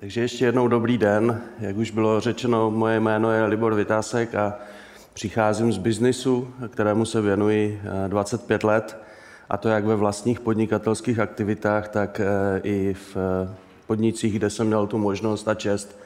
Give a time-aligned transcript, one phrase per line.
[0.00, 1.40] Takže ještě jednou dobrý den.
[1.58, 4.58] Jak už bylo řečeno, moje jméno je Libor Vytásek a
[5.12, 8.98] přicházím z biznisu, kterému se věnuji 25 eh, let,
[9.50, 13.54] a to jak ve vlastních podnikatelských aktivitách, tak eh, i v eh,
[13.86, 15.98] podnicích, kde jsem měl tu možnost a čest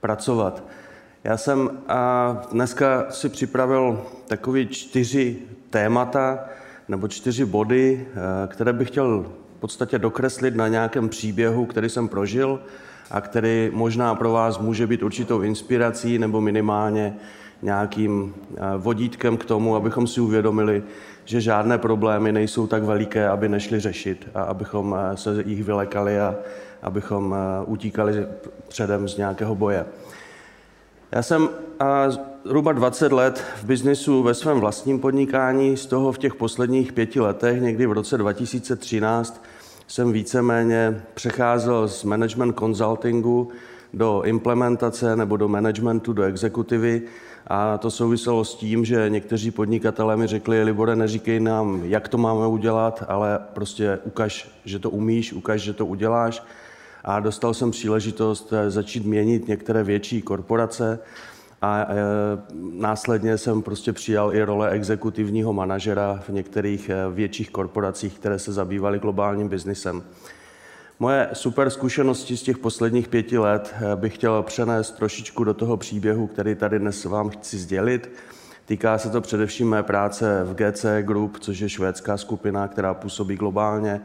[0.00, 0.62] pracovat.
[1.24, 1.70] Já jsem
[2.52, 5.36] dneska si připravil takový čtyři
[5.70, 6.44] témata
[6.88, 8.08] nebo čtyři body,
[8.46, 9.26] které bych chtěl
[9.56, 12.60] v podstatě dokreslit na nějakém příběhu, který jsem prožil
[13.10, 17.16] a který možná pro vás může být určitou inspirací nebo minimálně
[17.62, 20.82] nějakým eh, vodítkem k tomu, abychom si uvědomili,
[21.24, 26.20] že žádné problémy nejsou tak veliké, aby nešli řešit a abychom eh, se jich vylekali
[26.20, 26.34] a
[26.82, 28.26] abychom eh, utíkali
[28.68, 29.86] předem z nějakého boje.
[31.12, 31.48] Já jsem
[32.44, 37.20] zhruba 20 let v biznisu ve svém vlastním podnikání, z toho v těch posledních pěti
[37.20, 39.42] letech, někdy v roce 2013,
[39.88, 43.48] jsem víceméně přecházel z management consultingu
[43.94, 47.02] do implementace nebo do managementu, do exekutivy.
[47.46, 52.18] A to souviselo s tím, že někteří podnikatelé mi řekli, Libore, neříkej nám, jak to
[52.18, 56.42] máme udělat, ale prostě ukaž, že to umíš, ukaž, že to uděláš.
[57.04, 60.98] A dostal jsem příležitost eh, začít měnit některé větší korporace
[61.62, 61.86] a e,
[62.54, 68.52] následně jsem prostě přijal i role exekutivního manažera v některých e, větších korporacích, které se
[68.52, 70.02] zabývaly globálním biznisem.
[70.98, 75.76] Moje super zkušenosti z těch posledních pěti let e, bych chtěl přenést trošičku do toho
[75.76, 78.10] příběhu, který tady dnes vám chci sdělit.
[78.64, 83.36] Týká se to především mé práce v GC Group, což je švédská skupina, která působí
[83.36, 84.00] globálně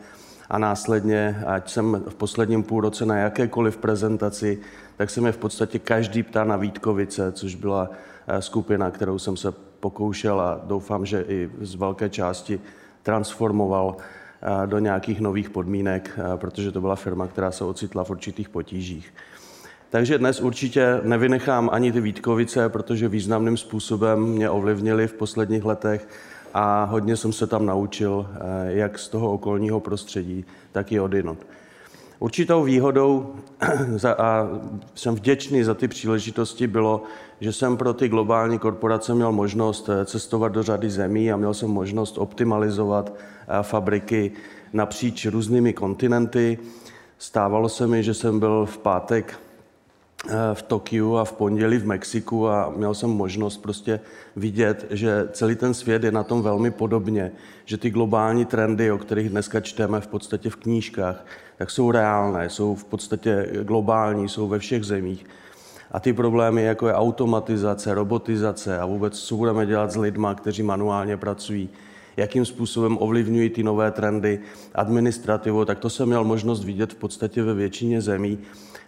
[0.49, 4.59] a následně, ať jsem v posledním půlroce na jakékoliv prezentaci,
[4.97, 7.89] tak se mě v podstatě každý ptá na Vítkovice, což byla
[8.27, 12.59] eh, skupina, kterou jsem se pokoušel a doufám, že i z velké části
[13.03, 18.09] transformoval eh, do nějakých nových podmínek, eh, protože to byla firma, která se ocitla v
[18.09, 19.13] určitých potížích.
[19.89, 26.07] Takže dnes určitě nevynechám ani ty Vítkovice, protože významným způsobem mě ovlivnili v posledních letech
[26.53, 28.27] a hodně jsem se tam naučil,
[28.65, 31.37] jak z toho okolního prostředí, tak i odinut.
[32.23, 33.35] Určitou výhodou
[34.17, 34.47] a
[34.95, 37.03] jsem vděčný za ty příležitosti bylo,
[37.39, 41.53] že jsem pro ty globální korporace měl možnost eh, cestovat do řady zemí a měl
[41.53, 44.31] jsem možnost optimalizovat eh, fabriky
[44.73, 46.57] napříč různými kontinenty.
[47.17, 49.39] Stávalo se mi, že jsem byl v pátek
[50.53, 53.99] v Tokiu a v pondělí v Mexiku a měl jsem možnost prostě
[54.35, 57.31] vidět, že celý ten svět je na tom velmi podobně,
[57.65, 61.25] že ty globální trendy, o kterých dneska čteme v podstatě v knížkách,
[61.57, 65.25] tak jsou reálné, jsou v podstatě globální, jsou ve všech zemích.
[65.91, 70.63] A ty problémy, jako je automatizace, robotizace a vůbec, co budeme dělat s lidma, kteří
[70.63, 71.69] manuálně pracují,
[72.17, 74.39] jakým způsobem ovlivňují ty nové trendy,
[74.75, 78.39] administrativu, tak to jsem měl možnost vidět v podstatě ve většině zemí.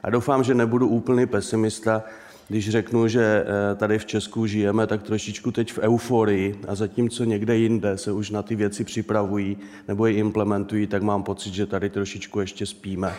[0.06, 2.04] A doufám, že nebudu úplný pesimista,
[2.48, 7.24] když řeknu, že eh, tady v Česku žijeme tak trošičku teď v euforii a zatímco
[7.24, 9.58] někde jinde se už na ty věci připravují
[9.88, 13.14] nebo je implementují, tak mám pocit, že tady trošičku ještě spíme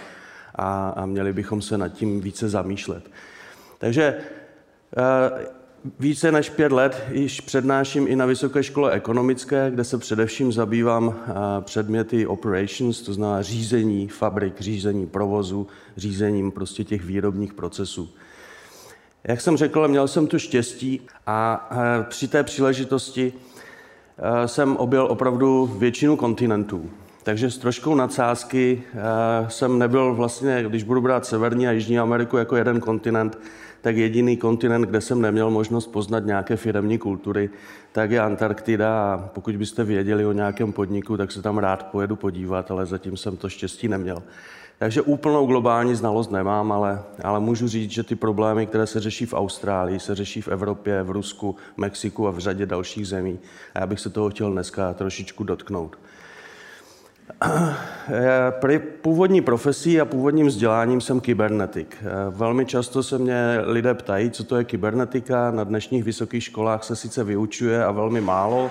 [0.55, 3.11] a, a měli bychom se nad tím více zamýšlet.
[3.79, 4.19] Takže
[4.97, 5.47] eh,
[6.01, 11.15] více než pět let již přednáším i na Vysoké škole ekonomické, kde se především zabývám
[11.15, 15.67] eh, předměty operations, to znamená řízení fabrik, řízení provozu,
[15.97, 18.09] řízením prostě těch výrobních procesů.
[19.25, 23.33] Jak jsem řekl, měl jsem tu štěstí a eh, při té příležitosti
[24.19, 26.91] eh, jsem objel opravdu většinu kontinentů.
[27.23, 28.83] Takže s troškou nadsázky
[29.49, 33.39] jsem nebyl vlastně, když budu brát Severní a Jižní Ameriku jako jeden kontinent,
[33.87, 37.51] tak jediný kontinent, kde jsem neměl možnost poznat nějaké firemní kultury,
[37.93, 42.17] tak je Antarktida a pokud byste věděli o nějakém podniku, tak se tam rád pojedu
[42.17, 44.23] podívat, ale zatím jsem to štěstí neměl.
[44.79, 49.27] Takže úplnou globální znalost nemám, ale, ale můžu říct, že ty problémy, které se řeší
[49.27, 53.39] v Austrálii, se řeší v Evropě, v Rusku, Mexiku a v řadě dalších zemí.
[53.75, 55.99] A já bych se toho chtěl dneska trošičku dotknout.
[58.50, 61.97] Pri původní profesí a původním vzděláním jsem kybernetik.
[62.31, 65.50] Velmi často se mě lidé ptají, co to je kybernetika.
[65.50, 68.70] Na dnešních vysokých školách se sice vyučuje a velmi málo.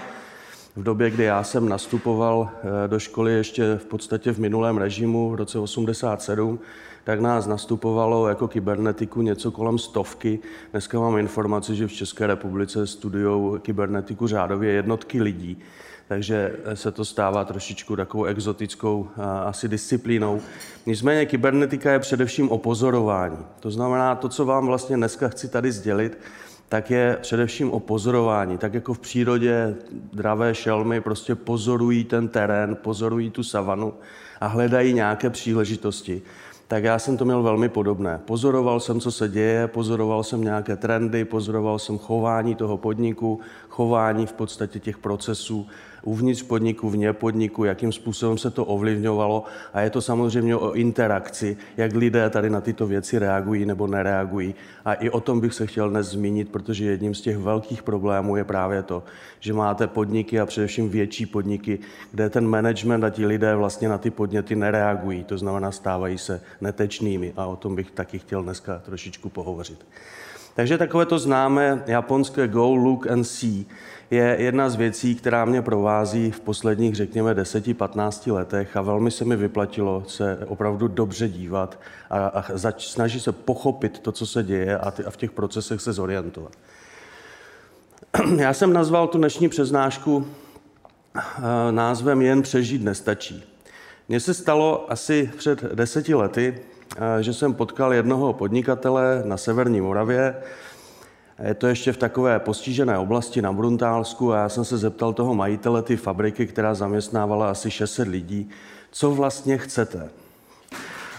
[0.75, 5.29] V době, kdy já jsem nastupoval eh, do školy ještě v podstatě v minulém režimu,
[5.29, 6.59] v roce 87,
[7.03, 10.39] tak nás nastupovalo jako kybernetiku něco kolem stovky.
[10.71, 15.63] Dneska mám informaci, že v České republice studují kybernetiku řádově jednotky lidí
[16.07, 19.09] takže se to stává trošičku takovou exotickou
[19.45, 20.41] asi disciplínou.
[20.85, 23.37] Nicméně kybernetika je především o pozorování.
[23.59, 26.17] To znamená, to, co vám vlastně dneska chci tady sdělit,
[26.69, 28.57] tak je především o pozorování.
[28.57, 29.75] Tak jako v přírodě
[30.13, 33.93] dravé šelmy prostě pozorují ten terén, pozorují tu savanu
[34.41, 36.21] a hledají nějaké příležitosti
[36.67, 38.19] tak já jsem to měl velmi podobné.
[38.25, 44.25] Pozoroval jsem, co se děje, pozoroval jsem nějaké trendy, pozoroval jsem chování toho podniku, chování
[44.25, 45.67] v podstatě těch procesů
[46.05, 49.43] uvnitř podniku, vně podniku, jakým způsobem se to ovlivňovalo
[49.73, 54.55] a je to samozřejmě o interakci, jak lidé tady na tyto věci reagují nebo nereagují.
[54.85, 58.35] A i o tom bych se chtěl dnes zmínit, protože jedním z těch velkých problémů
[58.35, 59.03] je právě to,
[59.39, 61.79] že máte podniky a především větší podniky,
[62.11, 66.41] kde ten management a ti lidé vlastně na ty podněty nereagují, to znamená stávají se
[66.61, 69.85] netečnými a o tom bych taky chtěl dneska trošičku pohovořit.
[70.55, 73.65] Takže takové to známé japonské go, look and see
[74.11, 79.25] je jedna z věcí, která mě provází v posledních, řekněme, 10-15 letech a velmi se
[79.25, 81.79] mi vyplatilo se opravdu dobře dívat
[82.09, 85.31] a, a zač, snažit se pochopit to, co se děje a, ty, a v těch
[85.31, 86.51] procesech se zorientovat.
[88.37, 90.27] Já jsem nazval tu dnešní přeznášku
[91.17, 91.21] eh,
[91.71, 93.43] názvem Jen přežít nestačí.
[94.09, 96.61] Mně se stalo asi před deseti lety,
[96.97, 100.35] eh, že jsem potkal jednoho podnikatele na Severní Moravě,
[101.43, 105.35] je to ještě v takové postižené oblasti na Bruntálsku a já jsem se zeptal toho
[105.35, 108.49] majitele ty fabriky, která zaměstnávala asi 600 lidí,
[108.91, 110.09] co vlastně chcete.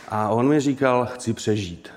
[0.08, 1.88] A on mi říkal, chci přežít.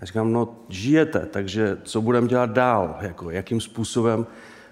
[0.00, 4.26] Já říkám, no žijete, takže co budeme dělat dál, jako, jakým způsobem?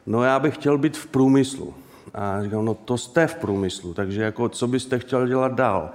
[0.07, 1.75] No já bych chtěl být v průmyslu.
[2.15, 5.91] A říkám, no to jste v průmyslu, takže jako, co byste chtěl dělat dál?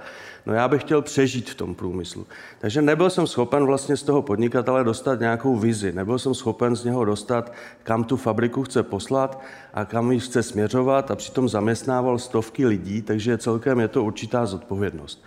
[0.48, 2.26] No já bych chtěl přežít v tom průmyslu.
[2.58, 5.92] Takže nebyl jsem schopen vlastně z toho podnikatele dostat nějakou vizi.
[5.92, 7.52] Nebyl jsem schopen z něho dostat,
[7.82, 9.40] kam tu fabriku chce poslat
[9.74, 14.46] a kam ji chce směřovat a přitom zaměstnával stovky lidí, takže celkem je to určitá
[14.46, 15.24] zodpovědnost.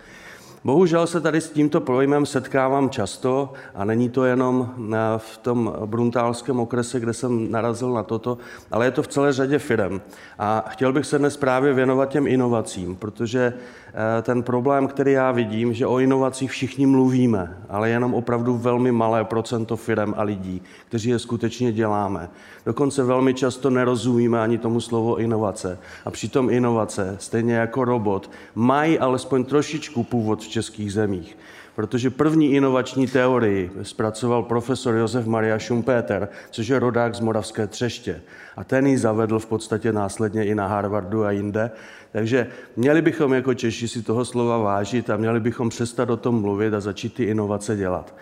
[0.64, 4.74] Bohužel se tady s tímto pojmem setkávám často a není to jenom
[5.16, 8.38] v tom bruntálském okrese, kde jsem narazil na toto,
[8.70, 10.00] ale je to v celé řadě firm.
[10.38, 13.81] A chtěl bych se dnes právě věnovat těm inovacím, protože Eh,
[14.22, 19.24] ten problém, který já vidím, že o inovacích všichni mluvíme, ale jenom opravdu velmi malé
[19.24, 22.28] procento firm a lidí, kteří je skutečně děláme.
[22.66, 25.78] Dokonce velmi často nerozumíme ani tomu slovo inovace.
[26.04, 31.36] A přitom inovace, stejně jako robot, mají alespoň trošičku původ v českých zemích
[31.74, 38.22] protože první inovační teorii zpracoval profesor Josef Maria Schumpeter, což je rodák z Moravské třeště.
[38.56, 41.70] A ten ji zavedl v podstatě následně i na Harvardu a jinde.
[42.12, 46.40] Takže měli bychom jako Češi si toho slova vážit a měli bychom přestat o tom
[46.40, 48.14] mluvit a začít ty inovace dělat.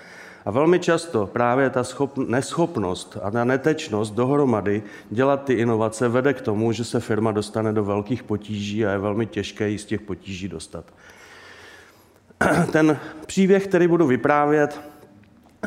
[0.45, 6.35] A velmi často právě ta schop, neschopnost a ta netečnost dohromady dělat ty inovace vede
[6.35, 9.85] k tomu, že se firma dostane do velkých potíží a je velmi těžké ji z
[9.85, 10.85] těch potíží dostat.
[12.73, 14.81] Ten příběh, který budu vyprávět,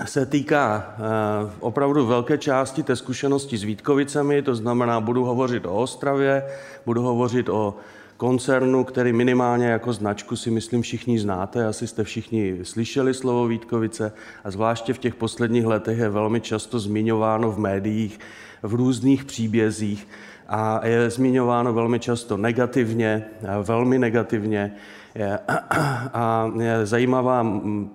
[0.06, 5.75] se týká eh, opravdu velké části té zkušenosti s Vítkovicemi, to znamená, budu hovořit o
[5.75, 6.44] Ostravě,
[6.86, 7.75] budu hovořit o
[8.24, 14.14] koncernu, který minimálně jako značku si myslím všichni znáte, asi jste všichni slyšeli slovo Vítkovice
[14.44, 18.20] a zvláště v těch posledních letech je velmi často zmiňováno v médiích,
[18.62, 20.08] v různých příbězích
[20.48, 23.25] a je zmiňováno velmi často negativně,
[23.63, 24.75] velmi negativně.
[26.13, 26.51] A
[26.84, 27.44] zajímavá,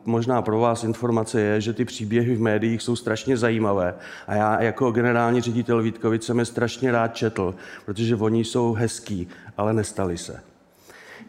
[0.04, 3.94] možná pro vás informace je, že ty příběhy v médiích jsou strašně zajímavé.
[4.26, 7.54] A já jako generální ředitel Vítkovice jsem je strašně rád četl,
[7.86, 10.42] protože oni jsou hezký, ale nestali se.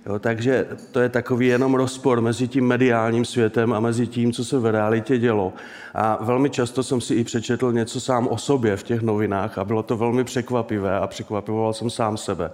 [0.06, 4.46] Jo, takže to je takový jenom rozpor mezi tím mediálním světem a mezi tím, co
[4.46, 5.54] se v realitě dělo.
[5.94, 9.65] A velmi často jsem si i přečetl něco sám o sobě v těch novinách a
[9.65, 12.51] bylo to velmi překvapivé a překvapivoval jsem sám sebe.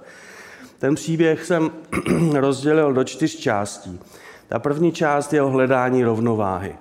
[0.80, 1.72] Ten příběh jsem
[2.34, 4.00] rozdělil do čtyř částí.
[4.48, 6.76] Ta první část je o hledání rovnováhy.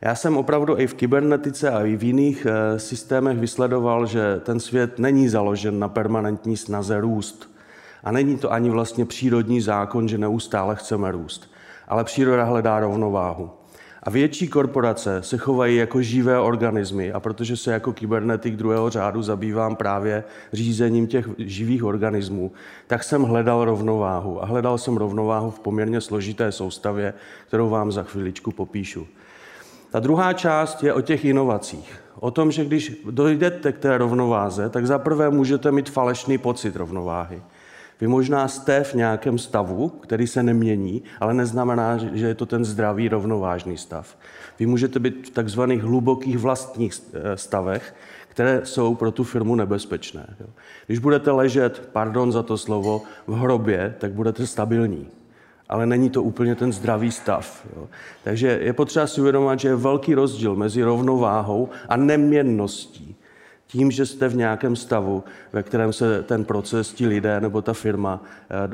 [0.00, 4.60] Já jsem opravdu i v kybernetice a i v jiných eh, systémech vysledoval, že ten
[4.60, 7.55] svět není založen na permanentní snaze růst.
[8.04, 11.50] A není to ani vlastně přírodní zákon, že neustále chceme růst.
[11.88, 13.50] Ale příroda hledá rovnováhu.
[14.06, 19.22] A větší korporace se chovají jako živé organismy a protože se jako kybernetik druhého řádu
[19.22, 22.52] zabývám právě řízením těch živých organismů,
[22.86, 24.42] tak jsem hledal rovnováhu.
[24.42, 27.14] A hledal jsem rovnováhu v poměrně složité soustavě,
[27.48, 29.06] kterou vám za chviličku popíšu.
[29.90, 32.00] Ta druhá část je o těch inovacích.
[32.20, 37.42] O tom, že když dojdete k té rovnováze, tak zaprvé můžete mít falešný pocit rovnováhy.
[38.00, 42.64] Vy možná jste v nějakém stavu, který se nemění, ale neznamená, že je to ten
[42.64, 44.16] zdravý, rovnovážný stav.
[44.58, 47.94] Vy můžete být v takzvaných hlubokých vlastních eh, stavech,
[48.28, 50.36] které jsou pro tu firmu nebezpečné.
[50.86, 55.08] Když budete ležet, pardon za to slovo, v hrobě, tak budete stabilní.
[55.68, 57.66] Ale není to úplně ten zdravý stav.
[58.24, 63.15] Takže je potřeba si uvědomit, že je velký rozdíl mezi rovnováhou a neměnností.
[63.66, 67.72] Tím, že jste v nějakém stavu, ve kterém se ten proces, ti lidé nebo ta
[67.72, 68.22] firma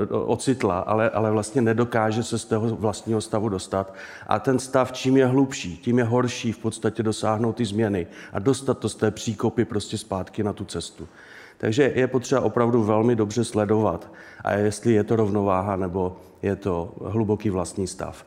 [0.01, 3.95] eh, ocitla, ale, ale vlastně nedokáže se z toho vlastního stavu dostat.
[4.27, 8.39] A ten stav, čím je hlubší, tím je horší v podstatě dosáhnout ty změny a
[8.39, 11.09] dostat to z té příkopy prostě zpátky na tu cestu.
[11.59, 14.13] Takže je potřeba opravdu velmi dobře sledovat,
[14.45, 18.25] a jestli je to rovnováha nebo je to hluboký vlastní stav.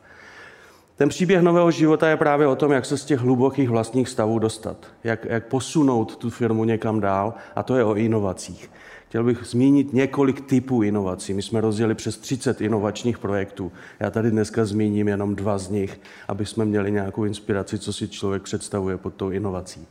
[0.96, 4.38] Ten příběh nového života je právě o tom, jak se z těch hlubokých vlastních stavů
[4.38, 8.70] dostat, jak, jak posunout tu firmu někam dál, a to je o inovacích.
[9.08, 11.34] Chtěl bych zmínit několik typů inovací.
[11.34, 13.72] My jsme rozdělili přes 30 inovačních projektů.
[14.00, 18.08] Já tady dneska zmíním jenom dva z nich, aby jsme měli nějakou inspiraci, co si
[18.08, 19.86] člověk představuje pod tou inovací.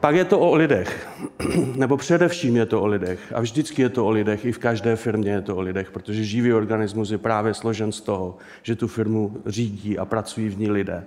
[0.00, 1.08] Pak je to o lidech,
[1.76, 3.32] nebo především je to o lidech.
[3.34, 6.24] A vždycky je to o lidech, i v každé firmě je to o lidech, protože
[6.24, 10.70] živý organismus je právě složen z toho, že tu firmu řídí a pracují v ní
[10.70, 11.04] lidé.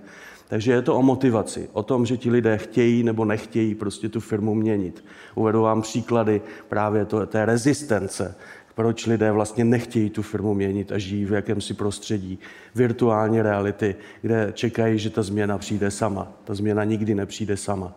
[0.48, 4.20] Takže je to o motivaci, o tom, že ti lidé chtějí nebo nechtějí prostě tu
[4.20, 5.06] firmu měnit.
[5.36, 8.36] Uvedu vám příklady právě to, té rezistence,
[8.76, 12.40] proč lidé vlastně nechtějí tu firmu měnit a žijí v jakémsi prostředí
[12.76, 16.32] virtuální reality, kde čekají, že ta změna přijde sama.
[16.44, 17.96] Ta změna nikdy nepřijde sama.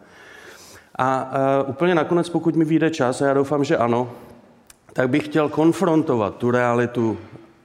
[1.03, 4.13] A uh, úplně nakonec, pokud mi vyjde čas, a já doufám, že ano,
[4.93, 7.19] tak bych chtěl konfrontovat tu realitu,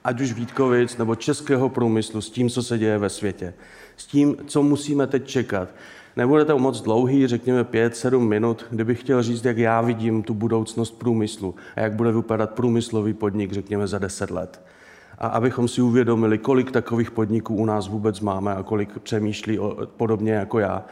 [0.04, 3.54] ať už Vítkovic nebo českého průmyslu, s tím, co se děje ve světě.
[3.98, 5.70] S tím, co musíme teď čekat.
[6.16, 10.92] Nebude to moc dlouhý, řekněme 5-7 minut, kdybych chtěl říct, jak já vidím tu budoucnost
[10.92, 14.62] průmyslu a jak bude vypadat průmyslový podnik, řekněme, za 10 let.
[15.18, 19.78] A abychom si uvědomili, kolik takových podniků u nás vůbec máme a kolik přemýšlí o,
[19.98, 20.86] podobně jako já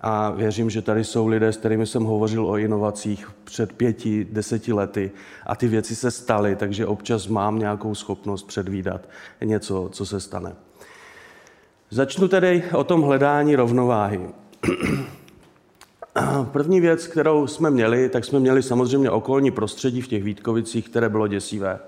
[0.00, 4.72] a věřím, že tady jsou lidé, s kterými jsem hovořil o inovacích před pěti, deseti
[4.72, 5.10] lety
[5.46, 9.08] a ty věci se staly, takže občas mám nějakou schopnost předvídat
[9.44, 10.54] něco, co se stane.
[11.90, 14.20] Začnu tedy o tom hledání rovnováhy.
[16.52, 21.08] První věc, kterou jsme měli, tak jsme měli samozřejmě okolní prostředí v těch Vítkovicích, které
[21.08, 21.78] bylo děsivé.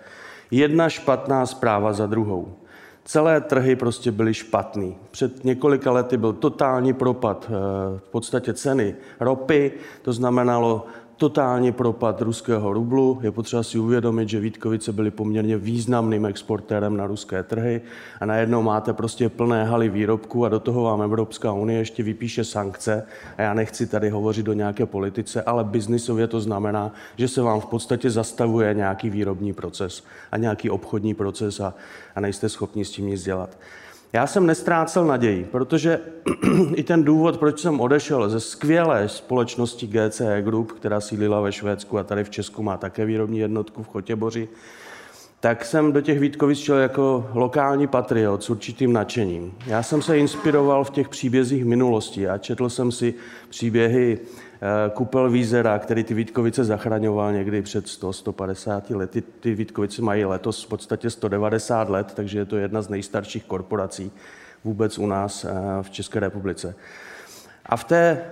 [0.51, 2.57] Jedna špatná zpráva za druhou.
[3.05, 4.97] Celé trhy prostě byly špatný.
[5.11, 12.21] Před několika lety byl totální propad eh, v podstatě ceny ropy, to znamenalo totální propad
[12.21, 13.21] ruského rublu.
[13.23, 17.81] Je potřeba si uvědomit, že Vítkovice byly poměrně významným exportérem na ruské trhy
[18.21, 22.45] a najednou máte prostě plné haly výrobků a do toho vám Evropská unie ještě vypíše
[22.45, 23.07] sankce.
[23.39, 27.61] A já nechci tady hovořit o nějaké politice, ale biznisově to znamená, že se vám
[27.61, 31.75] v podstatě zastavuje nějaký výrobní proces a nějaký obchodní proces a,
[32.17, 33.59] a nejste schopni s tím nic dělat.
[34.15, 36.01] Já jsem nestrácel naději, protože
[36.75, 41.99] i ten důvod, proč jsem odešel ze skvělé společnosti GCE Group, která sídlila ve Švédsku
[41.99, 44.49] a tady v Česku má také výrobní jednotku v Chotěboři,
[45.41, 49.55] tak jsem do těch Vítkovic šel jako lokální patriot s určitým nadšením.
[49.67, 53.15] Já jsem se inspiroval v těch příbězích minulosti a četl jsem si
[53.49, 54.19] příběhy
[54.95, 59.23] Kupel Vízera, který ty Vítkovice zachraňoval někdy před 100-150 lety.
[59.41, 64.13] Ty Vítkovice mají letos v podstatě 190 let, takže je to jedna z nejstarších korporací
[64.65, 65.53] vůbec u nás eh,
[65.83, 66.75] v České republice.
[67.67, 68.25] A v té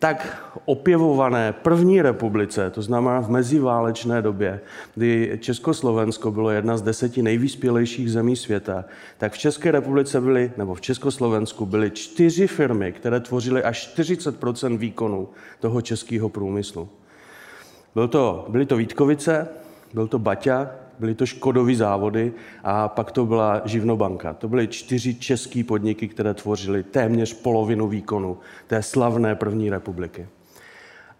[0.00, 4.60] tak opěvované první republice, to znamená v meziválečné době,
[4.94, 8.84] kdy Československo bylo jedna z deseti nejvyspělejších zemí světa,
[9.18, 14.34] tak v České republice byly, nebo v Československu byly čtyři firmy, které tvořily až 40
[14.76, 15.28] výkonu
[15.60, 16.88] toho českého průmyslu.
[17.94, 19.48] Byl to, byly to Vítkovice,
[19.94, 22.32] byl to Baťa, byly to Škodový závody
[22.64, 24.32] a pak to byla Živnobanka.
[24.32, 30.28] To byly čtyři české podniky, které tvořily téměř polovinu výkonu té slavné první republiky.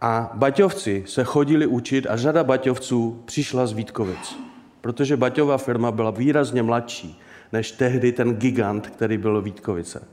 [0.01, 4.39] A Baťovci se chodili učit a řada Baťovců přišla z Vítkovic,
[4.81, 7.21] protože Baťová firma byla výrazně mladší
[7.53, 10.05] než tehdy ten gigant, který byl Vítkovice.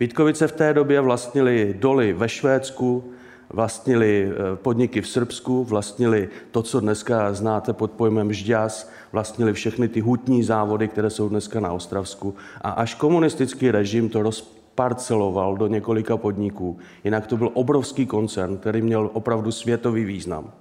[0.00, 3.12] Vítkovice v té době vlastnili doly ve Švédsku,
[3.54, 9.88] vlastnili eh, podniky v Srbsku, vlastnili to, co dneska znáte pod pojmem žďas, vlastnili všechny
[9.88, 12.34] ty hutní závody, které jsou dneska na Ostravsku.
[12.60, 16.78] A až komunistický režim to rozparceloval do několika podniků.
[17.04, 20.52] Jinak to byl obrovský koncern, který měl opravdu světový význam.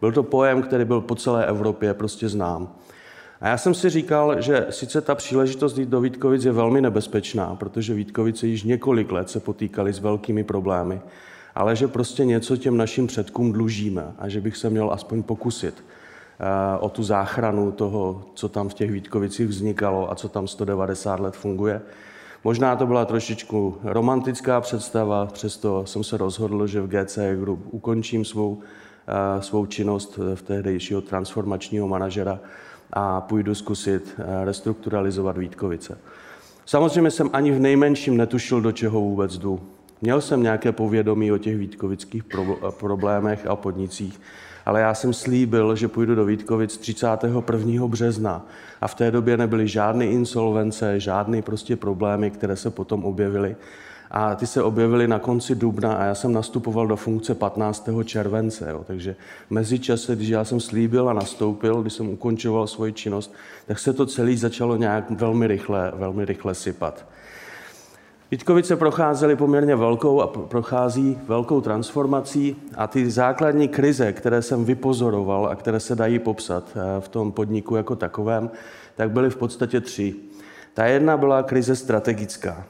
[0.00, 2.68] Byl to pojem, který byl po celé Evropě prostě znám.
[3.40, 7.54] A já jsem si říkal, že sice ta příležitost jít do Vítkovic je velmi nebezpečná,
[7.54, 11.00] protože Vítkovice již několik let se potýkali s velkými problémy
[11.56, 15.84] ale že prostě něco těm našim předkům dlužíme a že bych se měl aspoň pokusit
[15.84, 21.20] eh, o tu záchranu toho, co tam v těch Vítkovicích vznikalo a co tam 190
[21.20, 21.82] let funguje.
[22.44, 28.24] Možná to byla trošičku romantická představa, přesto jsem se rozhodl, že v GC Group ukončím
[28.24, 28.60] svou,
[29.08, 32.40] eh, svou činnost v tehdejšího transformačního manažera
[32.92, 35.98] a půjdu zkusit eh, restrukturalizovat Vítkovice.
[36.66, 39.75] Samozřejmě jsem ani v nejmenším netušil, do čeho vůbec jdu.
[40.02, 42.22] Měl jsem nějaké povědomí o těch vítkovických
[42.70, 44.20] problémech a podnicích,
[44.66, 47.86] ale já jsem slíbil, že půjdu do Vítkovic 31.
[47.86, 48.46] března
[48.80, 53.56] a v té době nebyly žádné insolvence, žádné prostě problémy, které se potom objevily.
[54.10, 57.88] A ty se objevily na konci dubna a já jsem nastupoval do funkce 15.
[58.04, 58.70] července.
[58.70, 58.84] Jo.
[58.86, 59.16] Takže
[59.50, 63.34] mezi čase, když já jsem slíbil a nastoupil, když jsem ukončoval svoji činnost,
[63.66, 67.06] tak se to celé začalo nějak velmi rychle, velmi rychle sypat.
[68.30, 75.46] Vítkovice procházely poměrně velkou a prochází velkou transformací a ty základní krize, které jsem vypozoroval
[75.46, 78.50] a které se dají popsat eh, v tom podniku jako takovém,
[78.96, 80.14] tak byly v podstatě tři.
[80.74, 82.64] Ta jedna byla krize strategická.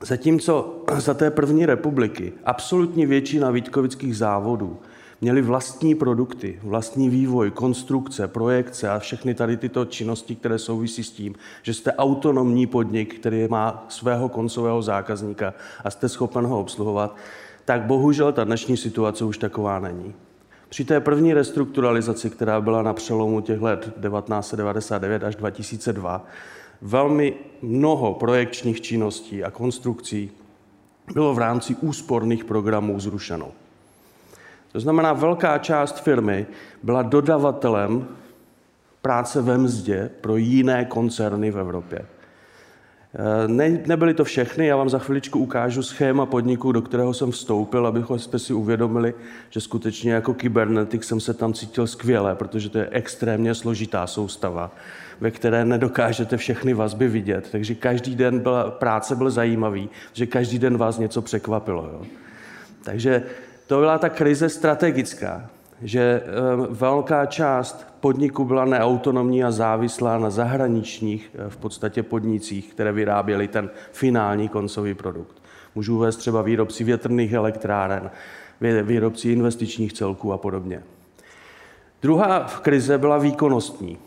[0.00, 4.78] Zatímco za té první republiky absolutní většina vítkovických závodů
[5.24, 11.10] měli vlastní produkty, vlastní vývoj, konstrukce, projekce a všechny tady tyto činnosti, které souvisí s
[11.10, 15.54] tím, že jste autonomní podnik, který má svého koncového zákazníka
[15.84, 17.16] a jste schopen ho obsluhovat,
[17.64, 20.14] tak bohužel ta dnešní situace už taková není.
[20.68, 26.26] Při té první restrukturalizaci, která byla na přelomu těch let 1999 až 2002,
[26.82, 30.30] velmi mnoho projekčních činností a konstrukcí
[31.14, 33.63] bylo v rámci úsporných programů zrušeno.
[34.74, 36.46] To znamená, velká část firmy
[36.82, 38.06] byla dodavatelem
[39.02, 41.98] práce ve mzdě pro jiné koncerny v Evropě.
[41.98, 47.30] Eh, ne, nebyly to všechny, já vám za chviličku ukážu schéma podniku, do kterého jsem
[47.30, 49.14] vstoupil, abyste si uvědomili,
[49.50, 54.70] že skutečně jako kybernetik jsem se tam cítil skvěle, protože to je extrémně složitá soustava,
[55.20, 57.48] ve které nedokážete všechny vazby vidět.
[57.52, 61.90] Takže každý den byla, práce byl zajímavý, že každý den vás něco překvapilo.
[61.92, 62.02] Jo.
[62.84, 63.22] Takže
[63.66, 65.50] to byla ta krize strategická,
[65.82, 66.30] že eh,
[66.70, 73.48] velká část podniku byla neautonomní a závislá na zahraničních eh, v podstatě podnicích, které vyráběly
[73.48, 75.42] ten finální koncový produkt.
[75.74, 78.10] Můžu uvést třeba výrobci větrných elektráren,
[78.82, 80.82] výrobci investičních celků a podobně.
[82.02, 83.98] Druhá krize byla výkonnostní.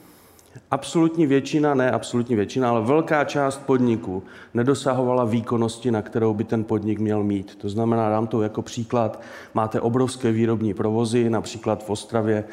[0.72, 6.64] Absolutní většina, ne absolutní většina, ale velká část podniků nedosahovala výkonnosti, na kterou by ten
[6.64, 7.56] podnik měl mít.
[7.56, 9.22] To znamená, dám to jako příklad,
[9.54, 12.44] máte obrovské výrobní provozy, například v Ostravě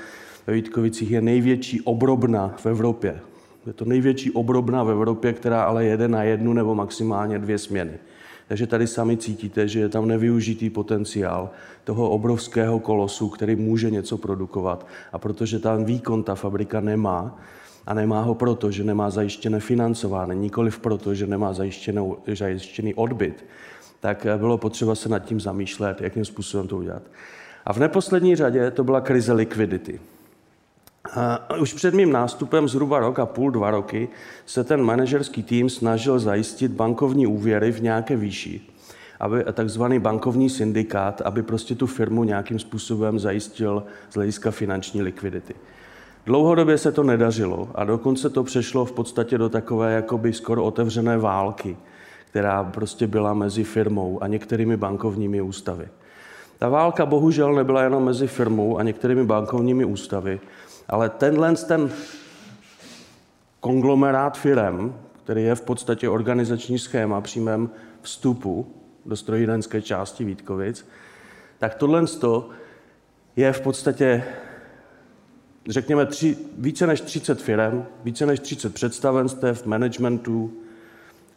[0.46, 3.20] ve Vítkovicích je největší obrobna v Evropě.
[3.66, 7.92] Je to největší obrobna v Evropě, která ale jede na jednu nebo maximálně dvě směny.
[8.48, 11.50] Takže tady sami cítíte, že je tam nevyužitý potenciál
[11.84, 14.86] toho obrovského kolosu, který může něco produkovat.
[15.12, 17.38] A protože tam výkon ta fabrika nemá,
[17.86, 21.52] a nemá ho proto, že nemá zajištěné financování, nikoliv proto, že nemá
[22.26, 23.44] zajištěný odbyt,
[24.00, 27.02] tak eh, bylo potřeba se nad tím zamýšlet, jakým způsobem to udělat.
[27.64, 30.00] A v neposlední řadě to byla krize likvidity.
[31.60, 34.08] Už před mým nástupem zhruba rok a půl, dva roky
[34.46, 38.60] se ten manažerský tým snažil zajistit bankovní úvěry v nějaké výši,
[39.20, 45.54] aby takzvaný bankovní syndikát, aby prostě tu firmu nějakým způsobem zajistil z hlediska finanční likvidity.
[46.26, 51.18] Dlouhodobě se to nedařilo a dokonce to přešlo v podstatě do takové jakoby skoro otevřené
[51.18, 51.76] války,
[52.30, 55.88] která prostě byla mezi firmou a některými bankovními ústavy.
[56.58, 60.40] Ta válka bohužel nebyla jenom mezi firmou a některými bankovními ústavy,
[60.88, 61.90] ale tenhle ten
[63.60, 67.70] konglomerát firem, který je v podstatě organizační schéma přímém
[68.02, 68.66] vstupu
[69.06, 70.88] do strojírenské části Vítkovic,
[71.58, 72.04] tak tohle
[73.36, 74.24] je v podstatě
[75.68, 80.52] řekněme, tři, více než 30 firm, více než 30 představenstev, managementů,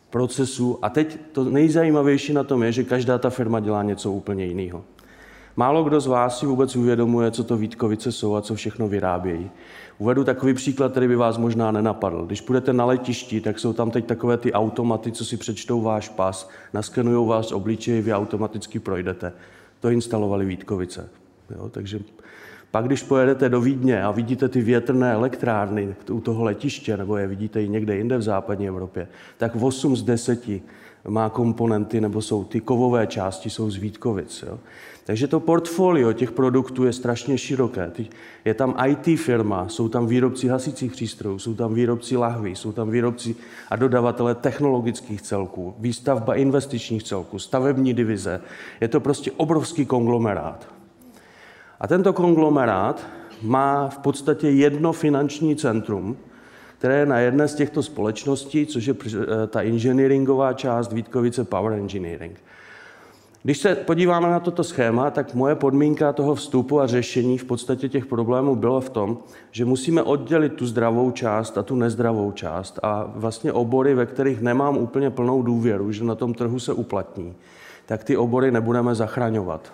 [0.09, 0.79] procesů.
[0.81, 4.83] A teď to nejzajímavější na tom je, že každá ta firma dělá něco úplně jiného.
[5.55, 9.49] Málo kdo z vás si vůbec uvědomuje, co to Vítkovice jsou a co všechno vyrábějí.
[9.97, 12.25] Uvedu takový příklad, který by vás možná nenapadl.
[12.25, 16.09] Když půjdete na letišti, tak jsou tam teď takové ty automaty, co si přečtou váš
[16.09, 19.33] pas, naskenují vás obličej, vy automaticky projdete.
[19.79, 21.09] To instalovali Vítkovice.
[21.55, 21.99] Jo, takže
[22.71, 27.27] pak, když pojedete do Vídně a vidíte ty větrné elektrárny u toho letiště, nebo je
[27.27, 30.49] vidíte i někde jinde v západní Evropě, tak 8 z 10
[31.07, 34.43] má komponenty, nebo jsou ty kovové části, jsou z Vítkovic.
[34.47, 34.59] Jo.
[35.07, 37.91] Takže to portfolio těch produktů je strašně široké.
[38.45, 42.89] Je tam IT firma, jsou tam výrobci hasicích přístrojů, jsou tam výrobci lahví, jsou tam
[42.89, 43.35] výrobci
[43.69, 48.41] a dodavatele technologických celků, výstavba investičních celků, stavební divize.
[48.81, 50.76] Je to prostě obrovský konglomerát.
[51.79, 53.07] A tento konglomerát
[53.41, 56.17] má v podstatě jedno finanční centrum,
[56.77, 61.73] které je na jedné z těchto společností, což je eh, ta inženýringová část Vítkovice Power
[61.73, 62.39] Engineering.
[63.43, 67.89] Když se podíváme na toto schéma, tak moje podmínka toho vstupu a řešení v podstatě
[67.89, 69.17] těch problémů bylo v tom,
[69.51, 74.41] že musíme oddělit tu zdravou část a tu nezdravou část a vlastně obory, ve kterých
[74.41, 77.35] nemám úplně plnou důvěru, že na tom trhu se uplatní,
[77.85, 79.71] tak ty obory nebudeme zachraňovat.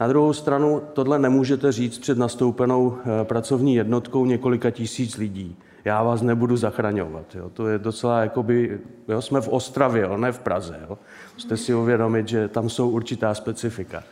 [0.00, 5.56] Na druhou stranu tohle nemůžete říct před nastoupenou eh, pracovní jednotkou několika tisíc lidí.
[5.84, 7.34] Já vás nebudu zachraňovat.
[7.34, 7.50] Jo.
[7.50, 10.80] To je docela, jakoby, jo, jsme v Ostravě, jo, ne v Praze.
[10.88, 10.98] Jo.
[11.34, 14.02] Musíte si uvědomit, že tam jsou určitá specifika.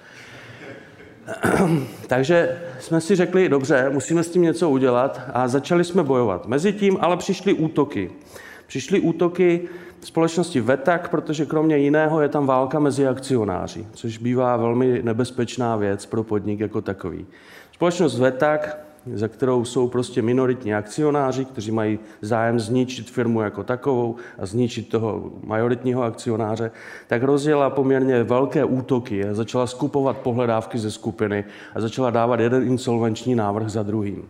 [2.07, 6.47] Takže jsme si řekli, dobře, musíme s tím něco udělat a začali jsme bojovat.
[6.47, 8.11] Mezitím ale přišly útoky.
[8.67, 9.69] Přišly útoky
[10.07, 16.07] společnosti VETAK, protože kromě jiného je tam válka mezi akcionáři, což bývá velmi nebezpečná věc
[16.07, 17.27] pro podnik jako takový.
[17.73, 18.79] Společnost VETAK,
[19.15, 24.89] za kterou jsou prostě minoritní akcionáři, kteří mají zájem zničit firmu jako takovou a zničit
[24.89, 26.71] toho majoritního akcionáře,
[27.07, 32.63] tak rozjela poměrně velké útoky a začala skupovat pohledávky ze skupiny a začala dávat jeden
[32.63, 34.29] insolvenční návrh za druhým.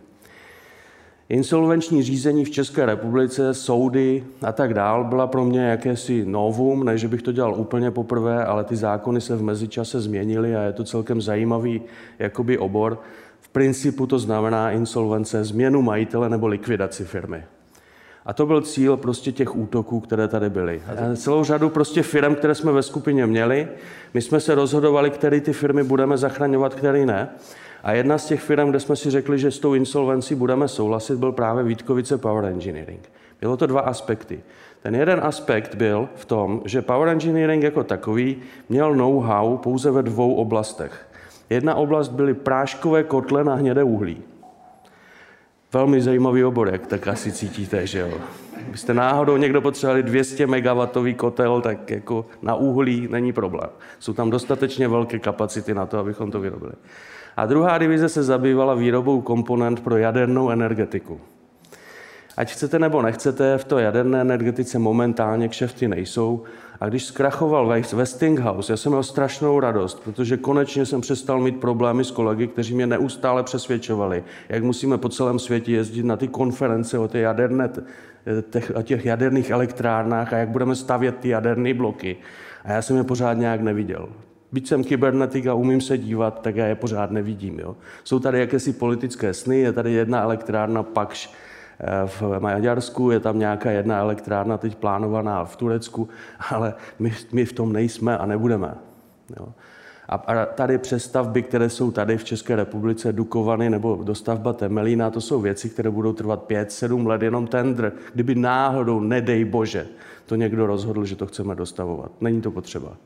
[1.29, 6.97] Insolvenční řízení v České republice, soudy a tak dál byla pro mě jakési novum, ne,
[6.97, 10.73] že bych to dělal úplně poprvé, ale ty zákony se v mezičase změnily a je
[10.73, 11.81] to celkem zajímavý
[12.19, 12.99] jakoby obor.
[13.39, 17.43] V principu to znamená insolvence, změnu majitele nebo likvidaci firmy.
[18.25, 20.81] A to byl cíl prostě těch útoků, které tady byly.
[20.87, 23.67] A celou řadu prostě firm, které jsme ve skupině měli,
[24.13, 27.29] my jsme se rozhodovali, které ty firmy budeme zachraňovat, které ne.
[27.87, 31.19] A jedna z těch firm, kde jsme si řekli, že s tou insolvencí budeme souhlasit,
[31.19, 33.09] byl právě Vítkovice Power Engineering.
[33.41, 34.41] Bylo to dva aspekty.
[34.83, 38.37] Ten jeden aspekt byl v tom, že Power Engineering jako takový
[38.69, 41.07] měl know-how pouze ve dvou oblastech.
[41.49, 44.23] Jedna oblast byly práškové kotle na hnědé uhlí.
[45.73, 48.17] Velmi zajímavý obor, jak tak asi cítíte, že jo.
[48.61, 53.69] Kdybyste náhodou někdo potřebovali 200 MW kotel, tak jako na uhlí není problém.
[53.99, 56.73] Jsou tam dostatečně velké kapacity na to, abychom to vyrobili.
[57.37, 61.19] A druhá divize se zabývala výrobou komponent pro jadernou energetiku.
[62.37, 66.43] Ať chcete nebo nechcete, v to jaderné energetice momentálně kšefty nejsou.
[66.81, 72.03] A když zkrachoval Westinghouse, já jsem měl strašnou radost, protože konečně jsem přestal mít problémy
[72.03, 76.99] s kolegy, kteří mě neustále přesvědčovali, jak musíme po celém světě jezdit na ty konference
[76.99, 77.69] o, té jaderné,
[78.49, 82.17] těch, o těch jaderných elektrárnách a jak budeme stavět ty jaderné bloky.
[82.63, 84.09] A já jsem je pořád nějak neviděl.
[84.51, 87.59] Byť jsem kybernetik a umím se dívat, tak já je pořád nevidím.
[87.59, 87.75] Jo.
[88.03, 91.33] Jsou tady jakési politické sny, je tady jedna elektrárna Pakš
[91.79, 96.09] eh, v Maďarsku, je tam nějaká jedna elektrárna teď plánovaná v Turecku,
[96.49, 98.75] ale my, my v tom nejsme a nebudeme.
[99.39, 99.47] Jo.
[100.09, 105.41] A tady přestavby, které jsou tady v České republice, Dukovany nebo dostavba Temelína, to jsou
[105.41, 109.87] věci, které budou trvat 5-7 let, jenom tender, kdyby náhodou, nedej bože,
[110.25, 112.11] to někdo rozhodl, že to chceme dostavovat.
[112.21, 112.97] Není to potřeba.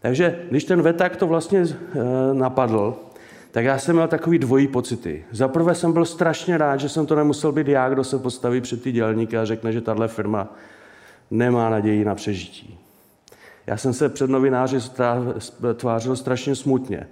[0.00, 1.98] Takže když ten vetak to vlastně eh,
[2.32, 2.96] napadl,
[3.50, 5.24] tak já jsem měl takový dvojí pocity.
[5.30, 8.60] Za prvé jsem byl strašně rád, že jsem to nemusel být já, kdo se postaví
[8.60, 10.54] před ty dělníky a řekne, že tahle firma
[11.30, 12.78] nemá naději na přežití.
[13.66, 14.78] Já jsem se před novináři
[15.74, 17.06] tvářil strašně smutně,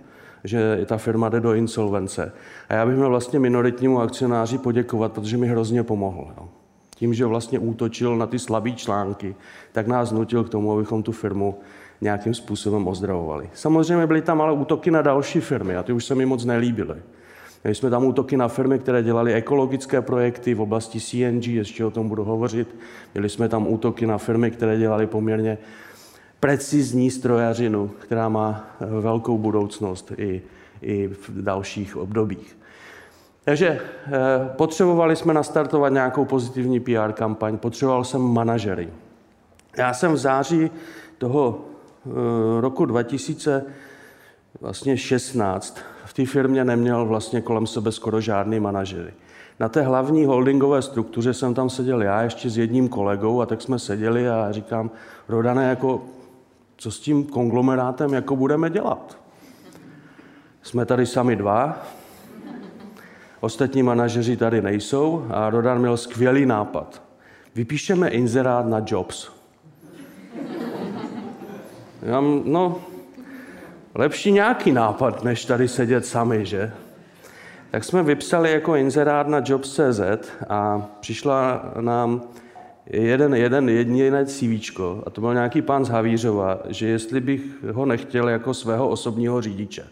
[0.44, 2.32] že ta firma jde do insolvence.
[2.68, 6.32] A já bych měl vlastně minoritnímu akcionáři poděkovat, protože mi hrozně pomohl.
[6.36, 6.48] Jo.
[6.96, 9.34] Tím, že vlastně útočil na ty slabé články,
[9.72, 11.58] tak nás nutil k tomu, abychom tu firmu
[12.00, 13.50] nějakým způsobem ozdravovali.
[13.54, 16.96] Samozřejmě byly tam ale útoky na další firmy a ty už se mi moc nelíbily.
[17.64, 21.90] Měli jsme tam útoky na firmy, které dělaly ekologické projekty v oblasti CNG, ještě o
[21.90, 22.76] tom budu hovořit.
[23.14, 25.58] Měli jsme tam útoky na firmy, které dělaly poměrně
[26.40, 30.42] precizní strojařinu, která má eh, velkou budoucnost i,
[30.82, 32.58] i v dalších obdobích.
[33.44, 34.10] Takže eh,
[34.56, 38.88] potřebovali jsme nastartovat nějakou pozitivní PR kampaň, potřeboval jsem manažery.
[39.78, 40.70] Já jsem v září
[41.18, 41.64] toho
[42.60, 43.64] roku 2016
[44.60, 44.96] vlastně
[46.04, 49.12] v té firmě neměl vlastně kolem sebe skoro žádný manažery.
[49.60, 53.62] Na té hlavní holdingové struktuře jsem tam seděl já ještě s jedním kolegou a tak
[53.62, 54.90] jsme seděli a říkám,
[55.28, 56.02] Rodane, jako,
[56.76, 59.18] co s tím konglomerátem jako budeme dělat?
[60.62, 61.86] Jsme tady sami dva,
[63.40, 67.02] ostatní manažeři tady nejsou a Rodan měl skvělý nápad.
[67.54, 69.37] Vypíšeme inzerát na Jobs.
[72.02, 72.80] Já, no,
[73.94, 76.72] lepší nějaký nápad, než tady sedět sami, že?
[77.70, 80.00] Tak jsme vypsali jako inzerát na Jobs.cz
[80.48, 82.22] a přišla nám
[82.86, 87.86] jeden, jeden jediné CV, a to byl nějaký pán z Havířova, že jestli bych ho
[87.86, 89.86] nechtěl jako svého osobního řidiče.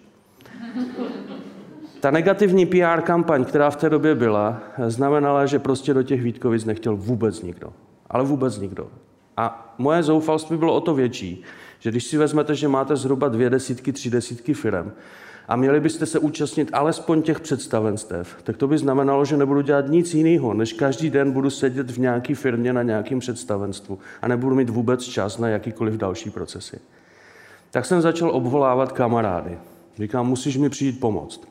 [2.01, 6.65] Ta negativní PR kampaň, která v té době byla, znamenala, že prostě do těch Vítkovic
[6.65, 7.73] nechtěl vůbec nikdo.
[8.11, 8.89] Ale vůbec nikdo.
[9.37, 11.45] A moje zoufalství bylo o to větší,
[11.79, 14.93] že když si vezmete, že máte zhruba dvě desítky, tři desítky firm
[15.49, 19.89] a měli byste se účastnit alespoň těch představenstev, tak to by znamenalo, že nebudu dělat
[19.89, 24.57] nic jiného, než každý den budu sedět v nějaké firmě na nějakém představenstvu a nebudu
[24.57, 26.79] mít vůbec čas na jakýkoliv další procesy.
[27.71, 29.59] Tak jsem začal obvolávat kamarády.
[29.97, 31.49] Říkám, musíš mi přijít pomoct.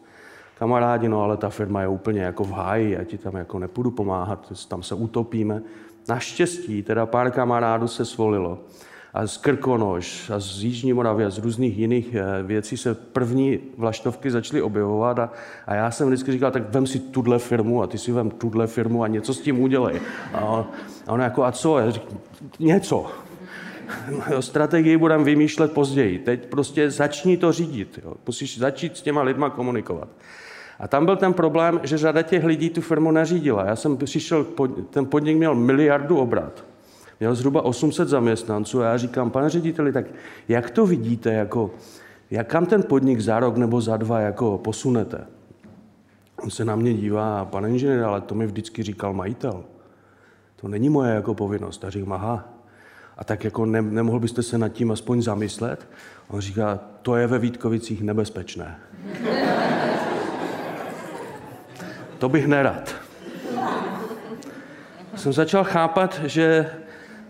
[0.60, 3.92] Kamarádi, no ale ta firma je úplně jako v háji, já ti tam jako nepůjdu
[3.92, 5.62] pomáhat, tam se utopíme.
[6.10, 8.60] Naštěstí teda pár kamarádů se svolilo
[9.16, 13.60] a z Krkonoš a z Jižní Moravy a z různých jiných eh, věcí se první
[13.78, 15.32] vlaštovky začaly objevovat a,
[15.68, 18.68] a já jsem vždycky říkal, tak vem si tuhle firmu a ty si vem tuhle
[18.68, 20.02] firmu a něco s tím udělej.
[20.34, 20.38] A,
[21.08, 21.78] a on jako, a co?
[21.78, 22.18] Já říkám,
[22.60, 23.12] něco.
[24.32, 26.20] Jo, strategii budeme vymýšlet později.
[26.20, 28.00] Teď prostě začni to řídit.
[28.04, 28.14] Jo.
[28.28, 30.08] Musíš začít s těma lidma komunikovat.
[30.80, 33.66] A tam byl ten problém, že řada těch lidí tu firmu neřídila.
[33.66, 34.46] Já jsem přišel,
[34.90, 36.64] ten podnik měl miliardu obrat
[37.20, 40.06] měl zhruba 800 zaměstnanců a já říkám, pane řediteli, tak
[40.48, 41.72] jak to vidíte, jako,
[42.32, 45.28] jak kam ten podnik za rok nebo za dva jako posunete?
[46.44, 49.64] On se na mě dívá, pane inženýr, ale to mi vždycky říkal majitel.
[50.56, 51.86] To není moje jako povinnost.
[51.86, 52.50] A říkám, aha,
[53.18, 55.88] a tak jako ne, nemohl byste se nad tím aspoň zamyslet?
[56.28, 58.80] On říká, to je ve Vítkovicích nebezpečné.
[62.20, 62.96] to bych nerad.
[65.16, 66.70] Jsem začal chápat, že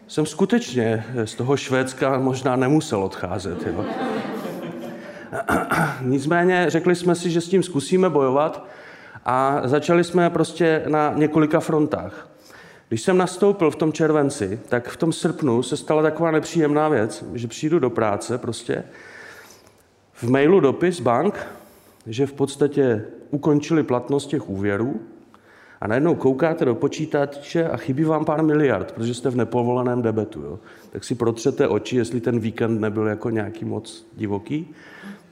[0.08, 3.68] jsem skutečně z toho Švédska možná nemusel odcházet.
[3.68, 3.86] Jo.
[6.02, 8.65] Nicméně řekli jsme si, že s tím zkusíme bojovat
[9.26, 12.30] a začali jsme prostě na několika frontách.
[12.88, 17.26] Když jsem nastoupil v tom červenci, tak v tom srpnu se stala taková nepříjemná věc,
[17.34, 18.84] že přijdu do práce prostě,
[20.13, 21.48] v mailu dopis bank,
[22.08, 25.00] že v podstatě ukončili platnost těch úvěrů,
[25.82, 30.42] a najednou koukáte do počítače a chybí vám pár miliard, protože jste v nepovoleném debetu.
[30.42, 30.60] Jo.
[30.92, 34.74] Tak si protřete oči, jestli ten víkend nebyl jako nějaký moc divoký.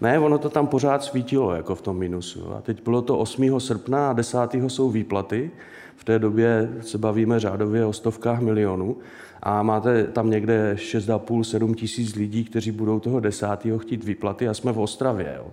[0.02, 2.54] Ne, ono to tam pořád svítilo, jako v tom minusu.
[2.56, 3.60] A teď bylo to 8.
[3.60, 4.38] srpna a 10.
[4.68, 5.52] jsou výplaty.
[5.96, 8.98] V té době se bavíme řádově o stovkách milionů.
[9.44, 13.48] A máte tam někde 6,5-7 tisíc lidí, kteří budou toho 10.
[13.78, 15.34] chtít výplaty a jsme v Ostravě.
[15.38, 15.48] Jo.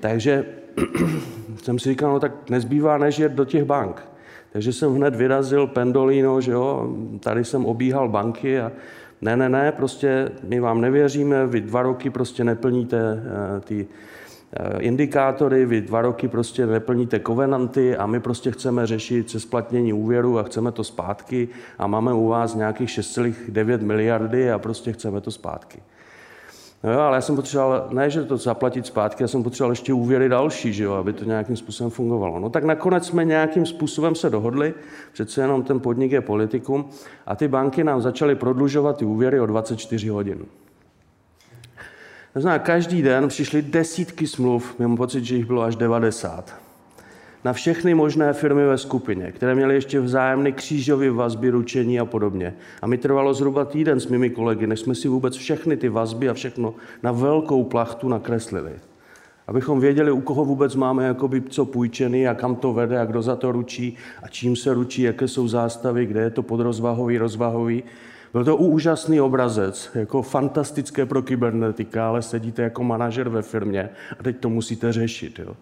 [0.00, 0.44] Takže
[1.62, 4.02] jsem si říkal, no tak nezbývá než jet do těch bank.
[4.52, 8.72] Takže jsem hned vyrazil Pendolino, že jo, tady jsem obíhal banky a
[9.20, 14.84] ne, ne, ne, prostě my vám nevěříme, vy dva roky prostě neplníte uh, ty uh,
[14.84, 20.38] indikátory, vy dva roky prostě neplníte kovenanty a my prostě chceme řešit se splatnění úvěru
[20.38, 25.30] a chceme to zpátky a máme u vás nějakých 6,9 miliardy a prostě chceme to
[25.30, 25.82] zpátky.
[26.84, 29.92] No jo, ale já jsem potřeboval, ne, že to zaplatit zpátky, já jsem potřeboval ještě
[29.92, 32.40] úvěry další, že jo, aby to nějakým způsobem fungovalo.
[32.40, 34.74] No tak nakonec jsme nějakým způsobem se dohodli,
[35.12, 36.88] přece jenom ten podnik je politikum,
[37.26, 40.44] a ty banky nám začaly prodlužovat ty úvěry o 24 hodin.
[42.32, 46.71] To znamená, každý den přišly desítky smluv, mám pocit, že jich bylo až 90
[47.44, 52.54] na všechny možné firmy ve skupině, které měly ještě vzájemné křížové vazby, ručení a podobně.
[52.82, 56.28] A mi trvalo zhruba týden s mými kolegy, než jsme si vůbec všechny ty vazby
[56.28, 58.72] a všechno na velkou plachtu nakreslili.
[59.46, 63.22] Abychom věděli, u koho vůbec máme jakoby co půjčený a kam to vede a kdo
[63.22, 67.82] za to ručí a čím se ručí, jaké jsou zástavy, kde je to podrozvahový, rozvahový.
[68.32, 74.22] Byl to úžasný obrazec, jako fantastické pro kybernetika, ale sedíte jako manažer ve firmě a
[74.22, 75.38] teď to musíte řešit.
[75.38, 75.56] Jo.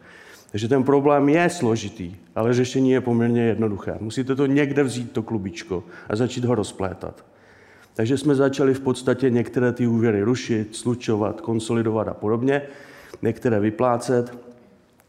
[0.51, 3.97] Takže ten problém je složitý, ale řešení je poměrně jednoduché.
[4.01, 7.25] Musíte to někde vzít, to klubičko, a začít ho rozplétat.
[7.95, 12.63] Takže jsme začali v podstatě některé ty úvěry rušit, slučovat, konsolidovat a podobně,
[13.23, 14.50] některé vyplácet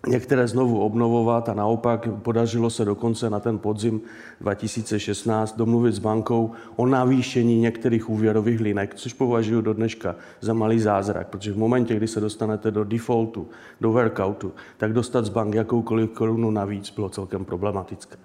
[0.08, 4.02] některé znovu obnovovat a naopak podařilo se dokonce na ten podzim
[4.42, 10.80] 2016 domluvit s bankou o navýšení některých úvěrových linek, což považuji do dneška za malý
[10.80, 13.48] zázrak, protože v momentě, kdy se dostanete do defaultu,
[13.82, 18.18] do workoutu, tak dostat z bank jakoukoliv korunu navíc bylo celkem problematické.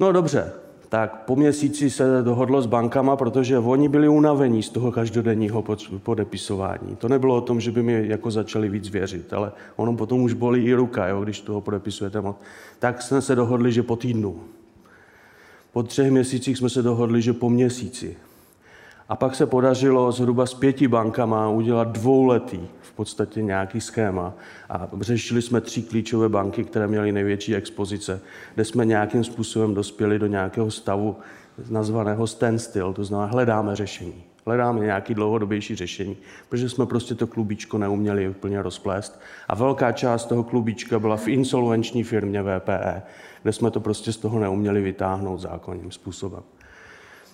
[0.00, 0.52] No dobře,
[0.88, 5.64] tak po měsíci se dohodlo s bankama, protože oni byli unavení z toho každodenního
[6.02, 6.96] podepisování.
[6.98, 10.32] To nebylo o tom, že by mi jako začali víc věřit, ale ono potom už
[10.32, 12.36] bolí i ruka, jo, když toho podepisujete moc.
[12.78, 14.40] Tak jsme se dohodli, že po týdnu.
[15.72, 18.16] Po třech měsících jsme se dohodli, že po měsíci.
[19.08, 24.34] A pak se podařilo zhruba s pěti bankama udělat dvouletý v podstatě nějaký schéma.
[24.70, 28.20] A řešili jsme tři klíčové banky, které měly největší expozice,
[28.54, 31.16] kde jsme nějakým způsobem dospěli do nějakého stavu
[31.70, 34.24] nazvaného standstill, to znamená hledáme řešení.
[34.46, 36.16] Hledáme nějaký dlouhodobější řešení,
[36.48, 39.20] protože jsme prostě to klubíčko neuměli úplně rozplést.
[39.48, 43.02] A velká část toho klubíčka byla v insolvenční firmě VPE,
[43.42, 46.42] kde jsme to prostě z toho neuměli vytáhnout zákonným způsobem.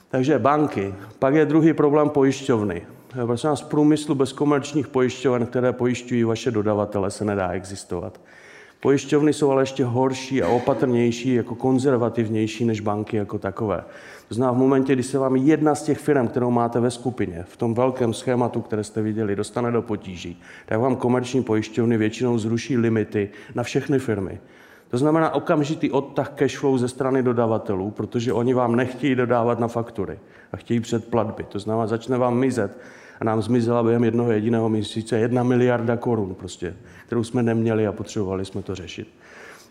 [0.09, 0.95] Takže banky.
[1.19, 2.83] Pak je druhý problém pojišťovny.
[3.27, 8.21] Prosím nás, v průmyslu bez komerčních pojišťoven, které pojišťují vaše dodavatele, se nedá existovat.
[8.81, 13.85] Pojišťovny jsou ale ještě horší a opatrnější, jako konzervativnější než banky jako takové.
[14.29, 17.45] To znamená, v momentě, kdy se vám jedna z těch firm, kterou máte ve skupině,
[17.49, 22.38] v tom velkém schématu, které jste viděli, dostane do potíží, tak vám komerční pojišťovny většinou
[22.38, 24.38] zruší limity na všechny firmy.
[24.90, 29.68] To znamená okamžitý odtah cash flow ze strany dodavatelů, protože oni vám nechtějí dodávat na
[29.68, 30.18] faktury
[30.53, 31.44] a chtějí předplatby.
[31.49, 32.79] To znamená, začne vám mizet
[33.20, 37.92] a nám zmizela během jednoho jediného měsíce jedna miliarda korun, prostě, kterou jsme neměli a
[37.92, 39.09] potřebovali jsme to řešit.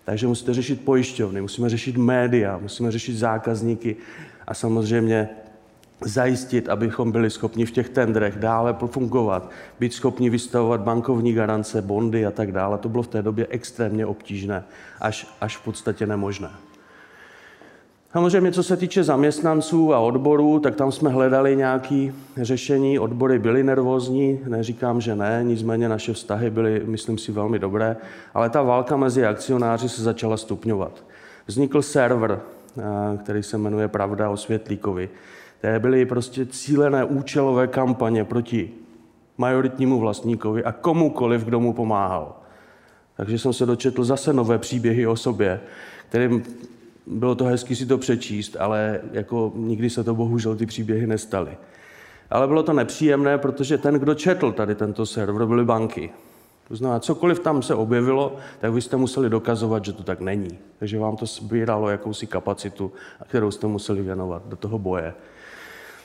[0.06, 3.96] Takže musíte řešit pojišťovny, musíme řešit média, musíme řešit zákazníky
[4.48, 5.30] a samozřejmě
[6.02, 12.26] zajistit, abychom byli schopni v těch tendrech dále fungovat, být schopni vystavovat bankovní garance, bondy
[12.26, 12.78] a tak dále.
[12.78, 14.64] To bylo v té době extrémně obtížné,
[15.02, 16.50] až, až v podstatě nemožné.
[18.12, 23.00] Samozřejmě, co se týče zaměstnanců a odborů, tak tam jsme hledali nějaké řešení.
[23.00, 27.98] Odbory byly nervózní, neříkám, že ne, nicméně naše vztahy byly, myslím si, velmi dobré,
[28.34, 31.04] ale ta válka mezi akcionáři se začala stupňovat.
[31.48, 32.40] Vznikl server,
[33.24, 35.10] který se jmenuje Pravda o Světlíkovi.
[35.64, 38.70] To byly prostě cílené účelové kampaně proti
[39.38, 42.36] majoritnímu vlastníkovi a komukoliv, kdo mu pomáhal.
[43.18, 45.62] Takže jsem se dočetl zase nové příběhy o sobě,
[46.10, 46.44] kterým
[47.08, 51.58] bylo to hezky si to přečíst, ale jako nikdy se to bohužel ty příběhy nestaly.
[52.30, 56.10] Ale bylo to nepříjemné, protože ten, kdo četl tady tento server, byly banky.
[56.68, 60.60] To znamená, cokoliv tam se objevilo, tak vy jste museli dokazovat, že to tak není.
[60.80, 62.92] Takže vám to sbíralo jakousi kapacitu,
[63.28, 65.14] kterou jste museli věnovat do toho boje.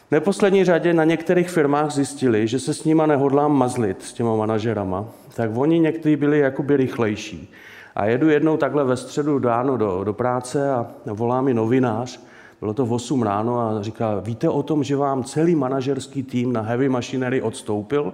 [0.08, 4.36] V neposlední řadě na některých firmách zjistili, že se s nima nehodlám mazlit, s těma
[4.36, 7.52] manažerama, tak oni někteří byli jakoby rychlejší.
[7.96, 12.20] A jedu jednou takhle ve středu ráno do, do práce a volá mi novinář,
[12.60, 16.52] bylo to v 8 ráno a říká, víte o tom, že vám celý manažerský tým
[16.52, 18.12] na Heavy Machinery odstoupil?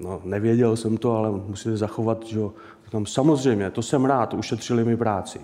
[0.00, 2.40] No, nevěděl jsem to, ale musíte zachovat, že
[2.90, 5.40] tam samozřejmě, to jsem rád, ušetřili mi práci.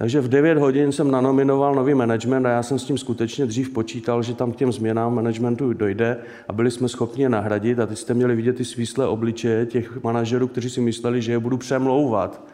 [0.00, 3.70] Takže v 9 hodin jsem nanominoval nový management a já jsem s tím skutečně dřív
[3.70, 6.16] počítal, že tam k těm změnám managementu dojde
[6.48, 7.80] a byli jsme schopni je nahradit.
[7.80, 11.38] A teď jste měli vidět ty svíslé obličeje těch manažerů, kteří si mysleli, že je
[11.38, 12.44] budu přemlouvat,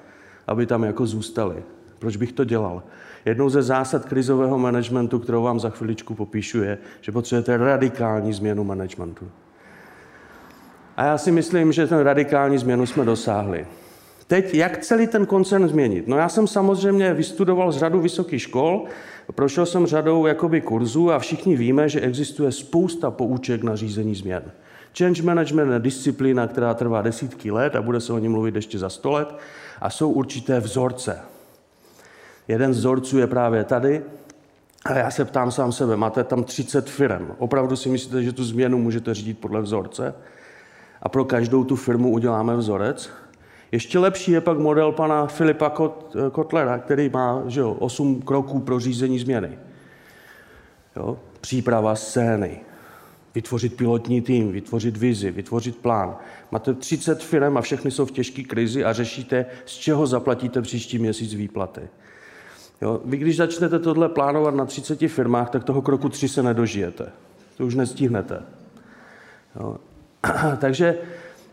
[0.46, 1.62] aby tam jako zůstali.
[1.98, 2.82] Proč bych to dělal?
[3.24, 8.64] Jednou ze zásad krizového managementu, kterou vám za chviličku popíšu, je, že potřebujete radikální změnu
[8.64, 9.28] managementu.
[10.96, 13.66] A já si myslím, že ten radikální změnu jsme dosáhli.
[14.26, 16.08] Teď, jak celý ten koncern změnit?
[16.08, 18.84] No já jsem samozřejmě vystudoval z řadu vysokých škol,
[19.34, 24.42] prošel jsem řadou jakoby kurzů a všichni víme, že existuje spousta pouček na řízení změn.
[24.98, 28.78] Change management je disciplína, která trvá desítky let a bude se o ní mluvit ještě
[28.78, 29.38] za sto let
[29.80, 31.18] a jsou určité vzorce.
[32.48, 34.02] Jeden z vzorců je právě tady
[34.84, 37.28] a já se ptám sám sebe, máte tam 30 firm.
[37.38, 40.14] Opravdu si myslíte, že tu změnu můžete řídit podle vzorce?
[41.02, 43.10] A pro každou tu firmu uděláme vzorec?
[43.72, 45.72] Ještě lepší je pak model pana Filipa
[46.32, 49.58] Kotlera, který má že jo, 8 kroků pro řízení změny.
[50.96, 51.18] Jo?
[51.40, 52.60] Příprava scény,
[53.34, 56.16] vytvořit pilotní tým, vytvořit vizi, vytvořit plán.
[56.50, 60.98] Máte 30 firm a všechny jsou v těžké krizi a řešíte, z čeho zaplatíte příští
[60.98, 61.80] měsíc výplaty.
[62.82, 63.00] Jo?
[63.04, 67.12] Vy když začnete tohle plánovat na 30 firmách, tak toho kroku 3 se nedožijete.
[67.56, 68.42] To už nestihnete.
[69.60, 69.76] Jo?
[70.58, 70.98] Takže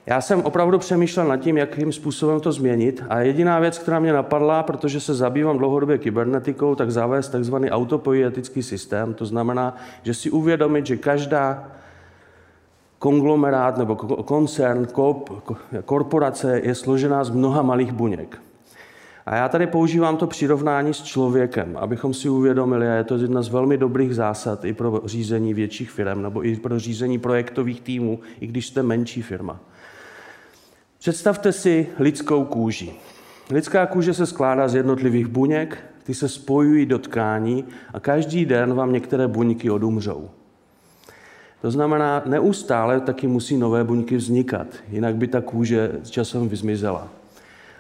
[0.06, 4.14] já jsem opravdu přemýšlel nad tím, jakým způsobem to změnit a jediná věc, která mě
[4.14, 9.14] napadla, protože se zabývám dlouhodobě kybernetikou, tak zavést takzvaný autopoietický systém.
[9.14, 11.72] To znamená, že si uvědomit, že každá
[13.00, 14.88] konglomerát nebo koncern,
[15.86, 18.42] korporace je složená z mnoha malých buněk.
[19.26, 23.42] A já tady používám to přirovnání s člověkem, abychom si uvědomili, a je to jedna
[23.42, 28.20] z velmi dobrých zásad i pro řízení větších firm nebo i pro řízení projektových týmů,
[28.40, 29.60] i když jste menší firma.
[31.04, 32.94] Představte si lidskou kůži.
[33.52, 38.74] Lidská kůže se skládá z jednotlivých buněk, ty se spojují do tkání a každý den
[38.74, 40.30] vám některé buňky odumřou.
[41.62, 47.08] To znamená, neustále taky musí nové buňky vznikat, jinak by ta kůže s časem vyzmizela.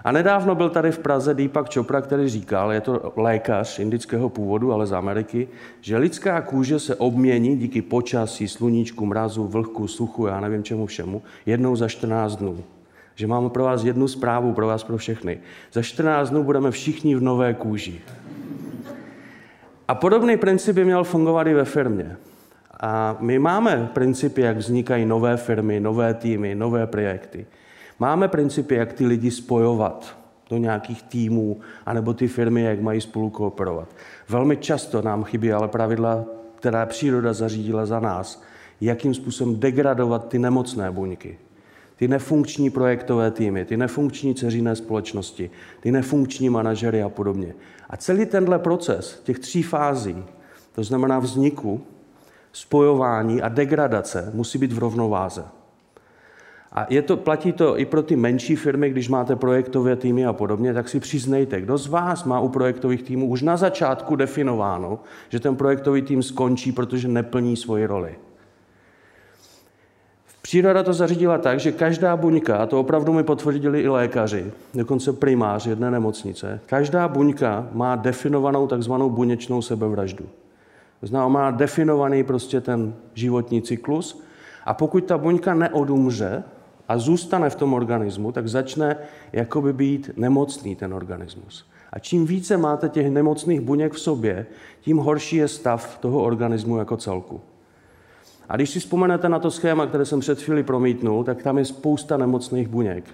[0.03, 4.73] A nedávno byl tady v Praze Deepak Chopra, který říkal, je to lékař indického původu,
[4.73, 5.47] ale z Ameriky,
[5.81, 11.21] že lidská kůže se obmění díky počasí, sluníčku, mrazu, vlhku, suchu, já nevím čemu všemu,
[11.45, 12.63] jednou za 14 dnů
[13.15, 15.39] že máme pro vás jednu zprávu, pro vás pro všechny.
[15.73, 18.02] Za 14 dnů budeme všichni v nové kůži.
[19.88, 22.18] A podobný princip by měl fungovat i ve firmě.
[22.80, 27.45] A my máme principy, jak vznikají nové firmy, nové týmy, nové projekty.
[27.99, 30.18] Máme principy, jak ty lidi spojovat
[30.49, 33.89] do nějakých týmů, anebo ty firmy, jak mají spolu kooperovat.
[34.30, 38.43] Velmi často nám chybí ale pravidla, která příroda zařídila za nás,
[38.82, 41.38] jakým způsobem degradovat ty nemocné buňky,
[42.04, 45.49] ty nefunkční projektové týmy, ty nefunkční ceřiné společnosti,
[45.80, 47.56] ty nefunkční manažery a podobně.
[47.89, 50.24] A celý tenhle proces těch tří fází,
[50.76, 51.82] to znamená vzniku,
[52.54, 55.43] spojování a degradace, musí být v rovnováze.
[56.72, 60.34] A je to, platí to i pro ty menší firmy, když máte projektové týmy a
[60.34, 64.99] podobně, tak si přiznejte, kdo z vás má u projektových týmů už na začátku definováno,
[65.30, 68.16] že ten projektový tým skončí, protože neplní svoji roli.
[70.45, 75.13] Příroda to zařídila tak, že každá buňka, a to opravdu mi potvrdili i lékaři, dokonce
[75.13, 80.25] primář jedné nemocnice, každá buňka má definovanou takzvanou buněčnou sebevraždu.
[80.99, 84.23] To znamená, má definovaný prostě ten životní cyklus
[84.63, 86.43] a pokud ta buňka neodumře
[86.87, 88.97] a zůstane v tom organismu, tak začne
[89.33, 91.65] jakoby být nemocný ten organismus.
[91.93, 94.45] A čím více máte těch nemocných buněk v sobě,
[94.81, 97.41] tím horší je stav toho organismu jako celku.
[98.49, 101.65] A když si vzpomenete na to schéma, které jsem před chvíli promítnul, tak tam je
[101.65, 103.05] spousta nemocných buněk.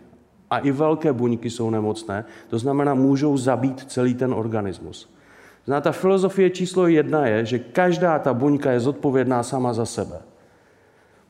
[0.49, 5.09] A i velké buňky jsou nemocné, to znamená, můžou zabít celý ten organismus.
[5.65, 10.19] Zná, ta filozofie číslo jedna je, že každá ta buňka je zodpovědná sama za sebe.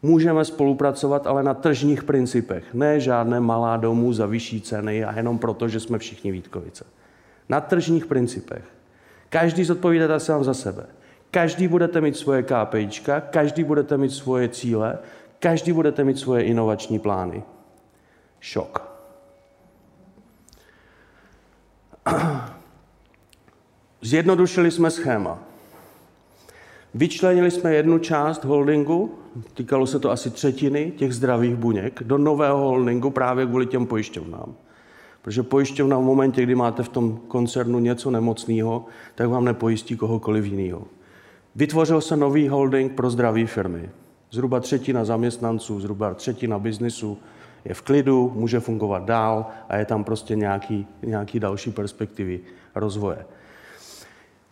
[0.02, 2.74] Můžeme spolupracovat, ale na tržních principech.
[2.74, 6.86] Ne žádné malá domů za vyšší ceny a jenom proto, že jsme všichni Vítkovice.
[7.50, 8.64] Na tržních principech.
[9.30, 10.86] Každý zodpovídáte sám za sebe.
[11.32, 15.00] Každý budete mít svoje KPIčka, každý budete mít svoje cíle,
[15.40, 17.44] každý budete mít svoje inovační plány.
[18.40, 18.90] Šok.
[24.02, 25.40] Zjednodušili jsme schéma.
[26.94, 29.20] Vyčlenili jsme jednu část holdingu,
[29.54, 34.56] týkalo se to asi třetiny těch zdravých buněk, do nového holdingu právě kvůli těm pojišťovnám.
[35.22, 40.46] Protože pojišťovna v momentě, kdy máte v tom koncernu něco nemocného, tak vám nepojistí kohokoliv
[40.46, 40.88] jiného.
[41.56, 43.90] Vytvořil se nový holding pro zdraví firmy.
[44.32, 47.18] Zhruba třetina zaměstnanců, zhruba třetina biznisu
[47.66, 52.40] je v klidu, může fungovat dál a je tam prostě nějaký, nějaký další perspektivy
[52.76, 53.26] rozvoje.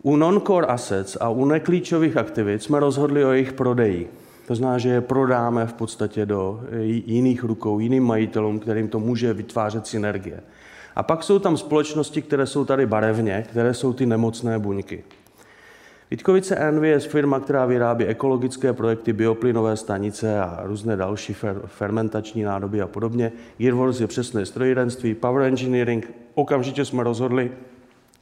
[0.02, 4.10] U non-core assets a u neklíčových aktivit jsme rozhodli o jejich prodeji.
[4.46, 6.60] To znamená, že je prodáme v podstatě do
[7.06, 10.40] jiných rukou, jiným majitelům, kterým to může vytvářet synergie.
[10.96, 15.04] A pak jsou tam společnosti, které jsou tady barevně, které jsou ty nemocné buňky.
[16.10, 22.42] Vítkovice Envy je firma, která vyrábí ekologické projekty, bioplynové stanice a různé další fer- fermentační
[22.42, 23.32] nádoby a podobně.
[23.58, 26.12] Gearworks je přesné strojírenství, Power Engineering.
[26.34, 27.52] Okamžitě jsme rozhodli,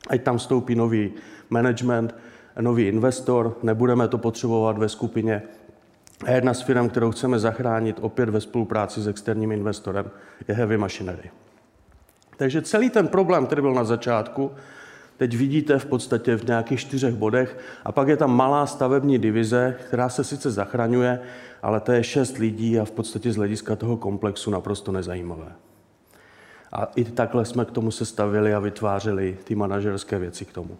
[0.09, 1.13] ať tam vstoupí nový
[1.51, 2.15] management,
[2.61, 5.43] nový investor, nebudeme to potřebovat ve skupině.
[6.25, 10.11] A jedna z firm, kterou chceme zachránit opět ve spolupráci s externím investorem,
[10.49, 11.31] je Heavy Machinery.
[12.37, 14.51] Takže celý ten problém, který byl na začátku,
[15.17, 17.59] teď vidíte v podstatě v nějakých čtyřech bodech.
[17.85, 21.21] A pak je tam malá stavební divize, která se sice zachraňuje,
[21.63, 25.53] ale to je šest lidí a v podstatě z hlediska toho komplexu naprosto nezajímavé.
[26.73, 30.79] A i takhle jsme k tomu sestavili a vytvářeli ty manažerské věci k tomu.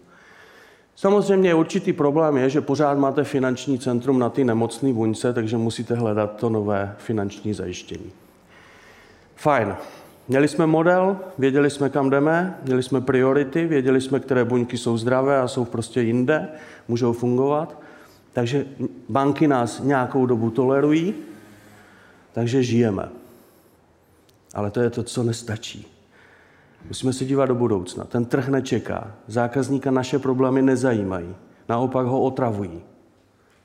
[0.95, 5.95] Samozřejmě určitý problém je, že pořád máte finanční centrum na ty nemocné buňce, takže musíte
[5.95, 8.11] hledat to nové finanční zajištění.
[9.35, 9.75] Fajn.
[10.27, 14.97] Měli jsme model, věděli jsme, kam jdeme, měli jsme priority, věděli jsme, které buňky jsou
[14.97, 16.47] zdravé a jsou prostě jinde,
[16.87, 17.81] můžou fungovat.
[18.33, 18.65] Takže
[19.09, 21.13] banky nás nějakou dobu tolerují,
[22.33, 23.09] takže žijeme.
[24.53, 25.87] Ale to je to, co nestačí.
[26.87, 28.03] Musíme se dívat do budoucna.
[28.03, 29.11] Ten trh nečeká.
[29.27, 31.35] Zákazníka naše problémy nezajímají.
[31.69, 32.81] Naopak ho otravují.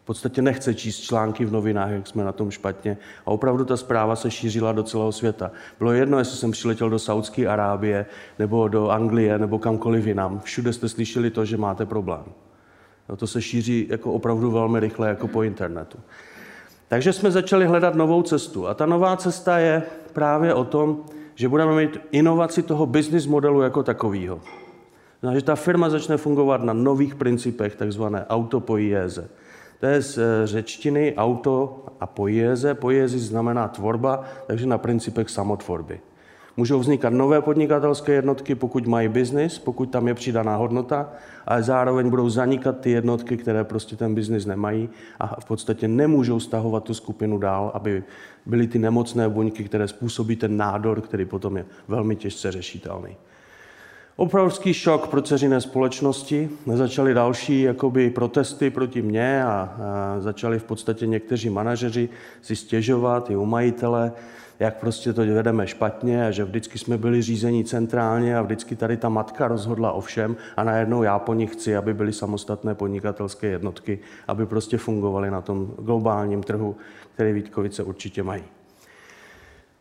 [0.03, 2.96] V podstatě nechce číst články v novinách, jak jsme na tom špatně.
[3.26, 5.50] A opravdu ta zpráva se šířila do celého světa.
[5.78, 8.07] Bylo jedno, jestli jsem přiletěl do Saudské Arábie,
[8.38, 10.40] nebo do Anglie, nebo kamkoliv jinam.
[10.40, 12.24] Všude jste slyšeli to, že máte problém.
[13.09, 15.98] No, to se šíří jako opravdu velmi rychle, jako po internetu.
[16.88, 18.68] Takže jsme začali hledat novou cestu.
[18.68, 19.82] A ta nová cesta je
[20.12, 24.40] právě o tom, že budeme mít inovaci toho business modelu jako takového.
[25.20, 29.28] Znamená, že ta firma začne fungovat na nových principech, takzvané autopoiéze.
[29.82, 32.74] To je z eh, řečtiny auto a poiéze.
[32.74, 36.00] Poiézy znamená tvorba, takže na principech samotvorby.
[36.56, 41.12] Můžou vznikat nové podnikatelské jednotky, pokud mají biznis, pokud tam je přidaná hodnota,
[41.46, 44.88] ale zároveň budou zanikat ty jednotky, které prostě ten biznis nemají
[45.20, 48.04] a v podstatě nemůžou stahovat tu skupinu dál, aby
[48.46, 53.16] byly ty nemocné buňky, které způsobí ten nádor, který potom je velmi těžce řešitelný.
[54.16, 56.50] Obrovský šok pro ceřiné společnosti.
[56.66, 62.08] Začaly další jakoby, protesty proti mně a, a začali v podstatě někteří manažeři
[62.42, 64.12] si stěžovat i u majitele,
[64.60, 68.96] jak prostě to vedeme špatně a že vždycky jsme byli řízení centrálně a vždycky tady
[68.96, 73.46] ta matka rozhodla o všem a najednou já po nich chci, aby byly samostatné podnikatelské
[73.46, 73.98] jednotky,
[74.28, 76.76] aby prostě fungovaly na tom globálním trhu,
[77.14, 78.42] který Vítkovice určitě mají.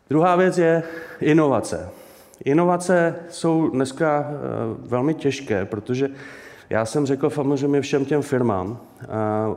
[0.08, 0.82] Druhá věc je
[1.20, 2.01] inovace.
[2.44, 4.34] Inovace jsou dneska eh,
[4.88, 6.08] velmi těžké, protože
[6.70, 8.80] já jsem řekl samozřejmě všem těm firmám,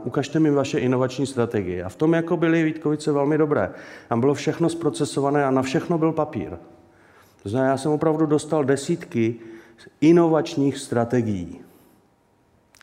[0.04, 1.84] ukažte mi vaše inovační strategie.
[1.84, 3.70] A v tom jako byly Vítkovice velmi dobré.
[4.08, 6.50] Tam bylo všechno zprocesované a na všechno byl papír.
[7.42, 9.34] To znamená, já jsem opravdu dostal desítky
[10.00, 11.60] inovačních strategií.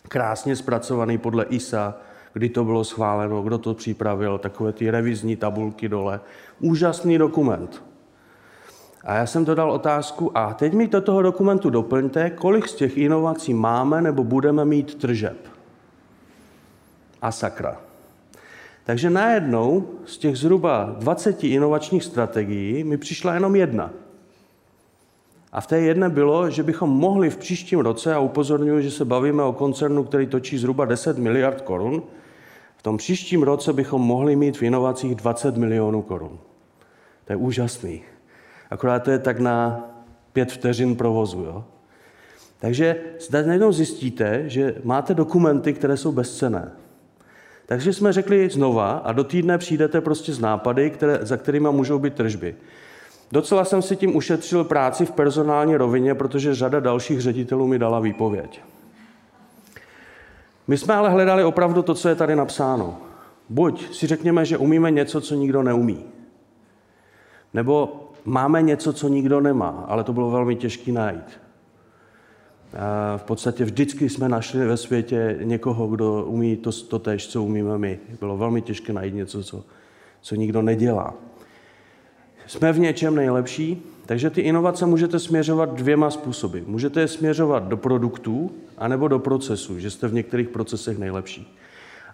[0.07, 1.97] Krásně zpracovaný podle ISA,
[2.33, 6.19] kdy to bylo schváleno, kdo to připravil, takové ty revizní tabulky dole.
[6.59, 7.83] Úžasný dokument.
[9.03, 12.97] A já jsem dodal otázku, a teď mi do toho dokumentu doplňte, kolik z těch
[12.97, 15.37] inovací máme nebo budeme mít tržeb.
[17.21, 17.77] A sakra.
[18.83, 23.89] Takže najednou z těch zhruba 20 inovačních strategií mi přišla jenom jedna.
[25.51, 29.05] A v té jedné bylo, že bychom mohli v příštím roce, a upozorňuji, že se
[29.05, 32.03] bavíme o koncernu, který točí zhruba 10 miliard korun,
[32.77, 36.39] v tom příštím roce bychom mohli mít v inovacích 20 milionů korun.
[37.25, 38.01] To je úžasný.
[38.69, 39.79] Akorát to je tak na
[40.33, 41.43] pět vteřin provozu.
[41.43, 41.63] Jo?
[42.59, 46.71] Takže zde najednou zjistíte, že máte dokumenty, které jsou bezcené.
[47.65, 51.99] Takže jsme řekli znova a do týdne přijdete prostě z nápady, které, za kterými můžou
[51.99, 52.55] být tržby.
[53.31, 57.99] Docela jsem si tím ušetřil práci v personální rovině, protože řada dalších ředitelů mi dala
[57.99, 58.61] výpověď.
[60.67, 62.97] My jsme ale hledali opravdu to, co je tady napsáno.
[63.49, 66.05] Buď si řekněme, že umíme něco, co nikdo neumí.
[67.53, 71.39] Nebo máme něco, co nikdo nemá, ale to bylo velmi těžké najít.
[73.17, 77.77] V podstatě vždycky jsme našli ve světě někoho, kdo umí to, to tež, co umíme
[77.77, 77.99] my.
[78.19, 79.63] Bylo velmi těžké najít něco, co,
[80.21, 81.13] co nikdo nedělá.
[82.47, 86.59] Jsme v něčem nejlepší, takže ty inovace můžete směřovat dvěma způsoby.
[86.65, 91.57] Můžete je směřovat do produktů, anebo do procesu, že jste v některých procesech nejlepší.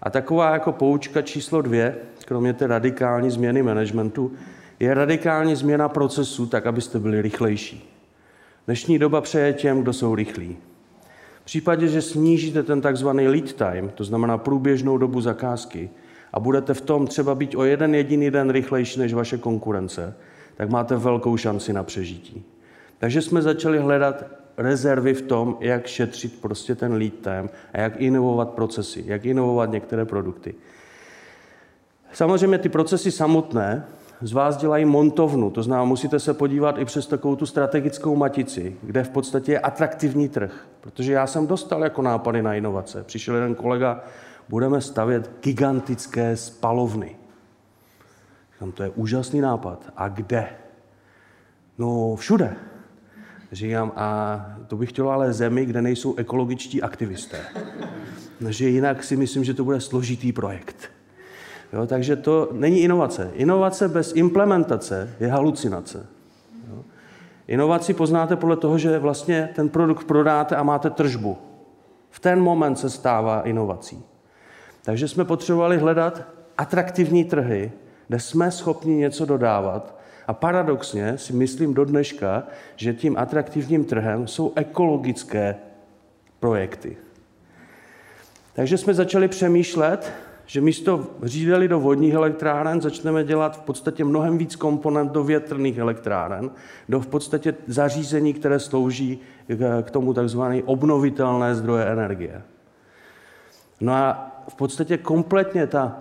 [0.01, 1.95] A taková jako poučka číslo dvě,
[2.25, 4.31] kromě té radikální změny managementu,
[4.79, 7.95] je radikální změna procesu, tak abyste byli rychlejší.
[8.65, 10.57] Dnešní doba přeje těm, kdo jsou rychlí.
[11.41, 15.89] V případě, že snížíte ten takzvaný lead time, to znamená průběžnou dobu zakázky,
[16.33, 20.13] a budete v tom třeba být o jeden jediný den rychlejší než vaše konkurence,
[20.55, 22.43] tak máte velkou šanci na přežití.
[22.97, 24.23] Takže jsme začali hledat
[24.57, 29.71] rezervy v tom, jak šetřit prostě ten lead time a jak inovovat procesy, jak inovovat
[29.71, 30.55] některé produkty.
[32.13, 33.85] Samozřejmě ty procesy samotné
[34.21, 38.75] z vás dělají montovnu, to znamená, musíte se podívat i přes takovou tu strategickou matici,
[38.83, 40.67] kde v podstatě je atraktivní trh.
[40.81, 43.03] Protože já jsem dostal jako nápady na inovace.
[43.03, 44.03] Přišel jeden kolega,
[44.49, 47.15] budeme stavět gigantické spalovny.
[48.53, 49.93] Říkám, to je úžasný nápad.
[49.95, 50.49] A kde?
[51.77, 52.55] No všude.
[53.51, 57.39] Říkám, a to bych chtěl ale zemi, kde nejsou ekologičtí aktivisté.
[58.49, 60.91] Že jinak si myslím, že to bude složitý projekt.
[61.73, 63.31] Jo, takže to není inovace.
[63.33, 66.05] Inovace bez implementace je halucinace.
[66.69, 66.83] Jo.
[67.47, 71.37] Inovaci poznáte podle toho, že vlastně ten produkt prodáte a máte tržbu.
[72.09, 74.03] V ten moment se stává inovací.
[74.83, 76.21] Takže jsme potřebovali hledat
[76.57, 77.71] atraktivní trhy,
[78.07, 79.99] kde jsme schopni něco dodávat.
[80.27, 82.43] A paradoxně si myslím do dneška,
[82.75, 85.55] že tím atraktivním trhem jsou ekologické
[86.39, 86.97] projekty.
[88.53, 90.11] Takže jsme začali přemýšlet,
[90.49, 95.77] že místo řídeli do vodních elektráren začneme dělat v podstatě mnohem víc komponent do větrných
[95.77, 96.51] elektráren,
[96.89, 99.19] do v podstatě zařízení, které slouží
[99.81, 102.41] k tomu takzvané obnovitelné zdroje energie.
[103.81, 105.97] No a v podstatě kompletně ta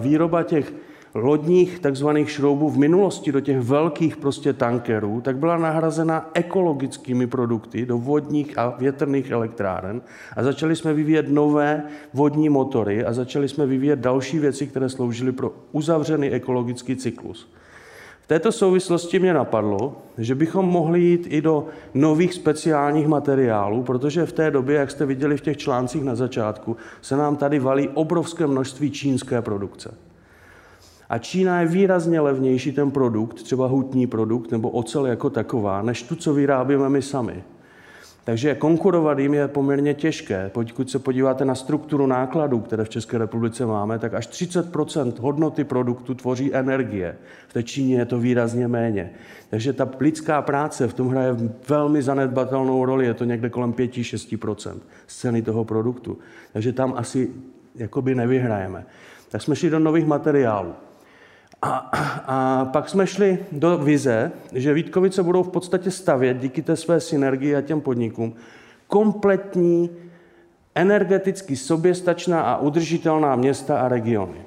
[0.00, 0.72] výroba těch
[1.14, 7.86] lodních takzvaných šroubů v minulosti do těch velkých prostě tankerů, tak byla nahrazena ekologickými produkty
[7.86, 10.02] do vodních a větrných elektráren
[10.36, 11.82] a začali jsme vyvíjet nové
[12.14, 17.48] vodní motory a začali jsme vyvíjet další věci, které sloužily pro uzavřený ekologický cyklus.
[18.22, 24.26] V této souvislosti mě napadlo, že bychom mohli jít i do nových speciálních materiálů, protože
[24.26, 27.88] v té době, jak jste viděli v těch článcích na začátku, se nám tady valí
[27.88, 29.94] obrovské množství čínské produkce.
[31.08, 36.02] A Čína je výrazně levnější ten produkt, třeba hutní produkt nebo ocel jako taková, než
[36.02, 37.44] tu, co vyrábíme my sami.
[38.24, 40.50] Takže konkurovat jim je poměrně těžké.
[40.54, 45.64] Pokud se podíváte na strukturu nákladů, které v České republice máme, tak až 30% hodnoty
[45.64, 47.16] produktu tvoří energie.
[47.48, 49.10] V té Číně je to výrazně méně.
[49.50, 51.36] Takže ta lidská práce v tom hraje
[51.68, 53.06] velmi zanedbatelnou roli.
[53.06, 56.18] Je to někde kolem 5-6 z ceny toho produktu.
[56.52, 57.30] Takže tam asi
[57.74, 58.86] jakoby nevyhrajeme.
[59.28, 60.72] Tak jsme šli do nových materiálů.
[61.64, 61.90] A,
[62.26, 67.00] a pak jsme šli do vize, že Vítkovice budou v podstatě stavět díky té své
[67.00, 68.34] synergii a těm podnikům
[68.86, 69.90] kompletní
[70.74, 74.44] energeticky soběstačná a udržitelná města a regiony.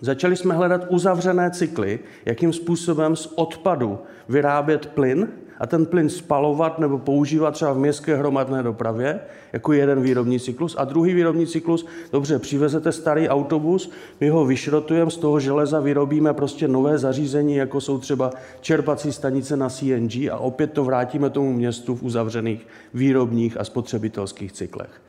[0.00, 5.28] Začali jsme hledat uzavřené cykly, jakým způsobem z odpadu vyrábět plyn
[5.64, 9.20] a ten plyn spalovat nebo používat třeba v městské hromadné dopravě
[9.52, 10.76] jako jeden výrobní cyklus.
[10.78, 13.90] A druhý výrobní cyklus, dobře, přivezete starý autobus,
[14.20, 19.56] my ho vyšrotujeme, z toho železa vyrobíme prostě nové zařízení, jako jsou třeba čerpací stanice
[19.56, 25.00] na CNG a opět to vrátíme tomu městu v uzavřených výrobních a spotřebitelských cyklech.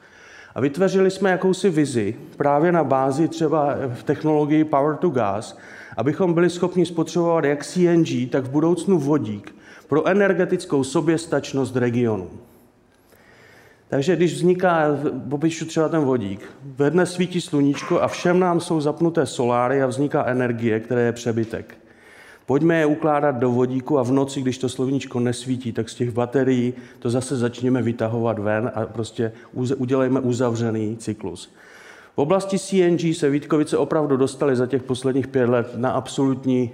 [0.55, 5.57] A vytvořili jsme jakousi vizi právě na bázi třeba v technologii Power to Gas,
[5.97, 9.55] abychom byli schopni spotřebovat jak CNG, tak v budoucnu vodík
[9.87, 12.29] pro energetickou soběstačnost regionu.
[13.89, 14.85] Takže když vzniká,
[15.29, 19.87] popíšu třeba ten vodík, ve dne svítí sluníčko a všem nám jsou zapnuté soláry a
[19.87, 21.77] vzniká energie, které je přebytek.
[22.45, 26.11] Pojďme je ukládat do vodíku a v noci, když to sluníčko nesvítí, tak z těch
[26.11, 31.53] baterií to zase začněme vytahovat ven a prostě udělejme uzavřený cyklus.
[32.15, 36.71] V oblasti CNG se Vítkovice opravdu dostali za těch posledních pět let na absolutní,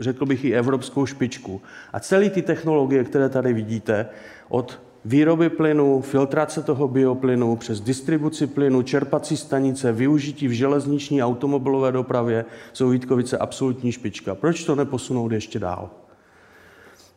[0.00, 1.60] řekl bych i evropskou špičku.
[1.92, 4.06] A celé ty technologie, které tady vidíte,
[4.48, 11.92] od výroby plynu, filtrace toho bioplynu, přes distribuci plynu, čerpací stanice, využití v železniční automobilové
[11.92, 14.34] dopravě, jsou Vítkovice absolutní špička.
[14.34, 15.90] Proč to neposunout ještě dál?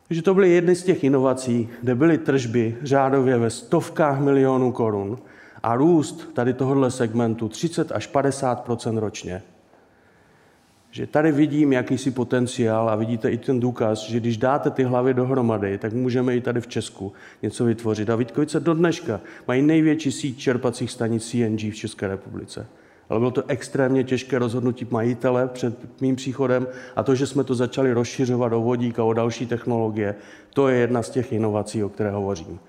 [0.08, 5.18] Takže to byly jedny z těch inovací, kde byly tržby řádově ve stovkách milionů korun
[5.64, 9.42] a růst tady tohohle segmentu 30 až 50% ročně.
[10.92, 15.14] Že tady vidím jakýsi potenciál a vidíte i ten důkaz, že když dáte ty hlavy
[15.14, 18.10] dohromady, tak můžeme i tady v Česku něco vytvořit.
[18.10, 22.68] A Vítkovice do dneška mají největší síť čerpacích stanic CNG v České republice.
[23.10, 27.56] Ale bylo to extrémně těžké rozhodnutí majitele před mým příchodem a to, že jsme to
[27.56, 30.16] začali rozšiřovat o vodík a o další technologie,
[30.54, 32.60] to je jedna z těch inovací, o které hovořím.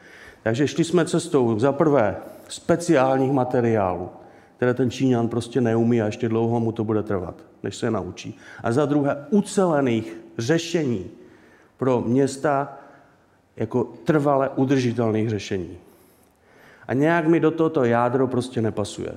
[0.42, 2.16] Takže šli jsme cestou za prvé
[2.48, 4.08] speciálních materiálů,
[4.56, 8.38] které ten Číňan prostě neumí a ještě dlouho mu to bude trvat, než se naučí.
[8.62, 11.10] A za druhé ucelených řešení
[11.76, 12.78] pro města
[13.56, 15.78] jako trvale udržitelných řešení.
[16.88, 19.12] A nějak mi do tohoto jádro prostě nepasuje.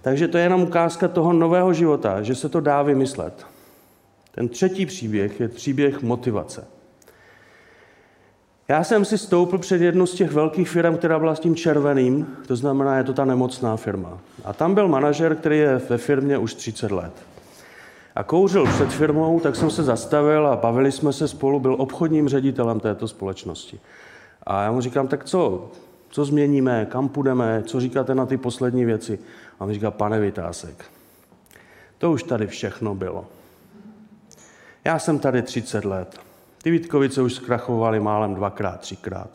[0.00, 3.46] Takže to je jenom ukázka toho nového života, že se to dá vymyslet.
[4.34, 6.66] Ten třetí příběh je příběh motivace.
[8.70, 12.36] Já jsem si stoupil před jednu z těch velkých firm, která byla s tím červeným,
[12.46, 14.18] to znamená, je to ta nemocná firma.
[14.44, 17.12] A tam byl manažer, který je ve firmě už 30 let.
[18.14, 22.28] A kouřil před firmou, tak jsem se zastavil a bavili jsme se spolu, byl obchodním
[22.28, 23.80] ředitelem této společnosti.
[24.42, 25.70] A já mu říkám, tak co,
[26.08, 29.18] co změníme, kam půjdeme, co říkáte na ty poslední věci?
[29.60, 30.84] A on říká, pane Vytásek,
[31.98, 33.26] to už tady všechno bylo.
[34.84, 36.27] Já jsem tady 30 let.
[36.62, 39.30] Ty Vítkovice už zkrachovaly málem dvakrát, třikrát.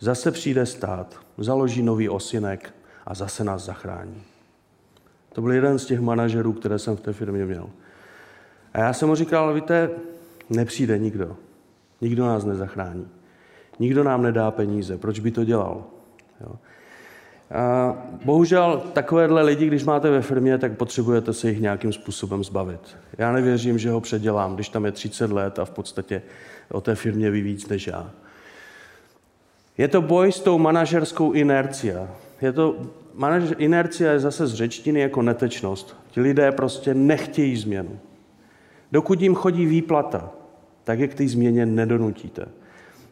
[0.00, 2.74] Zase přijde stát, založí nový osinek
[3.06, 4.22] a zase nás zachrání.
[5.32, 7.70] To byl jeden z těch manažerů, které jsem v té firmě měl.
[8.72, 9.90] A já jsem mu říkal, víte,
[10.50, 11.36] nepřijde nikdo.
[12.00, 13.08] Nikdo nás nezachrání.
[13.78, 14.98] Nikdo nám nedá peníze.
[14.98, 15.84] Proč by to dělal?
[16.40, 16.52] Jo.
[17.54, 22.80] A bohužel takovéhle lidi, když máte ve firmě, tak potřebujete se jich nějakým způsobem zbavit.
[23.18, 26.22] Já nevěřím, že ho předělám, když tam je 30 let a v podstatě
[26.70, 28.10] o té firmě ví víc než já.
[29.78, 32.08] Je to boj s tou manažerskou inercia.
[32.42, 32.76] Je to,
[33.14, 35.96] manažer, inercia je zase z řečtiny jako netečnost.
[36.10, 37.98] Ti lidé prostě nechtějí změnu.
[38.92, 40.30] Dokud jim chodí výplata,
[40.84, 42.46] tak je k té změně nedonutíte.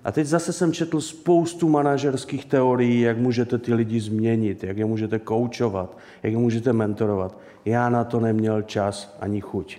[0.08, 4.84] A teď zase jsem četl spoustu manažerských teorií, jak můžete ty lidi změnit, jak je
[4.84, 7.38] můžete koučovat, jak je můžete mentorovat.
[7.64, 9.78] Já na to neměl čas ani chuť.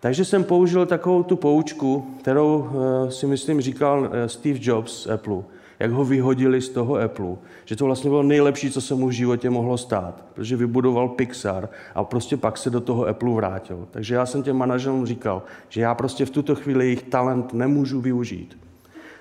[0.00, 5.06] Takže jsem použil takovou tu poučku, kterou eh, si myslím říkal eh, Steve Jobs z
[5.06, 5.42] Apple,
[5.78, 9.12] jak ho vyhodili z toho Apple, že to vlastně bylo nejlepší, co se mu v
[9.12, 13.88] životě mohlo stát, protože vybudoval Pixar a prostě pak se do toho Apple vrátil.
[13.90, 18.00] Takže já jsem těm manažerům říkal, že já prostě v tuto chvíli jejich talent nemůžu
[18.00, 18.67] využít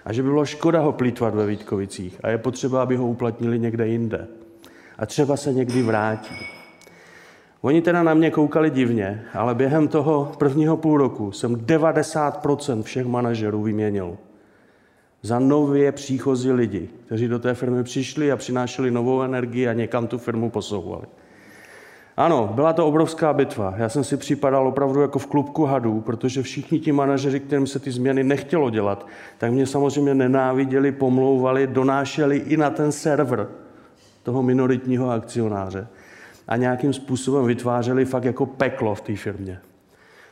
[0.07, 3.59] a že by bylo škoda ho plítvat ve Vítkovicích a je potřeba, aby ho uplatnili
[3.59, 4.27] někde jinde.
[4.97, 6.35] A třeba se někdy vrátí.
[7.61, 13.05] Oni teda na mě koukali divně, ale během toho prvního půl roku jsem 90% všech
[13.05, 14.17] manažerů vyměnil
[15.21, 20.07] za nově příchozí lidi, kteří do té firmy přišli a přinášeli novou energii a někam
[20.07, 21.05] tu firmu posouvali.
[22.17, 23.73] Ano, byla to obrovská bitva.
[23.77, 27.79] Já jsem si připadal opravdu jako v klubku hadů, protože všichni ti manažeři, kterým se
[27.79, 29.07] ty změny nechtělo dělat,
[29.37, 33.47] tak mě samozřejmě nenáviděli, pomlouvali, donášeli i na ten server
[34.23, 35.87] toho minoritního akcionáře
[36.47, 39.59] a nějakým způsobem vytvářeli fakt jako peklo v té firmě.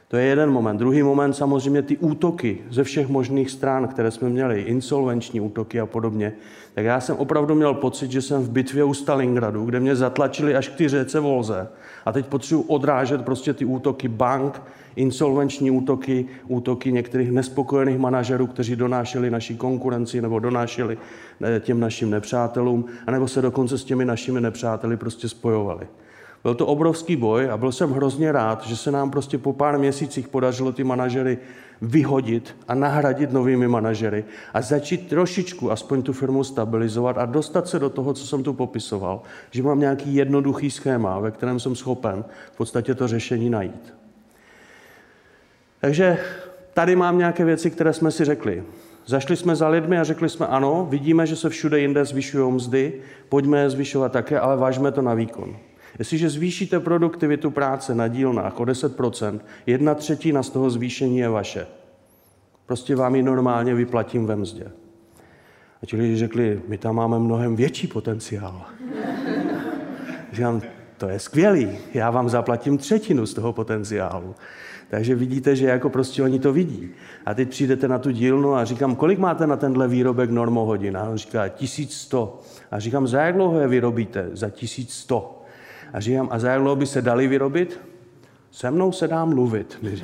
[0.07, 0.77] To je jeden moment.
[0.77, 5.85] Druhý moment samozřejmě ty útoky ze všech možných stran, které jsme měli, insolvenční útoky a
[5.85, 6.33] podobně.
[6.75, 10.55] Tak já jsem opravdu měl pocit, že jsem v bitvě u Stalingradu, kde mě zatlačili
[10.55, 11.67] až k ty řece Volze.
[12.05, 14.61] A teď potřebuji odrážet prostě ty útoky bank,
[14.95, 20.97] insolvenční útoky, útoky některých nespokojených manažerů, kteří donášeli naší konkurenci nebo donášeli
[21.43, 25.87] eh, těm našim nepřátelům, anebo se dokonce s těmi našimi nepřáteli prostě spojovali.
[26.45, 29.79] Byl to obrovský boj a byl jsem hrozně rád, že se nám prostě po pár
[29.79, 31.37] měsících podařilo ty manažery
[31.81, 37.79] vyhodit a nahradit novými manažery a začít trošičku aspoň tu firmu stabilizovat a dostat se
[37.79, 39.21] do toho, co jsem tu popisoval,
[39.51, 43.93] že mám nějaký jednoduchý schéma, ve kterém jsem schopen v podstatě to řešení najít.
[45.81, 46.17] Takže
[46.73, 48.63] tady mám nějaké věci, které jsme si řekli.
[49.05, 52.93] Zašli jsme za lidmi a řekli jsme ano, vidíme, že se všude jinde zvyšují mzdy,
[53.29, 55.57] pojďme je zvyšovat také, ale vážme to na výkon.
[55.99, 61.67] Jestliže zvýšíte produktivitu práce na dílnách o 10%, jedna třetina z toho zvýšení je vaše.
[62.65, 64.71] Prostě vám ji normálně vyplatím ve mzdě.
[65.83, 68.61] A ti lidi řekli, my tam máme mnohem větší potenciál.
[70.31, 70.61] Říkám,
[70.97, 74.35] to je skvělý, já vám zaplatím třetinu z toho potenciálu.
[74.89, 76.89] Takže vidíte, že jako prostě oni to vidí.
[77.25, 80.97] A teď přijdete na tu dílnu a říkám, kolik máte na tenhle výrobek normohodin?
[80.97, 82.41] A on říká, 1100.
[82.71, 84.29] A říkám, za jak dlouho je vyrobíte?
[84.33, 85.34] Za 1100.
[85.95, 87.79] A říkám, a za jak dlouho by se dali vyrobit?
[88.51, 89.79] Se mnou se dá mluvit.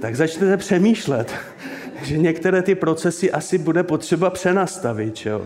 [0.00, 1.34] tak začnete přemýšlet,
[2.02, 5.26] že některé ty procesy asi bude potřeba přenastavit.
[5.26, 5.42] Jo?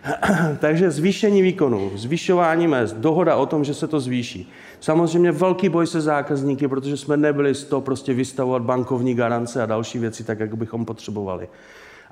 [0.58, 4.52] Takže zvýšení výkonu, zvyšování mest, dohoda o tom, že se to zvýší.
[4.80, 9.66] Samozřejmě velký boj se zákazníky, protože jsme nebyli z toho prostě vystavovat bankovní garance a
[9.66, 11.48] další věci tak, jak bychom potřebovali.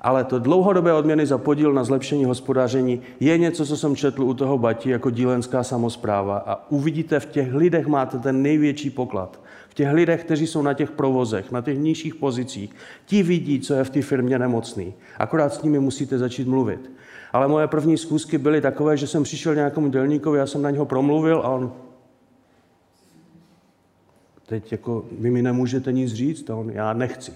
[0.01, 4.33] Ale to dlouhodobé odměny za podíl na zlepšení hospodaření je něco, co jsem četl u
[4.33, 9.39] toho Bati jako dílenská samozpráva a uvidíte, v těch lidech máte ten největší poklad.
[9.69, 12.75] V těch lidech, kteří jsou na těch provozech, na těch nižších pozicích,
[13.05, 14.93] ti vidí, co je v té firmě nemocný.
[15.17, 16.91] Akorát s nimi musíte začít mluvit.
[17.33, 20.85] Ale moje první zkusky byly takové, že jsem přišel nějakému dělníkovi, já jsem na něho
[20.85, 21.71] promluvil a on
[24.45, 27.31] teď jako, vy mi nemůžete nic říct, a on, já nechci.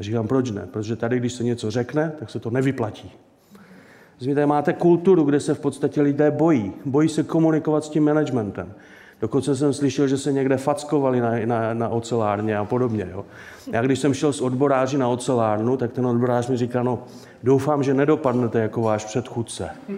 [0.00, 0.66] A říkám, proč ne?
[0.70, 3.12] Protože tady, když se něco řekne, tak se to nevyplatí.
[4.18, 6.72] Zvíte, máte kulturu, kde se v podstatě lidé bojí.
[6.84, 8.74] Bojí se komunikovat s tím managementem.
[9.20, 13.08] Dokonce jsem slyšel, že se někde fackovali na, na, na ocelárně a podobně.
[13.10, 13.24] Jo.
[13.72, 17.02] Já když jsem šel s odboráři na ocelárnu, tak ten odborář mi říká, no
[17.42, 19.70] doufám, že nedopadnete jako váš předchůdce.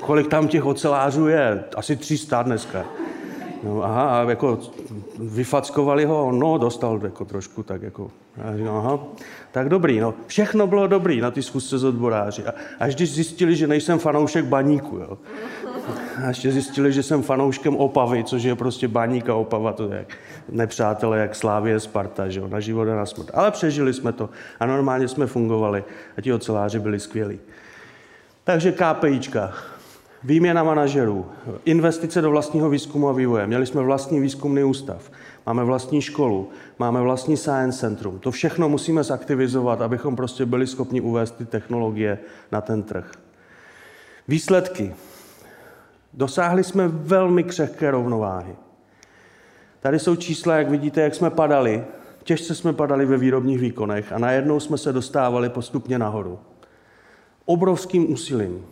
[0.00, 1.64] Kolik tam těch ocelářů je?
[1.76, 2.84] Asi 300 dneska.
[3.62, 4.58] No, aha, a jako
[5.18, 8.10] vyfackovali ho, no, dostal jako trošku tak jako,
[8.56, 8.98] říkám, aha,
[9.52, 12.44] tak dobrý, no, všechno bylo dobrý na ty schůzce z odboráři.
[12.44, 15.18] A až když zjistili, že nejsem fanoušek baníku, jo.
[16.24, 20.06] A ještě zjistili, že jsem fanouškem Opavy, což je prostě baník a Opava, to je
[20.48, 23.30] nepřátelé jak Slávě, Sparta, že jo, na život a na smrt.
[23.34, 24.30] Ale přežili jsme to
[24.60, 25.84] a normálně jsme fungovali
[26.18, 27.38] a ti oceláři byli skvělí.
[28.44, 29.52] Takže KPIčka,
[30.24, 31.26] Výměna manažerů,
[31.64, 33.46] investice do vlastního výzkumu a vývoje.
[33.46, 35.10] Měli jsme vlastní výzkumný ústav,
[35.46, 36.48] máme vlastní školu,
[36.78, 38.18] máme vlastní science centrum.
[38.18, 42.18] To všechno musíme zaktivizovat, abychom prostě byli schopni uvést ty technologie
[42.52, 43.12] na ten trh.
[44.28, 44.94] Výsledky.
[46.14, 48.56] Dosáhli jsme velmi křehké rovnováhy.
[49.80, 51.84] Tady jsou čísla, jak vidíte, jak jsme padali.
[52.22, 56.38] Těžce jsme padali ve výrobních výkonech a najednou jsme se dostávali postupně nahoru.
[57.44, 58.66] Obrovským úsilím.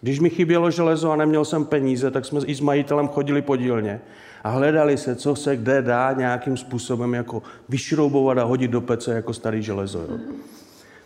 [0.00, 4.00] Když mi chybělo železo a neměl jsem peníze, tak jsme i s majitelem chodili podílně
[4.44, 9.14] a hledali se, co se kde dá nějakým způsobem jako vyšroubovat a hodit do pece
[9.14, 9.98] jako starý železo.
[9.98, 10.18] Jo.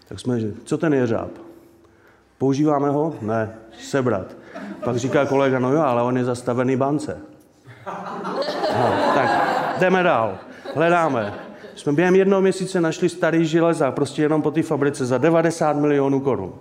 [0.08, 1.30] Tak jsme, co ten jeřáb?
[2.38, 3.14] Používáme ho?
[3.22, 4.36] Ne, sebrat.
[4.84, 7.18] Pak říká kolega, no jo, ale on je zastavený bance.
[8.78, 9.30] No, tak
[9.78, 10.38] jdeme dál.
[10.74, 11.34] Hledáme.
[11.74, 16.20] Jsme během jednoho měsíce našli starý železa, prostě jenom po té fabrice za 90 milionů
[16.20, 16.52] korun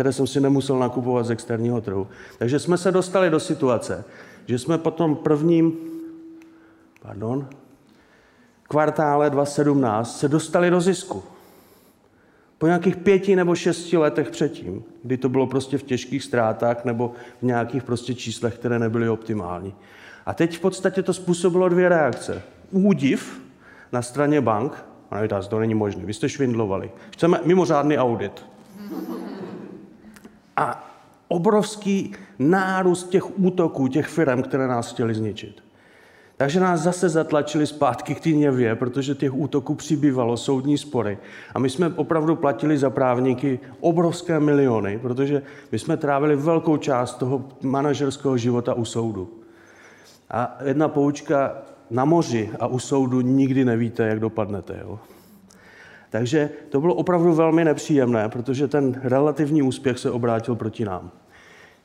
[0.00, 2.06] které jsem si nemusel nakupovat z externího trhu.
[2.38, 4.04] Takže jsme se dostali do situace,
[4.46, 5.72] že jsme po tom prvním
[7.02, 7.48] pardon,
[8.62, 11.22] kvartále 2017 se dostali do zisku.
[12.58, 17.12] Po nějakých pěti nebo šesti letech předtím, kdy to bylo prostě v těžkých ztrátách nebo
[17.40, 19.74] v nějakých prostě číslech, které nebyly optimální.
[20.26, 22.42] A teď v podstatě to způsobilo dvě reakce.
[22.70, 23.42] Údiv
[23.92, 26.90] na straně bank, a to není možné, vy jste švindlovali.
[27.10, 28.50] Chceme mimořádný audit
[30.56, 30.90] a
[31.28, 35.62] obrovský nárůst těch útoků, těch firm, které nás chtěli zničit.
[36.36, 41.18] Takže nás zase zatlačili zpátky k té Něvě, protože těch útoků přibývalo, soudní spory.
[41.54, 45.42] A my jsme opravdu platili za právníky obrovské miliony, protože
[45.72, 49.30] my jsme trávili velkou část toho manažerského života u soudu.
[50.30, 54.78] A jedna poučka, na moři a u soudu nikdy nevíte, jak dopadnete.
[54.80, 54.98] Jo?
[56.10, 61.10] Takže to bylo opravdu velmi nepříjemné, protože ten relativní úspěch se obrátil proti nám.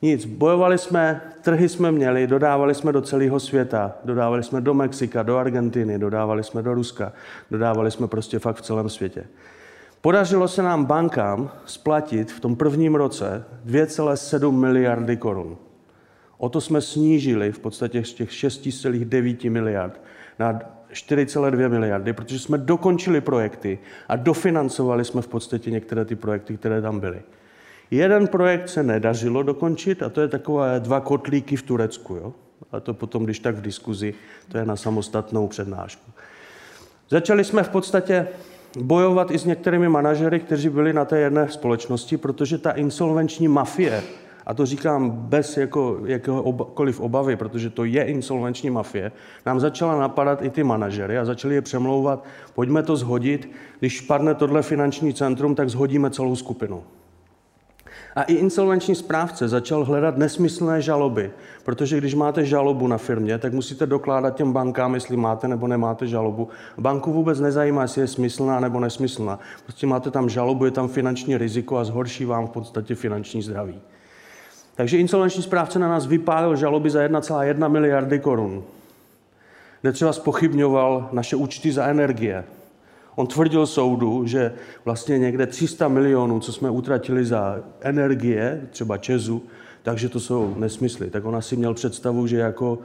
[0.01, 5.23] Nic, bojovali jsme, trhy jsme měli, dodávali jsme do celého světa, dodávali jsme do Mexika,
[5.23, 7.13] do Argentiny, dodávali jsme do Ruska,
[7.51, 9.23] dodávali jsme prostě fakt v celém světě.
[10.01, 15.57] Podařilo se nám bankám splatit v tom prvním roce 2,7 miliardy korun.
[16.38, 20.01] O to jsme snížili v podstatě z těch 6,9 miliard
[20.39, 20.59] na
[20.95, 26.81] 4,2 miliardy, protože jsme dokončili projekty a dofinancovali jsme v podstatě některé ty projekty, které
[26.81, 27.21] tam byly.
[27.91, 32.15] Jeden projekt se nedařilo dokončit a to je takové dva kotlíky v Turecku.
[32.15, 32.33] Jo?
[32.71, 34.13] A to potom, když tak v diskuzi,
[34.51, 36.11] to je na samostatnou přednášku.
[37.09, 38.27] Začali jsme v podstatě
[38.79, 44.03] bojovat i s některými manažery, kteří byli na té jedné společnosti, protože ta insolvenční mafie,
[44.45, 49.11] a to říkám bez jako, jakéhokoliv obavy, protože to je insolvenční mafie,
[49.45, 54.35] nám začala napadat i ty manažery a začali je přemlouvat, pojďme to zhodit, když spadne
[54.35, 56.83] tohle finanční centrum, tak zhodíme celou skupinu.
[58.15, 61.31] A i insolvenční správce začal hledat nesmyslné žaloby,
[61.63, 66.07] protože když máte žalobu na firmě, tak musíte dokládat těm bankám, jestli máte nebo nemáte
[66.07, 66.47] žalobu.
[66.77, 69.39] Banku vůbec nezajímá, jestli je smyslná nebo nesmyslná.
[69.63, 73.81] Prostě máte tam žalobu, je tam finanční riziko a zhorší vám v podstatě finanční zdraví.
[74.76, 78.63] Takže insolvenční správce na nás vypálil žaloby za 1,1 miliardy korun.
[79.84, 82.43] Netřeba spochybňoval naše účty za energie.
[83.15, 84.53] On tvrdil soudu, že
[84.86, 89.43] vlastně někde 300 milionů, co jsme utratili za energie, třeba Česu,
[89.84, 91.09] takže to jsou nesmysly.
[91.09, 92.80] Tak on asi měl představu, že jako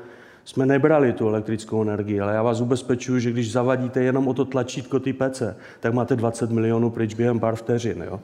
[0.45, 4.45] jsme nebrali tu elektrickou energii, ale já vás ubezpečuju, že když zavadíte jenom o to
[4.45, 8.05] tlačítko ty pece, tak máte 20 milionů pryč během pár vteřin.
[8.07, 8.21] Jo?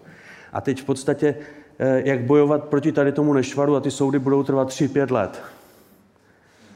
[0.52, 1.34] A teď v podstatě,
[1.78, 5.42] jak bojovat proti tady tomu nešvaru a ty soudy budou trvat 3-5 let.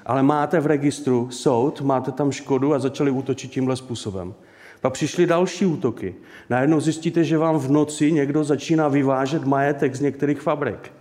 [0.07, 4.35] Ale máte v registru soud, máte tam škodu a začali útočit tímhle způsobem.
[4.81, 6.15] Pak přišly další útoky.
[6.51, 10.93] Najednou zjistíte, že vám v noci někdo začíná vyvážet majetek z některých fabrik.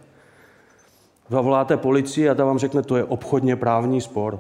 [1.30, 4.40] Zavoláte policii a ta vám řekne, to je obchodně právní spor.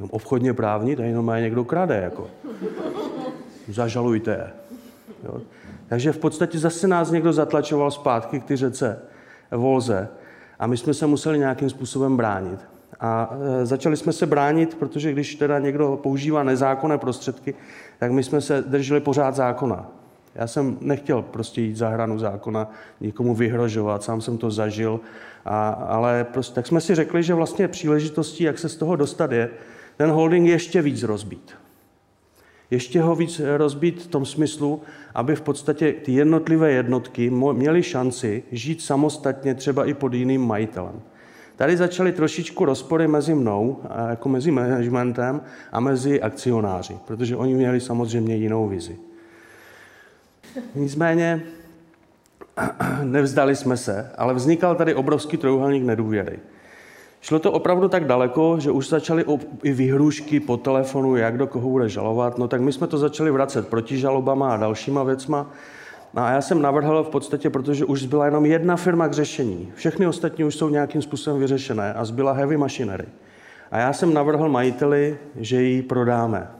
[0.00, 2.00] No, obchodně právní, tady jenom někdo krade.
[2.02, 2.30] Jako.
[3.68, 4.50] Zažalujte je.
[5.24, 5.40] Jo?
[5.92, 8.98] Takže v podstatě zase nás někdo zatlačoval zpátky k ty řece
[9.50, 10.08] Volze
[10.58, 12.60] a my jsme se museli nějakým způsobem bránit.
[13.00, 17.54] A e, začali jsme se bránit, protože když teda někdo používá nezákonné prostředky,
[17.98, 19.86] tak my jsme se drželi pořád zákona.
[20.34, 22.70] Já jsem nechtěl prostě jít za hranu zákona,
[23.00, 25.00] nikomu vyhrožovat, sám jsem to zažil,
[25.44, 29.32] a, ale prostě, tak jsme si řekli, že vlastně příležitostí, jak se z toho dostat,
[29.32, 29.50] je
[29.96, 31.61] ten holding ještě víc rozbít.
[32.72, 34.82] Ještě ho víc rozbít v tom smyslu,
[35.14, 41.00] aby v podstatě ty jednotlivé jednotky měly šanci žít samostatně třeba i pod jiným majitelem.
[41.56, 45.40] Tady začaly trošičku rozpory mezi mnou, jako mezi managementem
[45.72, 48.96] a mezi akcionáři, protože oni měli samozřejmě jinou vizi.
[50.74, 51.42] Nicméně
[53.02, 56.38] nevzdali jsme se, ale vznikal tady obrovský trojuhelník nedůvěry.
[57.22, 59.24] Šlo to opravdu tak daleko, že už začaly
[59.62, 62.38] i vyhrušky po telefonu, jak do koho bude žalovat.
[62.38, 65.50] No tak my jsme to začali vracet proti žalobama a dalšíma věcma.
[66.14, 69.72] No a já jsem navrhl v podstatě, protože už zbyla jenom jedna firma k řešení.
[69.74, 73.06] Všechny ostatní už jsou nějakým způsobem vyřešené a zbyla heavy machinery.
[73.70, 76.50] A já jsem navrhl majiteli, že ji prodáme.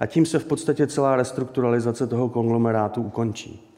[0.00, 3.71] A tím se v podstatě celá restrukturalizace toho konglomerátu ukončí.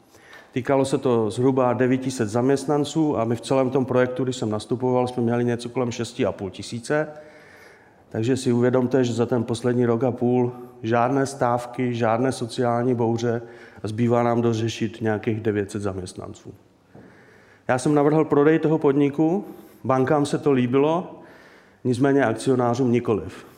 [0.54, 5.08] Týkalo se to zhruba 900 zaměstnanců a my v celém tom projektu, když jsem nastupoval,
[5.08, 7.08] jsme měli něco kolem 6,5 tisíce.
[8.08, 10.52] Takže si uvědomte, že za ten poslední rok a půl
[10.82, 13.42] žádné stávky, žádné sociální bouře
[13.82, 16.54] a zbývá nám dořešit nějakých 900 zaměstnanců.
[17.68, 19.44] Já jsem navrhl prodej toho podniku,
[19.84, 21.20] bankám se to líbilo,
[21.84, 23.53] nicméně akcionářům nikoliv.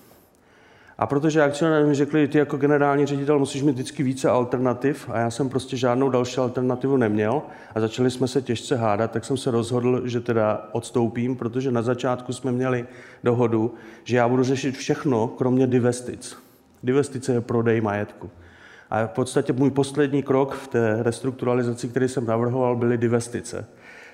[0.99, 5.19] A protože akcionáři mi řekli, ty jako generální ředitel musíš mít vždycky více alternativ a
[5.19, 7.43] já jsem prostě žádnou další alternativu neměl
[7.75, 11.83] a začali jsme se těžce hádat, tak jsem se rozhodl, že teda odstoupím, protože na
[11.83, 12.87] začátku jsme měli
[13.25, 13.75] dohodu,
[14.05, 16.37] že já budu řešit všechno, kromě divestic.
[16.83, 18.31] Divestice je prodej majetku.
[18.91, 23.67] A v podstatě můj poslední krok v té restrukturalizaci, který jsem navrhoval, byly divestice.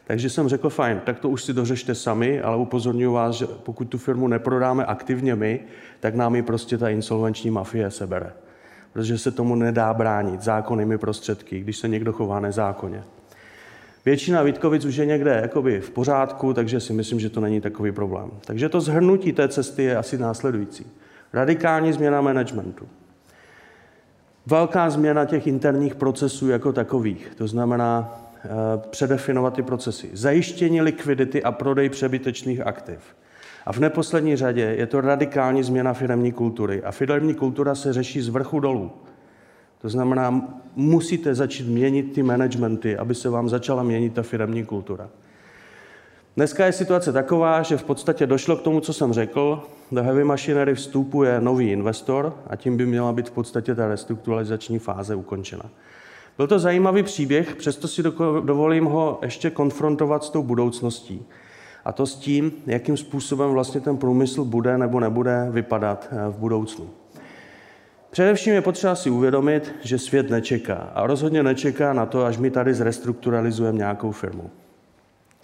[0.07, 3.85] Takže jsem řekl, fajn, tak to už si dořešte sami, ale upozorňuji vás, že pokud
[3.85, 5.61] tu firmu neprodáme aktivně my,
[6.01, 8.33] tak nám ji prostě ta insolvenční mafie sebere.
[8.93, 13.05] Protože se tomu nedá bránit zákonnými prostředky, když se někdo chová nezákonně.
[14.05, 17.93] Většina Vítkovic už je někde jakoby v pořádku, takže si myslím, že to není takový
[17.93, 18.31] problém.
[18.45, 20.87] Takže to zhrnutí té cesty je asi následující.
[21.33, 22.89] Radikální změna managementu.
[24.47, 28.22] Velká změna těch interních procesů jako takových, to znamená
[28.91, 30.11] předefinovat ty procesy.
[30.13, 32.99] Zajištění likvidity a prodej přebytečných aktiv.
[33.67, 36.83] A v neposlední řadě je to radikální změna firmní kultury.
[36.83, 38.93] A firmní kultura se řeší z vrchu dolů.
[39.83, 45.09] To znamená, musíte začít měnit ty managementy, aby se vám začala měnit ta firmní kultura.
[46.37, 49.63] Dneska je situace taková, že v podstatě došlo k tomu, co jsem řekl.
[49.93, 54.79] Do heavy machinery vstupuje nový investor a tím by měla být v podstatě ta restrukturalizační
[54.79, 55.65] fáze ukončena.
[56.37, 58.03] Byl to zajímavý příběh, přesto si
[58.45, 61.27] dovolím ho ještě konfrontovat s tou budoucností.
[61.85, 66.37] A to s tím, jakým způsobem vlastně ten průmysl bude nebo nebude vypadat eh, v
[66.37, 66.91] budoucnu.
[68.11, 70.91] Především je potřeba si uvědomit, že svět nečeká.
[70.95, 74.51] A rozhodně nečeká na to, až my tady zrestrukturalizujeme nějakou firmu.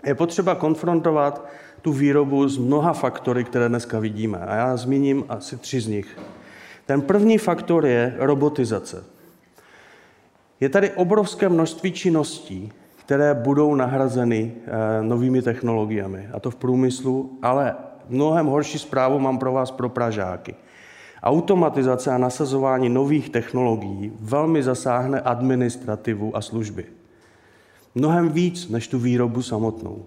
[0.07, 1.49] Je potřeba konfrontovat
[1.83, 4.39] tu výrobu s mnoha faktory, které dneska vidíme.
[4.39, 6.19] A já zmíním asi tři z nich.
[6.87, 9.05] Ten první faktor je robotizace.
[10.61, 17.39] Je tady obrovské množství činností, které budou nahrazeny eh, novými technologiemi, a to v průmyslu,
[17.43, 17.75] ale
[18.09, 20.55] mnohem horší zprávu mám pro vás pro Pražáky.
[21.23, 26.85] Automatizace a nasazování nových technologií velmi zasáhne administrativu a služby.
[27.95, 30.05] Mnohem víc než tu výrobu samotnou.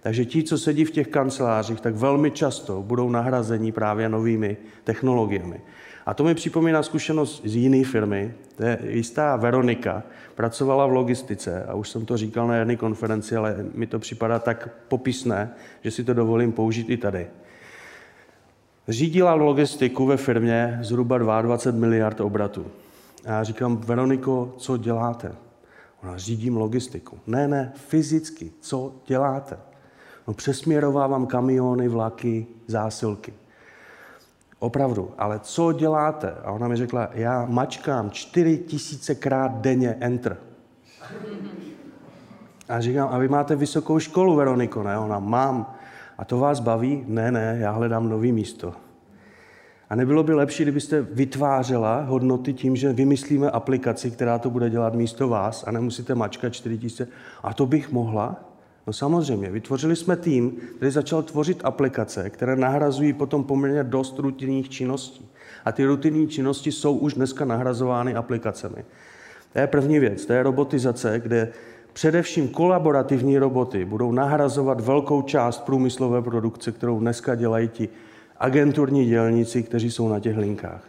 [0.00, 5.60] Takže ti, co sedí v těch kancelářích, tak velmi často budou nahrazeni právě novými technologiemi.
[6.06, 8.34] A to mi připomíná zkušenost z jiné firmy.
[8.56, 10.02] To je jistá Veronika,
[10.34, 14.38] pracovala v logistice a už jsem to říkal na jedné konferenci, ale mi to připadá
[14.38, 15.50] tak popisné,
[15.82, 17.26] že si to dovolím použít i tady.
[18.88, 22.66] Řídila logistiku ve firmě zhruba 22 miliard obratů.
[23.24, 25.32] A já říkám, Veroniko, co děláte?
[26.02, 27.18] Ona, řídím logistiku.
[27.26, 29.58] Ne, ne, fyzicky, co děláte?
[30.28, 33.34] No přesměrovávám kamiony, vlaky, zásilky.
[34.66, 36.34] Opravdu, ale co děláte?
[36.44, 40.36] A ona mi řekla, já mačkám čtyři tisícekrát denně enter.
[42.68, 44.98] A říkám, a vy máte vysokou školu, Veroniko, ne?
[44.98, 45.74] Ona, mám.
[46.18, 47.04] A to vás baví?
[47.06, 48.72] Ne, ne, já hledám nový místo.
[49.90, 54.94] A nebylo by lepší, kdybyste vytvářela hodnoty tím, že vymyslíme aplikaci, která to bude dělat
[54.94, 57.08] místo vás a nemusíte mačkat 4000.
[57.42, 58.55] A to bych mohla?
[58.86, 64.68] No samozřejmě, vytvořili jsme tým, který začal tvořit aplikace, které nahrazují potom poměrně dost rutinních
[64.68, 65.28] činností.
[65.64, 68.84] A ty rutinní činnosti jsou už dneska nahrazovány aplikacemi.
[69.52, 71.48] To je první věc, to je robotizace, kde
[71.92, 77.88] především kolaborativní roboty budou nahrazovat velkou část průmyslové produkce, kterou dneska dělají ti
[78.38, 80.84] agenturní dělníci, kteří jsou na těch linkách.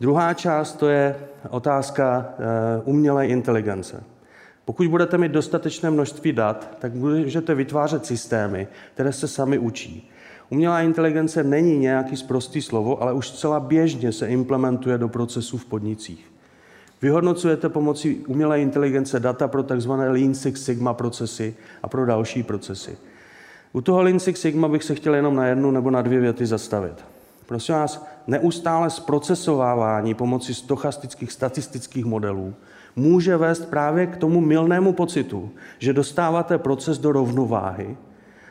[0.00, 1.16] Druhá část to je
[1.50, 4.04] otázka eh, umělé inteligence.
[4.66, 10.10] Pokud budete mít dostatečné množství dat, tak můžete vytvářet systémy, které se sami učí.
[10.50, 15.64] Umělá inteligence není nějaký sprostý slovo, ale už celá běžně se implementuje do procesů v
[15.64, 16.32] podnicích.
[17.02, 19.90] Vyhodnocujete pomocí umělé inteligence data pro tzv.
[19.90, 22.98] Lean Six Sigma procesy a pro další procesy.
[23.72, 26.46] U toho Lean Six Sigma bych se chtěl jenom na jednu nebo na dvě věty
[26.46, 27.04] zastavit.
[27.46, 32.54] Prosím vás, neustále zprocesovávání pomocí stochastických statistických modelů
[32.96, 37.96] může vést právě k tomu milnému pocitu, že dostáváte proces do rovnováhy,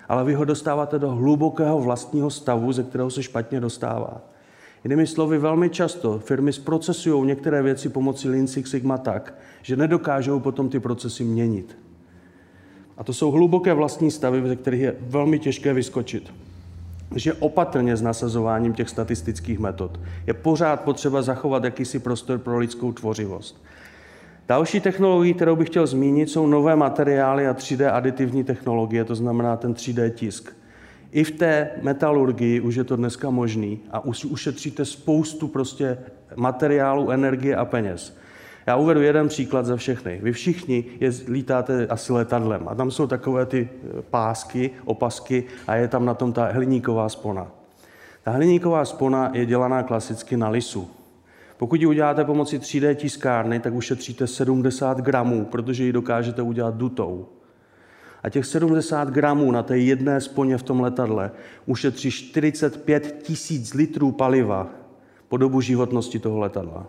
[0.09, 4.21] ale vy ho dostáváte do hlubokého vlastního stavu, ze kterého se špatně dostává.
[4.83, 10.39] Jinými slovy, velmi často firmy zprocesují některé věci pomocí Lean Six Sigma tak, že nedokážou
[10.39, 11.77] potom ty procesy měnit.
[12.97, 16.33] A to jsou hluboké vlastní stavy, ze kterých je velmi těžké vyskočit.
[17.09, 19.99] Takže opatrně s nasazováním těch statistických metod.
[20.27, 23.63] Je pořád potřeba zachovat jakýsi prostor pro lidskou tvořivost.
[24.47, 29.57] Další technologií, kterou bych chtěl zmínit, jsou nové materiály a 3D aditivní technologie, to znamená
[29.57, 30.55] ten 3D tisk.
[31.11, 35.97] I v té metalurgii už je to dneska možný a už ušetříte spoustu prostě
[36.35, 38.17] materiálu, energie a peněz.
[38.67, 40.19] Já uvedu jeden příklad za všechny.
[40.23, 43.69] Vy všichni je, lítáte asi letadlem a tam jsou takové ty
[43.99, 47.47] e, pásky, opasky a je tam na tom ta hliníková spona.
[48.23, 50.89] Ta hliníková spona je dělaná klasicky na lisu.
[51.57, 57.27] Pokud ji uděláte pomocí 3D tiskárny, tak ušetříte 70 gramů, protože ji dokážete udělat dutou.
[58.23, 61.31] A těch 70 gramů na té jedné sponě v tom letadle
[61.65, 64.69] ušetří 45 tisíc litrů paliva
[65.27, 66.87] po dobu životnosti toho letadla.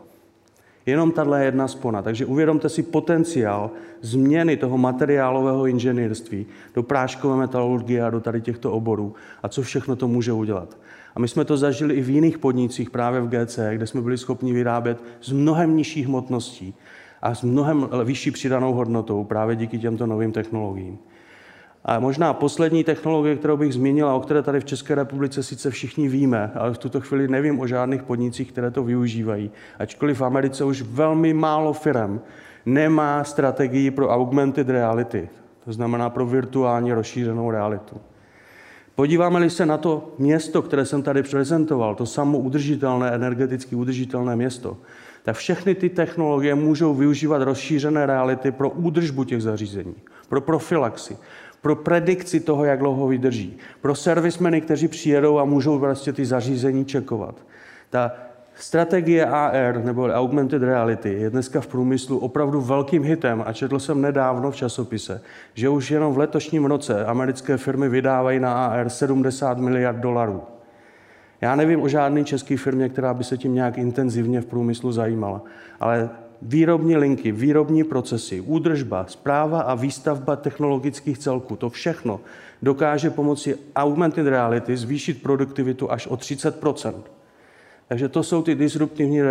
[0.87, 2.03] Jenom tahle jedna spona.
[2.03, 8.73] Takže uvědomte si potenciál změny toho materiálového inženýrství do práškové metalurgie a do tady těchto
[8.73, 10.77] oborů a co všechno to může udělat.
[11.17, 14.19] A my jsme to zažili i v jiných podnicích, právě v GC, kde jsme byli
[14.19, 16.75] schopni vyrábět z mnohem nižší hmotností
[17.23, 20.99] a s mnohem vyšší přidanou hodnotou právě díky těmto novým technologiím.
[21.85, 25.71] A možná poslední technologie, kterou bych zmínil a o které tady v České republice sice
[25.71, 29.51] všichni víme, ale v tuto chvíli nevím o žádných podnicích, které to využívají.
[29.79, 32.21] Ačkoliv v Americe už velmi málo firm
[32.67, 35.29] nemá strategii pro augmented reality,
[35.65, 37.97] to znamená pro virtuální rozšířenou realitu.
[38.97, 44.77] Podíváme-li se na to město, které jsem tady prezentoval, to samo udržitelné, energeticky udržitelné město,
[45.23, 49.95] tak všechny ty technologie můžou využívat rozšířené reality pro údržbu těch zařízení,
[50.29, 51.17] pro profilaxi,
[51.61, 56.85] pro predikci toho, jak dlouho vydrží, pro servismeny, kteří přijedou a můžou vlastně ty zařízení
[56.85, 57.35] čekovat.
[57.91, 58.13] Ta
[58.57, 64.01] strategie AR nebo Augmented Reality je dneska v průmyslu opravdu velkým hitem a četl jsem
[64.01, 65.23] nedávno v časopise,
[65.55, 70.43] že už jenom v letošním roce americké firmy vydávají na AR 70 miliard dolarů.
[71.41, 75.43] Já nevím o žádné české firmě, která by se tím nějak intenzivně v průmyslu zajímala,
[75.81, 76.11] ale
[76.43, 82.21] výrobní linky, výrobní procesy, údržba, zpráva a výstavba technologických celků, to všechno
[82.63, 86.61] dokáže pomocí augmented reality zvýšit produktivitu až o 30
[87.89, 89.27] takže to jsou ty disruptivní eh,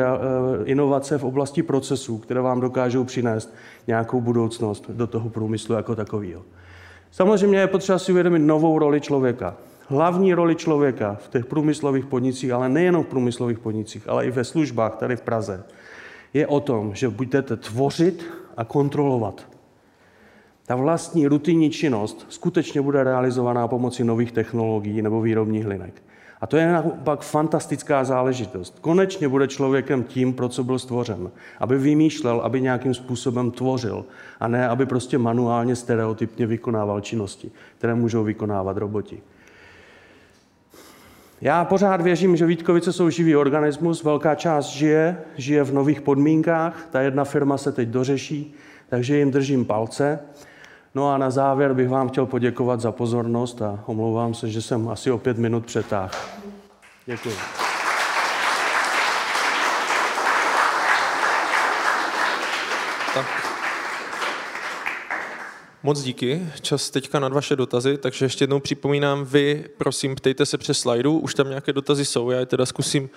[0.64, 3.54] inovace v oblasti procesů, které vám dokážou přinést
[3.88, 6.42] nějakou budoucnost do toho průmyslu jako takového.
[7.12, 9.58] Samozřejmě je potřeba si uvědomit novou roli člověka.
[9.88, 14.44] Hlavní roli člověka v těch průmyslových podnicích, ale nejenom v průmyslových podnicích, ale i ve
[14.44, 15.64] službách tady v Praze,
[16.34, 18.26] je o tom, že budete tvořit
[18.58, 19.48] a kontrolovat.
[20.66, 26.04] Ta vlastní rutinní činnost skutečně bude realizovaná pomocí nových technologií nebo výrobních linek.
[26.46, 28.78] A to je naopak fantastická záležitost.
[28.82, 31.32] Konečně bude člověkem tím, pro co byl stvořen.
[31.60, 34.06] Aby vymýšlel, aby nějakým způsobem tvořil.
[34.40, 39.22] A ne, aby prostě manuálně, stereotypně vykonával činnosti, které můžou vykonávat roboti.
[41.42, 46.88] Já pořád věřím, že Vítkovice jsou živý organismus, velká část žije, žije v nových podmínkách,
[46.92, 48.54] ta jedna firma se teď dořeší,
[48.90, 50.20] takže jim držím palce.
[50.96, 54.90] No a na závěr bych vám chtěl poděkovat za pozornost a omlouvám se, že jsem
[54.90, 56.35] asi o pět minut přetáhl.
[57.06, 57.36] Děkuji.
[63.14, 63.26] Tak.
[65.84, 66.50] Moc díky.
[66.62, 71.20] Čas teďka na vaše dotazy, takže ještě jednou připomínám, vy prosím ptejte se přes slajdu,
[71.20, 73.10] už tam nějaké dotazy jsou, já je teda zkusím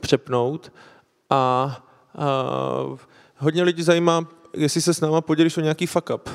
[0.00, 0.72] přepnout.
[1.30, 1.36] A,
[2.18, 2.44] a
[3.36, 6.28] hodně lidí zajímá, jestli se s náma podělíš o nějaký fuck up.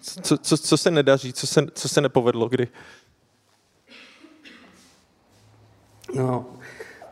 [0.22, 2.68] co, co, co se nedaří, co se, co se nepovedlo, kdy?
[6.14, 6.46] No,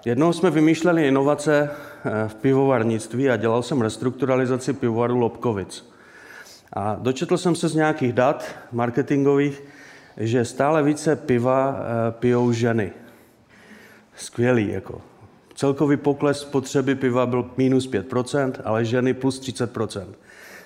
[0.04, 5.90] jednou jsme vymýšleli inovace eh, v pivovarnictví a dělal jsem restrukturalizaci pivovaru Lobkovic.
[6.72, 9.62] A dočetl jsem se z nějakých dat marketingových,
[10.16, 12.92] že stále více piva eh, pijou ženy.
[14.16, 15.00] Skvělý, jako.
[15.54, 20.06] Celkový pokles spotřeby piva byl minus 5%, ale ženy plus 30%.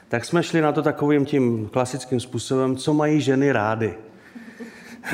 [0.09, 3.95] Tak jsme šli na to takovým tím klasickým způsobem, co mají ženy rády.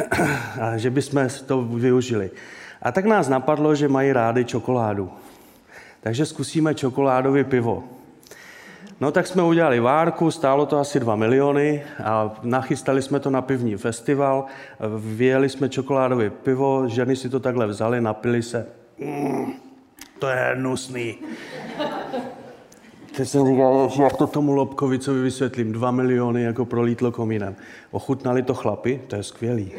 [0.60, 2.30] A že bychom to využili.
[2.82, 5.10] A tak nás napadlo, že mají rády čokoládu.
[6.00, 7.84] Takže zkusíme čokoládové pivo.
[9.00, 13.42] No tak jsme udělali várku, stálo to asi 2 miliony a nachystali jsme to na
[13.42, 14.44] pivní festival,
[14.98, 18.66] vyjeli jsme čokoládové pivo, ženy si to takhle vzali, napili se.
[18.98, 19.52] Mm,
[20.18, 21.18] to je hnusný.
[23.16, 27.56] Teď jsem říkal, jak to tomu Lobkovicovi vysvětlím, 2 miliony jako prolítlo komínem.
[27.90, 29.72] Ochutnali to chlapy, to je skvělý.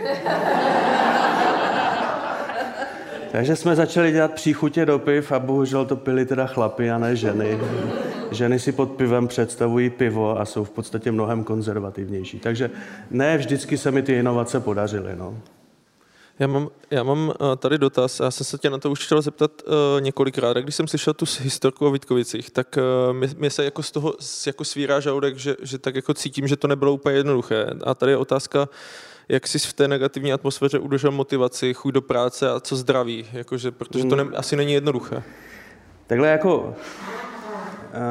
[3.32, 7.16] Takže jsme začali dělat příchutě do piv a bohužel to pili teda chlapy a ne
[7.16, 7.60] ženy.
[8.32, 12.40] Ženy si pod pivem představují pivo a jsou v podstatě mnohem konzervativnější.
[12.40, 12.72] Takže
[13.12, 15.16] ne vždycky se mi ty inovace podařily.
[15.16, 15.38] No.
[16.40, 19.22] Já mám, já mám eh, tady dotaz, já jsem se tě na to už chtěl
[19.22, 20.58] zeptat uh, několikrát.
[20.58, 22.78] A když jsem slyšel tu historku o Vítkovicích, tak
[23.10, 24.14] uh, mě, se jako z toho
[24.48, 27.66] jako svírá žaludek, že, že tak jako cítím, že to nebylo úplně jednoduché.
[27.84, 28.70] A tady je otázka,
[29.30, 33.72] jak jsi v té negativní atmosféře udržel motivaci, chuť do práce a co zdraví, jakože,
[33.72, 34.34] protože to ne, hmm.
[34.36, 35.24] asi není jednoduché.
[36.08, 36.76] Takhle jako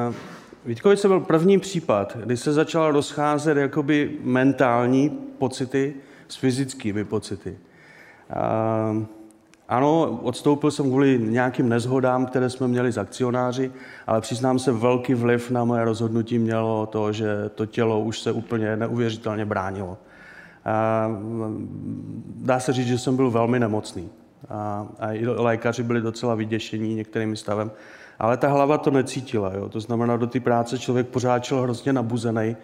[0.08, 0.14] uh,
[0.64, 5.94] Vítkovice byl první případ, kdy se začal rozcházet jakoby mentální pocity
[6.28, 7.58] s fyzickými pocity.
[9.00, 9.04] Uh,
[9.68, 13.72] ano, odstoupil jsem kvůli nějakým nezhodám, které jsme měli s akcionáři,
[14.06, 18.32] ale přiznám se, velký vliv na moje rozhodnutí mělo to, že to tělo už se
[18.32, 19.98] úplně neuvěřitelně bránilo.
[22.36, 24.08] Dá se říct, že jsem byl velmi nemocný.
[24.48, 27.70] A, a i lékaři byli docela vyděšení některým stavem.
[28.18, 29.52] Ale ta hlava to necítila.
[29.54, 29.68] Jo?
[29.68, 32.56] To znamená, do té práce člověk pořád šel hrozně nabuzený,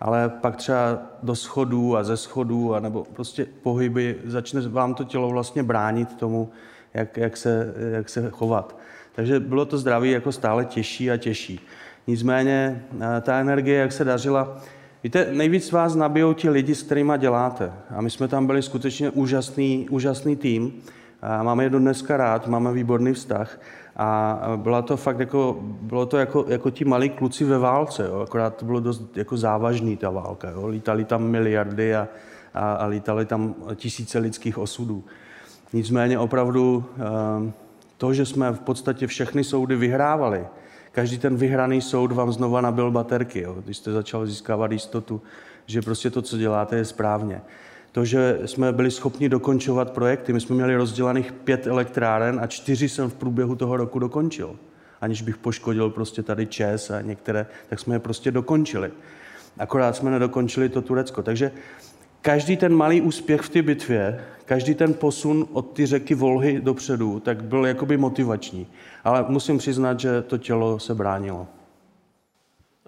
[0.00, 5.04] ale pak třeba do schodů a ze schodů, a nebo prostě pohyby, začne vám to
[5.04, 6.50] tělo vlastně bránit tomu,
[6.94, 8.76] jak, jak, se, jak se chovat.
[9.12, 11.60] Takže bylo to zdraví jako stále těžší a těžší.
[12.06, 12.84] Nicméně
[13.20, 14.60] ta energie, jak se dařila,
[15.04, 17.72] Víte, nejvíc vás nabijou ti lidi, s kterými děláte.
[17.96, 20.72] A my jsme tam byli skutečně úžasný, úžasný tým.
[21.22, 23.60] A máme je do dneska rád, máme výborný vztah.
[23.96, 28.20] A byla to fakt jako, bylo to jako, jako ti malí kluci ve válce, jo.
[28.20, 30.50] akorát to bylo dost jako závažný ta válka.
[30.50, 30.66] Jo.
[30.66, 32.08] Lítali tam miliardy a,
[32.54, 35.04] a, a lítali tam tisíce lidských osudů.
[35.72, 36.84] Nicméně opravdu
[37.36, 37.52] ehm,
[37.96, 40.46] to, že jsme v podstatě všechny soudy vyhrávali,
[40.98, 45.22] každý ten vyhraný soud vám znova nabil baterky, jo, když jste začal získávat jistotu,
[45.66, 47.40] že prostě to, co děláte, je správně.
[47.92, 52.88] To, že jsme byli schopni dokončovat projekty, my jsme měli rozdělaných pět elektráren a čtyři
[52.88, 54.56] jsem v průběhu toho roku dokončil.
[55.00, 58.90] Aniž bych poškodil prostě tady ČES a některé, tak jsme je prostě dokončili.
[59.58, 61.22] Akorát jsme nedokončili to Turecko.
[61.22, 61.50] Takže
[62.22, 67.20] každý ten malý úspěch v té bitvě, každý ten posun od ty řeky Volhy dopředu,
[67.20, 68.66] tak byl jakoby motivační.
[69.04, 71.46] Ale musím přiznat, že to tělo se bránilo.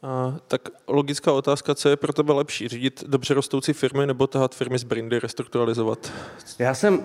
[0.02, 2.68] A, tak logická otázka, co je pro tebe lepší?
[2.68, 6.12] Řídit dobře rostoucí firmy nebo tahat firmy z Brindy, restrukturalizovat?
[6.58, 7.00] Já jsem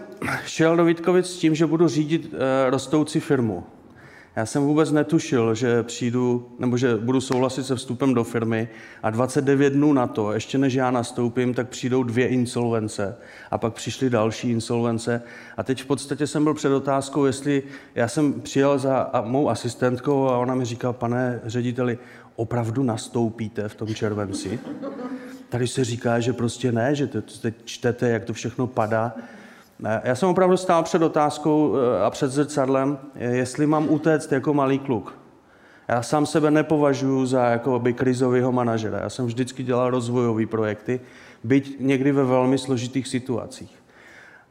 [0.45, 2.39] šel do Vítkovic s tím, že budu řídit uh,
[2.69, 3.63] rostoucí firmu.
[4.35, 8.69] Já jsem vůbec netušil, že přijdu, nebo že budu souhlasit se vstupem do firmy
[9.03, 13.17] a 29 dnů na to, ještě než já nastoupím, tak přijdou dvě insolvence
[13.51, 15.21] a pak přišly další insolvence.
[15.57, 17.63] A teď v podstatě jsem byl před otázkou, jestli
[17.95, 21.97] já jsem přijel za mou asistentkou a ona mi říkala, pane řediteli,
[22.35, 24.59] opravdu nastoupíte v tom červenci?
[25.49, 27.07] Tady se říká, že prostě ne, že
[27.41, 29.15] teď čtete, jak to všechno padá.
[30.03, 34.79] Já jsem opravdu stál před otázkou eh, a před zrcadlem, jestli mám utéct jako malý
[34.79, 35.17] kluk.
[35.87, 38.99] Já sám sebe nepovažuji za jako by krizového manažera.
[38.99, 40.99] Já jsem vždycky dělal rozvojové projekty,
[41.43, 43.85] byť někdy ve velmi složitých situacích.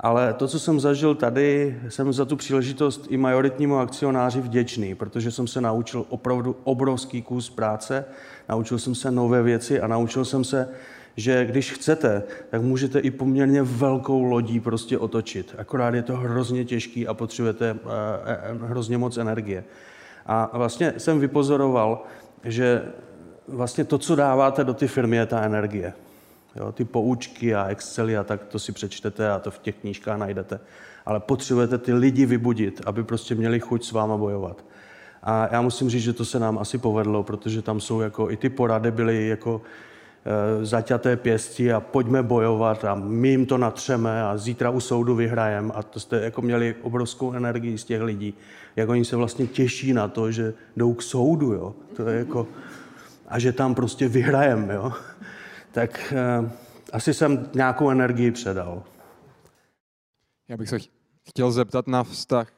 [0.00, 5.30] Ale to, co jsem zažil tady, jsem za tu příležitost i majoritnímu akcionáři vděčný, protože
[5.30, 8.04] jsem se naučil opravdu obrovský kus práce,
[8.48, 10.68] naučil jsem se nové věci a naučil jsem se
[11.16, 15.54] že když chcete, tak můžete i poměrně velkou lodí prostě otočit.
[15.58, 17.88] Akorát je to hrozně těžký a potřebujete eh,
[18.26, 19.64] eh, hrozně moc energie.
[20.26, 22.02] A vlastně jsem vypozoroval,
[22.44, 22.82] že
[23.48, 25.92] vlastně to, co dáváte do ty firmy, je ta energie.
[26.56, 30.18] Jo, ty poučky a Excely a tak to si přečtete a to v těch knížkách
[30.18, 30.60] najdete.
[31.06, 34.64] Ale potřebujete ty lidi vybudit, aby prostě měli chuť s váma bojovat.
[35.22, 38.36] A já musím říct, že to se nám asi povedlo, protože tam jsou jako i
[38.36, 39.62] ty porady byly jako
[40.62, 45.72] zaťaté pěsti a pojďme bojovat a my jim to natřeme a zítra u soudu vyhrajeme.
[45.74, 48.34] A to jste jako měli obrovskou energii z těch lidí,
[48.76, 51.74] jak oni se vlastně těší na to, že jdou k soudu, jo.
[51.96, 52.46] To je jako,
[53.28, 54.92] a že tam prostě vyhrajeme, jo.
[55.72, 56.50] Tak eh,
[56.92, 58.82] asi jsem nějakou energii předal.
[60.48, 60.78] Já bych se
[61.28, 62.48] chtěl zeptat na vztah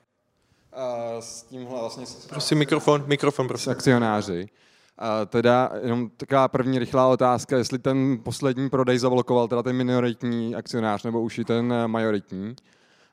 [0.77, 2.05] uh, s tímhle vlastně...
[2.29, 3.73] Prosím, mikrofon, mikrofon, prosím.
[3.73, 4.49] S akcionáři.
[4.99, 10.55] A teda jenom taková první rychlá otázka, jestli ten poslední prodej zablokoval teda ten minoritní
[10.55, 12.57] akcionář nebo už i ten eh, majoritní.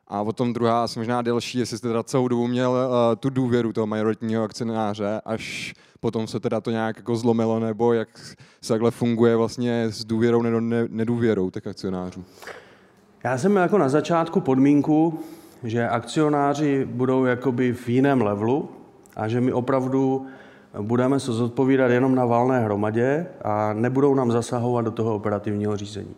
[0.08, 3.74] A potom druhá, asi možná delší, jestli jste teda celou dobu měl uh, tu důvěru
[3.74, 8.10] toho majoritního akcionáře, až potom se teda to nějak jako zlomilo, nebo jak
[8.62, 12.24] se takhle funguje vlastně s důvěrou nebo nedůvěrou těch akcionářů?
[13.24, 15.20] Já jsem jako na začátku podmínku,
[15.64, 18.70] že akcionáři budou jakoby v jiném levelu
[19.16, 20.28] a že mi opravdu
[20.82, 26.16] budeme se zodpovídat jenom na valné hromadě a nebudou nám zasahovat do toho operativního řízení.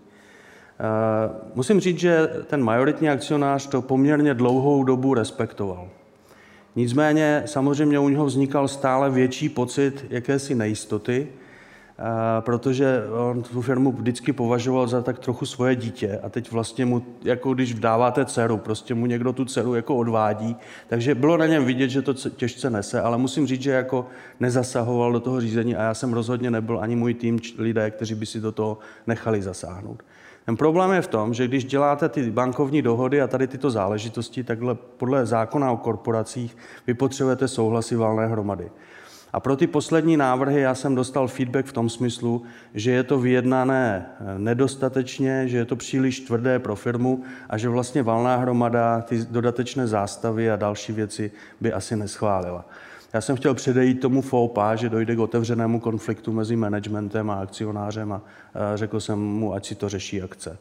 [0.80, 5.88] Eh, musím říct, že ten majoritní akcionář to poměrně dlouhou dobu respektoval.
[6.76, 11.28] Nicméně samozřejmě u něho vznikal stále větší pocit jakési nejistoty,
[12.40, 17.06] protože on tu firmu vždycky považoval za tak trochu svoje dítě a teď vlastně mu,
[17.24, 20.56] jako když vdáváte dceru, prostě mu někdo tu dceru jako odvádí,
[20.88, 24.08] takže bylo na něm vidět, že to těžce nese, ale musím říct, že jako
[24.40, 28.26] nezasahoval do toho řízení a já jsem rozhodně nebyl ani můj tým lidé, kteří by
[28.26, 28.78] si do toho
[29.08, 30.04] nechali zasáhnout.
[30.46, 34.44] Ten problém je v tom, že když děláte ty bankovní dohody a tady tyto záležitosti,
[34.44, 36.58] takhle podle zákona o korporacích
[36.88, 38.72] vy potřebujete souhlasy valné hromady.
[39.36, 42.44] A pro ty poslední návrhy já jsem dostal feedback v tom smyslu,
[42.74, 47.70] že je to vyjednané eh, nedostatečně, že je to příliš tvrdé pro firmu a že
[47.70, 51.32] vlastně valná hromada ty dodatečné zástavy a další věci
[51.62, 52.66] by asi neschválila.
[53.14, 58.14] Já jsem chtěl předejít tomu fópa, že dojde k otevřenému konfliktu mezi managementem a akcionářem
[58.14, 58.22] a
[58.76, 60.58] řekl jsem mu, ať si to řeší, jak chce.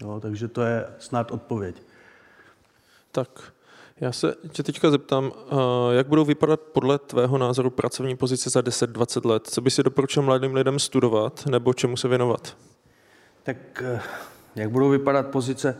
[0.00, 1.82] Jo, takže to je snad odpověď.
[3.12, 3.52] Tak,
[4.00, 5.54] já se tě teďka zeptám, eh,
[5.90, 9.46] jak budou vypadat podle tvého názoru pracovní pozice za 10-20 let?
[9.46, 12.56] Co by si doporučil mladým lidem studovat nebo čemu se věnovat?
[13.42, 14.00] Tak eh,
[14.56, 15.76] jak budou vypadat pozice?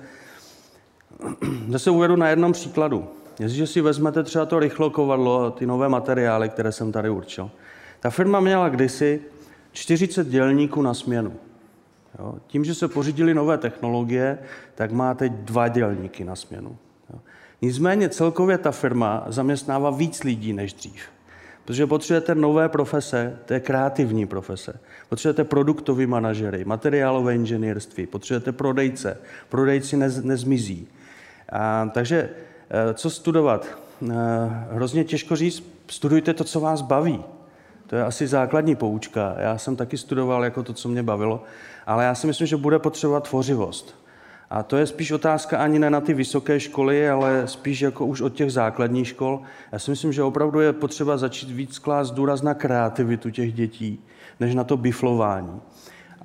[1.68, 3.08] Zase uvedu na jednom příkladu.
[3.38, 7.50] Jestliže si vezmete třeba to rychlokovadlo, ty nové materiály, které jsem tady určil.
[8.00, 9.22] Ta firma měla kdysi
[9.72, 11.36] 40 dělníků na směnu.
[12.18, 12.34] Jo.
[12.46, 14.38] Tím, že se pořídili nové technologie,
[14.74, 16.76] tak má teď dva dělníky na směnu.
[17.62, 21.02] Nicméně celkově ta firma zaměstnává víc lidí než dřív.
[21.64, 24.80] Protože potřebujete nové profese, to je kreativní profese.
[25.08, 29.18] Potřebujete produktový manažery, materiálové inženýrství, potřebujete prodejce.
[29.48, 30.88] Prodejci nez, nezmizí.
[31.52, 32.30] A, takže
[32.70, 33.66] eh, co studovat?
[34.02, 34.14] Eh,
[34.70, 37.24] hrozně těžko říct, studujte to, co vás baví.
[37.86, 39.34] To je asi základní poučka.
[39.38, 41.42] Já jsem taky studoval jako to, co mě bavilo,
[41.86, 43.94] ale já si myslím, že bude potřebovat tvořivost.
[44.50, 48.20] A to je spíš otázka ani ne na ty vysoké školy, ale spíš jako už
[48.20, 49.42] od těch základních škol.
[49.72, 54.04] Já si myslím, že opravdu je potřeba začít víc klást důraz na kreativitu těch dětí,
[54.40, 55.60] než na to biflování.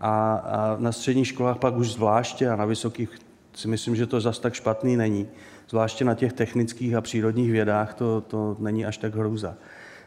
[0.02, 3.10] A, a na středních školách pak už zvláště a na vysokých
[3.54, 5.28] si myslím, že to zas tak špatný není.
[5.70, 9.56] Zvláště na těch technických a přírodních vědách to, to není až tak hrůza.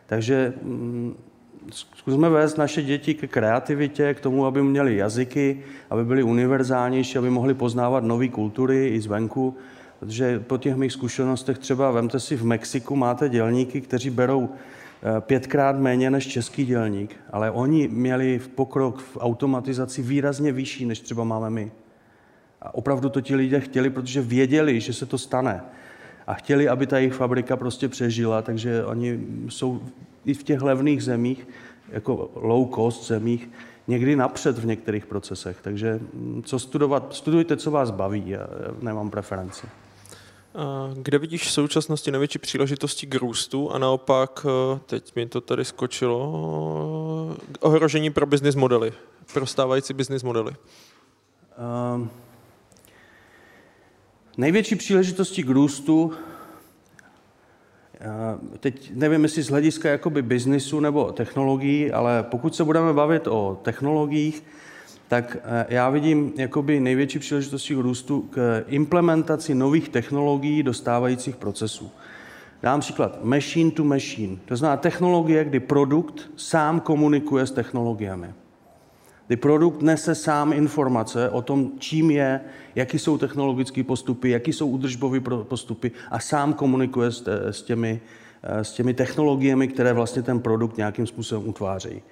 [0.06, 1.16] Takže mm,
[1.70, 7.30] zkusme vést naše děti ke kreativitě, k tomu, aby měli jazyky, aby byli univerzálnější, aby
[7.30, 9.56] mohli poznávat nové kultury i zvenku,
[10.00, 15.20] protože po těch mých zkušenostech třeba, vemte si, v Mexiku máte dělníky, kteří berou eh,
[15.20, 21.00] pětkrát méně než český dělník, ale oni měli v pokrok v automatizaci výrazně vyšší, než
[21.00, 21.72] třeba máme my.
[22.62, 25.62] A opravdu to ti lidé chtěli, protože věděli, že se to stane.
[26.26, 29.80] A chtěli, aby ta jejich fabrika prostě přežila, takže oni jsou
[30.26, 31.48] i v těch levných zemích,
[31.88, 33.48] jako low cost zemích,
[33.88, 35.56] někdy napřed v některých procesech.
[35.62, 37.14] Takže mm, co studovat?
[37.14, 38.22] Studujte, co vás baví.
[38.26, 38.46] Já
[38.80, 39.66] nemám preferenci.
[40.94, 45.64] Kde vidíš v současnosti největší příležitosti k růstu a naopak, eh, teď mi to tady
[45.64, 48.92] skočilo, ohrožení pro business modely,
[49.32, 50.52] pro stávající business modely?
[51.94, 52.10] Um,
[54.36, 56.12] největší příležitosti k růstu
[58.60, 63.60] Teď nevím, jestli z hlediska jakoby biznisu nebo technologií, ale pokud se budeme bavit o
[63.62, 64.44] technologiích,
[65.08, 71.36] tak eh, já vidím jakoby největší příležitosti k růstu k implementaci nových technologií do stávajících
[71.36, 71.90] procesů.
[72.62, 74.36] Dám příklad machine to machine.
[74.44, 78.34] To znamená technologie, kdy produkt sám komunikuje s technologiemi
[79.26, 82.40] kdy produkt nese sám informace o tom, čím je,
[82.74, 88.00] jaký jsou technologické postupy, jaký jsou údržbové postupy a sám komunikuje s, s, těmi,
[88.42, 92.02] eh, s těmi technologiemi, které vlastně ten produkt nějakým způsobem utvářejí.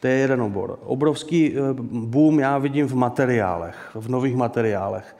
[0.00, 0.78] To je jeden obor.
[0.82, 1.60] Obrovský eh,
[1.92, 5.16] boom já vidím v materiálech, v nových materiálech.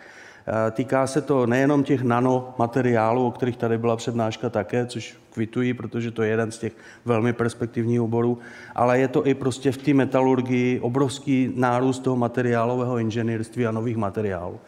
[0.46, 5.74] Eh, týká se to nejenom těch nanomateriálů, o kterých tady byla přednáška také, což kvituji,
[5.74, 6.72] protože to je jeden z těch
[7.04, 8.38] velmi perspektivních oborů,
[8.74, 13.96] ale je to i prostě v té metalurgii obrovský nárůst toho materiálového inženýrství a nových
[13.96, 14.60] materiálů.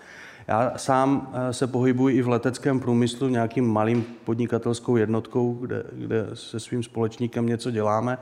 [0.48, 6.26] Já sám eh, se pohybuji i v leteckém průmyslu nějakým malým podnikatelskou jednotkou, kde, kde
[6.34, 8.18] se svým společníkem něco děláme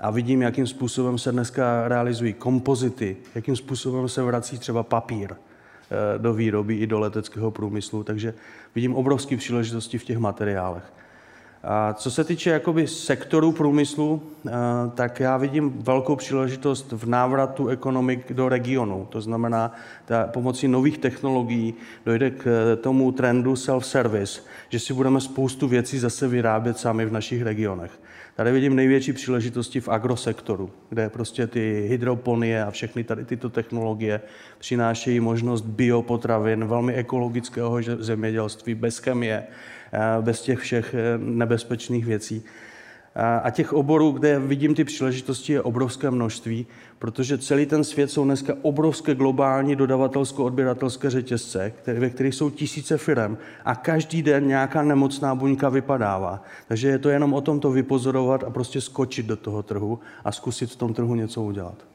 [0.00, 5.34] a vidím, jakým způsobem se dneska realizují kompozity, jakým způsobem se vrací třeba papír
[6.18, 8.34] do výroby i do leteckého průmyslu, takže
[8.74, 10.84] vidím obrovské příležitosti v těch materiálech.
[11.66, 14.50] A co se týče jakoby sektoru průmyslu, eh,
[14.94, 19.06] tak já vidím velkou příležitost v návratu ekonomik do regionu.
[19.10, 19.72] To znamená,
[20.04, 21.74] ta pomocí nových technologií
[22.06, 27.12] dojde k eh, tomu trendu self-service, že si budeme spoustu věcí zase vyrábět sami v
[27.12, 28.00] našich regionech.
[28.36, 34.20] Tady vidím největší příležitosti v agrosektoru, kde prostě ty hydroponie a všechny tady tyto technologie
[34.58, 39.44] přinášejí možnost biopotravin, velmi ekologického zemědělství, bez chemie,
[39.92, 42.44] eh, bez těch všech eh, nebezpečných věcí.
[43.42, 46.66] A těch oborů, kde vidím ty příležitosti, je obrovské množství,
[46.98, 53.36] protože celý ten svět jsou dneska obrovské globální dodavatelsko-odběratelské řetězce, ve kterých jsou tisíce firm
[53.64, 56.42] a každý den nějaká nemocná buňka vypadává.
[56.68, 60.32] Takže je to jenom o tom to vypozorovat a prostě skočit do toho trhu a
[60.32, 61.93] zkusit v tom trhu něco udělat.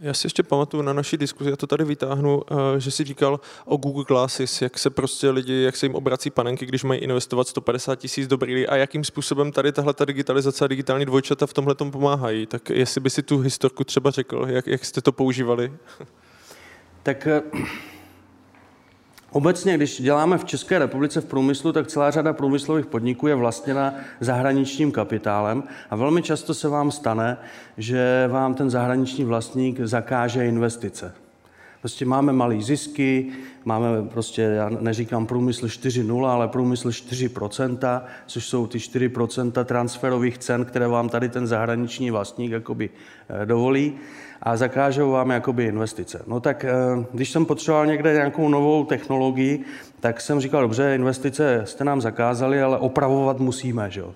[0.00, 3.40] Já si ještě pamatuju na naší diskuzi, já to tady vytáhnu, eh, že si říkal
[3.64, 7.48] o Google Glasses, jak se prostě lidi, jak se jim obrací panenky, když mají investovat
[7.48, 11.52] 150 tisíc do brýlí a jakým způsobem tady tahle ta digitalizace a digitální dvojčata v
[11.52, 12.46] tomhle tom pomáhají.
[12.46, 15.72] Tak jestli by si tu historku třeba řekl, jak, jak jste to používali?
[17.02, 17.42] Tak eh,
[19.32, 23.94] Obecně, když děláme v České republice v průmyslu, tak celá řada průmyslových podniků je vlastněna
[24.20, 27.36] zahraničním kapitálem a velmi často se vám stane,
[27.78, 31.14] že vám ten zahraniční vlastník zakáže investice.
[31.80, 33.26] Prostě máme malé zisky,
[33.64, 40.64] máme prostě, já neříkám průmysl 4.0, ale průmysl 4%, což jsou ty 4% transferových cen,
[40.64, 42.90] které vám tady ten zahraniční vlastník jakoby
[43.28, 43.94] eh, dovolí
[44.42, 46.22] a zakážou vám jakoby investice.
[46.26, 46.72] No tak eh,
[47.12, 49.64] když jsem potřeboval někde nějakou novou technologii,
[50.00, 54.14] tak jsem říkal, dobře, investice jste nám zakázali, ale opravovat musíme, že jo.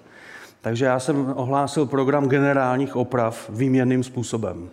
[0.60, 4.70] Takže já jsem ohlásil program generálních oprav výměnným způsobem.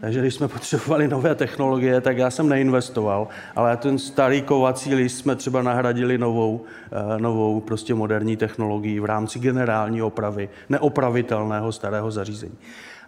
[0.00, 5.18] Takže když jsme potřebovali nové technologie, tak já jsem neinvestoval, ale ten starý kovací list
[5.18, 12.10] jsme třeba nahradili novou, eh, novou prostě moderní technologií v rámci generální opravy neopravitelného starého
[12.10, 12.58] zařízení.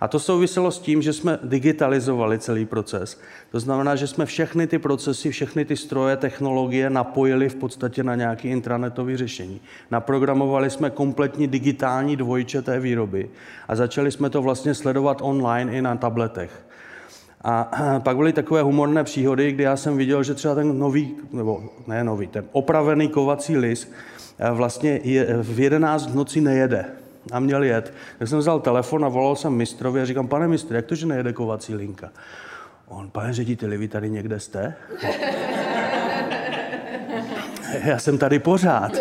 [0.00, 3.20] A to souviselo s tím, že jsme digitalizovali celý proces.
[3.50, 8.14] To znamená, že jsme všechny ty procesy, všechny ty stroje, technologie napojili v podstatě na
[8.14, 9.60] nějaké intranetové řešení.
[9.90, 13.30] Naprogramovali jsme kompletní digitální dvojče té výroby
[13.68, 16.64] a začali jsme to vlastně sledovat online i na tabletech.
[17.44, 17.70] A
[18.04, 22.04] pak byly takové humorné příhody, kdy já jsem viděl, že třeba ten nový, nebo ne
[22.04, 23.92] nový, ten opravený kovací list
[24.38, 26.84] eh, vlastně je, v 11 v noci nejede
[27.32, 27.92] a měl jet.
[28.18, 31.06] Tak jsem vzal telefon a volal jsem mistrovi a říkám, pane mistr, jak to, že
[31.06, 32.10] nejede kovací linka?
[32.88, 34.74] On, pane řediteli, vy tady někde jste?
[37.84, 38.92] Já jsem tady pořád.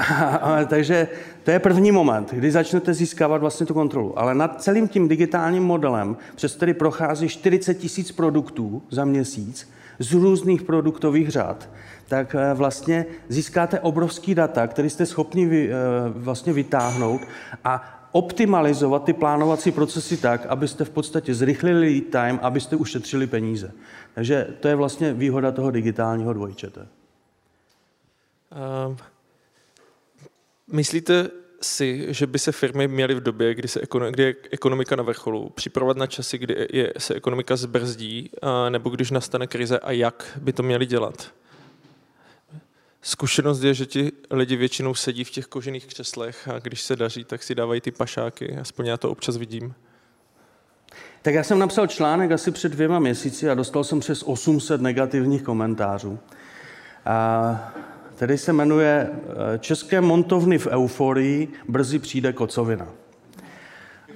[0.68, 1.08] Takže
[1.44, 4.18] to je první moment, kdy začnete získávat vlastně tu kontrolu.
[4.18, 10.12] Ale nad celým tím digitálním modelem, přes který prochází 40 tisíc produktů za měsíc z
[10.12, 11.68] různých produktových řád,
[12.08, 15.74] tak eh, vlastně získáte obrovský data, který jste schopni vy, eh,
[16.06, 17.20] vlastně vytáhnout
[17.64, 23.72] a optimalizovat ty plánovací procesy tak, abyste v podstatě zrychlili lead time, abyste ušetřili peníze.
[24.14, 26.86] Takže to je vlastně výhoda toho digitálního dvojčete.
[28.88, 28.96] Um,
[30.72, 31.30] myslíte
[31.62, 33.80] si, že by se firmy měly v době, kdy, se
[34.10, 38.30] kdy je ekonomika na vrcholu, připravovat na časy, kdy je, se ekonomika zbrzdí,
[38.68, 41.32] nebo když nastane krize a jak by to měli dělat?
[43.02, 47.24] Zkušenost je, že ti lidi většinou sedí v těch kožených křeslech a když se daří,
[47.24, 48.56] tak si dávají ty pašáky.
[48.56, 49.74] Aspoň já to občas vidím.
[51.22, 55.42] Tak já jsem napsal článek asi před dvěma měsíci a dostal jsem přes 800 negativních
[55.42, 56.18] komentářů.
[57.04, 57.74] A
[58.22, 62.88] který se jmenuje eh, České montovny v euforii, brzy přijde kocovina.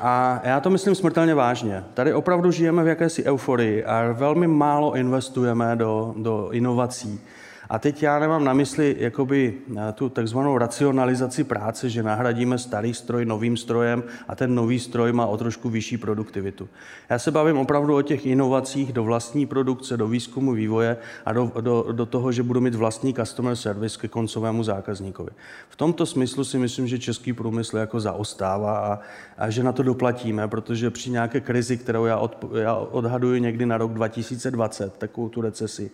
[0.00, 1.84] A já to myslím smrtelně vážně.
[1.94, 7.20] Tady opravdu žijeme v jakési euforii a velmi málo investujeme do, do inovací.
[7.68, 12.94] A teď já nemám na mysli jakoby eh, tu takzvanou racionalizaci práce, že nahradíme starý
[12.94, 16.68] stroj novým strojem a ten nový stroj má o trošku vyšší produktivitu.
[17.10, 21.52] Já se bavím opravdu o těch inovacích do vlastní produkce, do výzkumu, vývoje a do,
[21.60, 25.30] do, do toho, že budu mít vlastní customer service ke koncovému zákazníkovi.
[25.68, 28.98] V tomto smyslu si myslím, že český průmysl jako zaostává a,
[29.38, 33.66] a že na to doplatíme, protože při nějaké krizi, kterou já, od, já odhaduji někdy
[33.66, 35.90] na rok 2020, takovou tu recesi,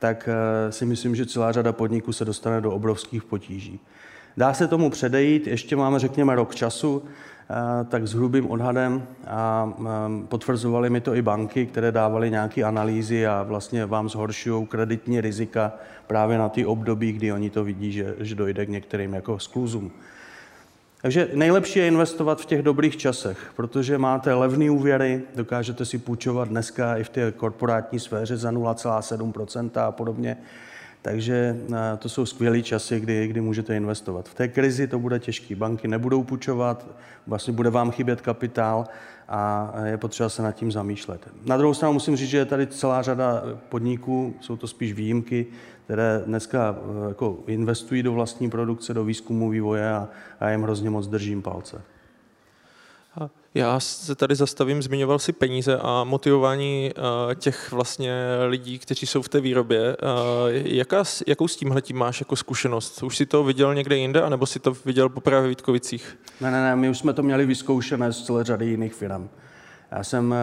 [0.00, 3.80] tak eh, si myslím, že celá řada podniků se dostane do obrovských potíží.
[4.36, 9.72] Dá se tomu předejít, ještě máme, řekněme, rok času, eh, tak s hrubým odhadem a
[9.80, 9.84] eh,
[10.28, 15.72] potvrzovali mi to i banky, které dávaly nějaké analýzy a vlastně vám zhoršují kreditní rizika
[16.06, 19.92] právě na ty období, kdy oni to vidí, že, že dojde k některým jako skluzům.
[21.02, 26.48] Takže nejlepší je investovat v těch dobrých časech, protože máte levné úvěry, dokážete si půjčovat
[26.48, 30.36] dneska i v té korporátní sféře za 0,7% a podobně.
[31.02, 34.28] Takže eh, to jsou skvělé časy, kdy, kdy můžete investovat.
[34.28, 35.56] V té krizi to bude těžké.
[35.56, 36.86] Banky nebudou půjčovat,
[37.26, 38.86] vlastně bude vám chybět kapitál
[39.28, 41.28] a je potřeba se nad tím zamýšlet.
[41.44, 45.46] Na druhou stranu musím říct, že je tady celá řada podniků, jsou to spíš výjimky,
[45.90, 50.08] které dneska eh, jako investují do vlastní produkce, do výzkumu, vývoje a,
[50.40, 51.82] a jim hrozně moc držím palce.
[53.54, 58.14] Já se tady zastavím, zmiňoval si peníze a motivování uh, těch vlastně
[58.48, 59.96] lidí, kteří jsou v té výrobě.
[59.96, 60.06] Uh,
[60.52, 63.02] jaká, jakou s tímhletím máš jako zkušenost?
[63.02, 66.18] Už si to viděl někde jinde, anebo si to viděl poprvé v Vítkovicích?
[66.40, 69.28] Ne, ne, ne, my už jsme to měli vyzkoušené z celé řady jiných firm.
[69.90, 70.34] Já jsem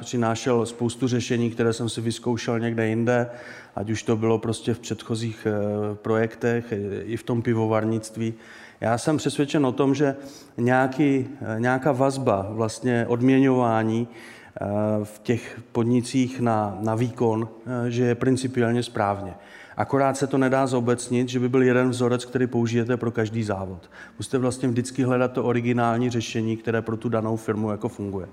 [0.00, 3.30] přinášel spoustu řešení, které jsem si vyzkoušel někde jinde,
[3.76, 6.72] ať už to bylo prostě v předchozích uh, projektech,
[7.04, 8.34] i v tom pivovarnictví.
[8.80, 10.16] Já jsem přesvědčen o tom, že
[10.56, 11.26] nějaký,
[11.58, 14.66] nějaká vazba, vlastně odměňování eh,
[15.04, 19.34] v těch podnicích na, na výkon, eh, že je principiálně správně.
[19.76, 23.90] Akorát se to nedá zobecnit, že by byl jeden vzorec, který použijete pro každý závod.
[24.18, 28.26] Musíte vlastně vždycky hledat to originální řešení, které pro tu danou firmu jako funguje.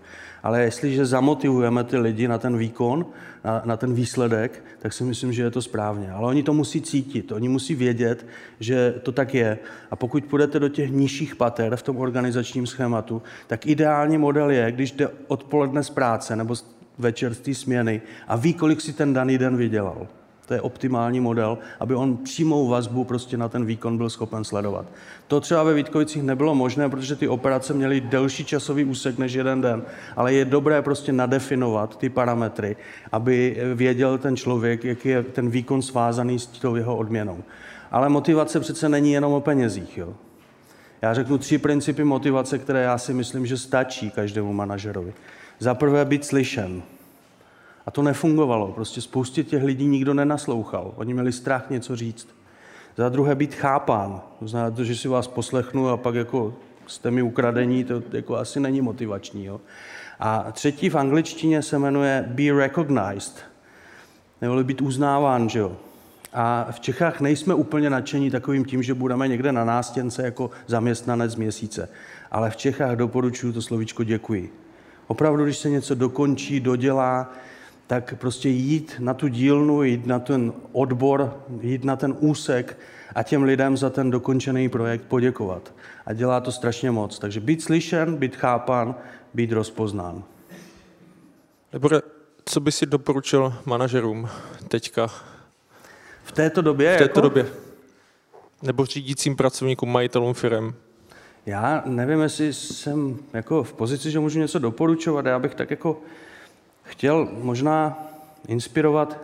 [0.44, 3.06] Ale jestliže zamotivujeme ty lidi na ten výkon,
[3.44, 6.12] na, na ten výsledek, tak si myslím, že je to správně.
[6.12, 8.26] Ale oni to musí cítit, oni musí vědět,
[8.60, 9.60] že to tak je.
[9.92, 14.72] A pokud půjdete do těch nižších pater v tom organizačním schématu, tak ideální model je,
[14.72, 16.56] když jde odpoledne z práce nebo
[16.98, 20.08] večer z té směny a ví, kolik si ten daný den vydělal.
[20.52, 24.86] To je optimální model, aby on přímou vazbu prostě na ten výkon byl schopen sledovat.
[25.28, 29.62] To třeba ve Vítkovicích nebylo možné, protože ty operace měly delší časový úsek než jeden
[29.62, 29.84] den,
[30.16, 32.76] ale je dobré prostě nadefinovat ty parametry,
[33.12, 37.44] aby věděl ten člověk, jaký je ten výkon svázaný s tou jeho odměnou.
[37.92, 39.98] Ale motivace přece není jenom o penězích.
[39.98, 40.14] Jo?
[41.02, 45.14] Já řeknu tři principy motivace, které já si myslím, že stačí každému manažerovi.
[45.60, 46.82] Za prvé být slyšen.
[47.86, 48.68] A to nefungovalo.
[48.68, 50.94] Prostě spoustě těch lidí nikdo nenaslouchal.
[50.96, 52.28] Oni měli strach něco říct.
[52.98, 54.22] Za druhé být chápán.
[54.40, 56.54] To znamená to, že si vás poslechnu a pak jako
[56.88, 59.46] jste mi ukradení, to jako asi není motivační.
[59.46, 59.62] Jo?
[60.20, 63.46] A třetí v angličtině se jmenuje be recognized.
[64.42, 65.78] Neboli být uznáván, že jo.
[66.34, 71.36] A v Čechách nejsme úplně nadšení takovým tím, že budeme někde na nástěnce jako zaměstnanec
[71.36, 71.90] měsíce.
[72.32, 74.54] Ale v Čechách doporučuji to slovíčko děkuji.
[75.08, 77.34] Opravdu, když se něco dokončí, dodělá,
[77.92, 82.78] tak prostě jít na tu dílnu, jít na ten odbor, jít na ten úsek
[83.16, 85.74] a těm lidem za ten dokončený projekt poděkovat.
[86.06, 87.20] A dělá to strašně moc.
[87.20, 88.96] Takže být slyšen, být chápan,
[89.34, 90.24] být rozpoznán.
[91.74, 92.02] Libore,
[92.46, 94.30] co by si doporučil manažerům
[94.68, 95.08] teďka?
[96.24, 96.96] V této době?
[96.96, 97.22] V této jako?
[97.22, 97.48] době.
[98.62, 100.74] Nebo řídícím pracovníkům, majitelům firm?
[101.46, 105.26] Já nevím, jestli jsem jako v pozici, že můžu něco doporučovat.
[105.26, 106.02] Já bych tak jako
[106.92, 108.08] chtěl možná
[108.48, 109.20] inspirovat,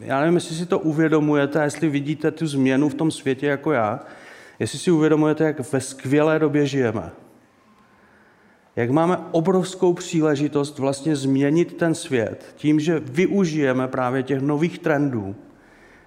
[0.00, 4.00] já nevím, jestli si to uvědomujete, jestli vidíte tu změnu v tom světě jako já,
[4.58, 7.10] jestli si uvědomujete, jak ve skvělé době žijeme.
[8.76, 15.34] Jak máme obrovskou příležitost vlastně změnit ten svět tím, že využijeme právě těch nových trendů,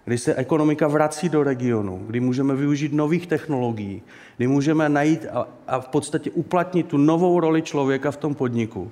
[0.06, 4.02] kdy se ekonomika vrací do regionu, kdy můžeme využít nových technologií,
[4.38, 8.92] kdy můžeme najít a, a v podstatě uplatnit tu novou roli člověka v tom podniku.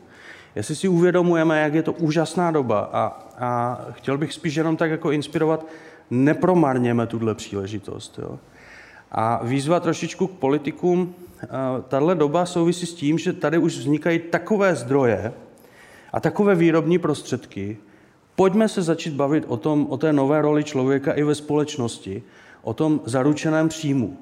[0.56, 4.91] Jestli si uvědomujeme, jak je to úžasná doba a, a chtěl bych spíš jenom tak
[4.91, 5.65] jako inspirovat,
[6.10, 8.19] nepromarněme tuhle příležitost.
[8.22, 8.40] Jo.
[9.11, 11.15] A výzva trošičku k politikům,
[11.88, 15.34] tahle doba souvisí s tím, že tady už vznikají takové zdroje
[16.14, 17.77] a takové výrobní prostředky,
[18.36, 22.23] Pojďme se začít bavit o, tom, o té nové roli člověka i ve společnosti,
[22.61, 24.18] o tom zaručeném příjmu,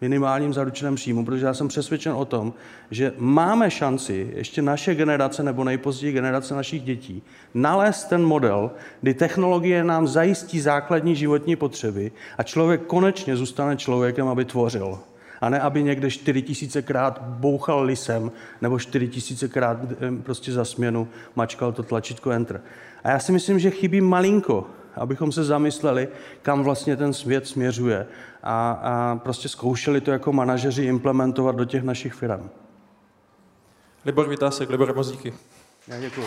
[0.00, 2.52] minimálním zaručeném příjmu, protože já jsem přesvědčen o tom,
[2.90, 7.22] že máme šanci, ještě naše generace nebo nejpozději generace našich dětí,
[7.54, 8.70] nalézt ten model,
[9.00, 14.98] kdy technologie nám zajistí základní životní potřeby a člověk konečně zůstane člověkem, aby tvořil.
[15.40, 21.08] A ne, aby někde 4 tisícekrát bouchal lisem nebo 4 tisícekrát eh, prostě za směnu
[21.36, 22.60] mačkal to tlačítko Enter.
[23.04, 26.08] A já si myslím, že chybí malinko, abychom se zamysleli,
[26.42, 28.06] kam vlastně ten svět směřuje
[28.42, 32.50] a, a prostě zkoušeli to jako manažeři implementovat do těch našich firm.
[34.04, 35.34] Libor Vytásek, Libor Mozíky.
[35.88, 36.26] Já děkuji.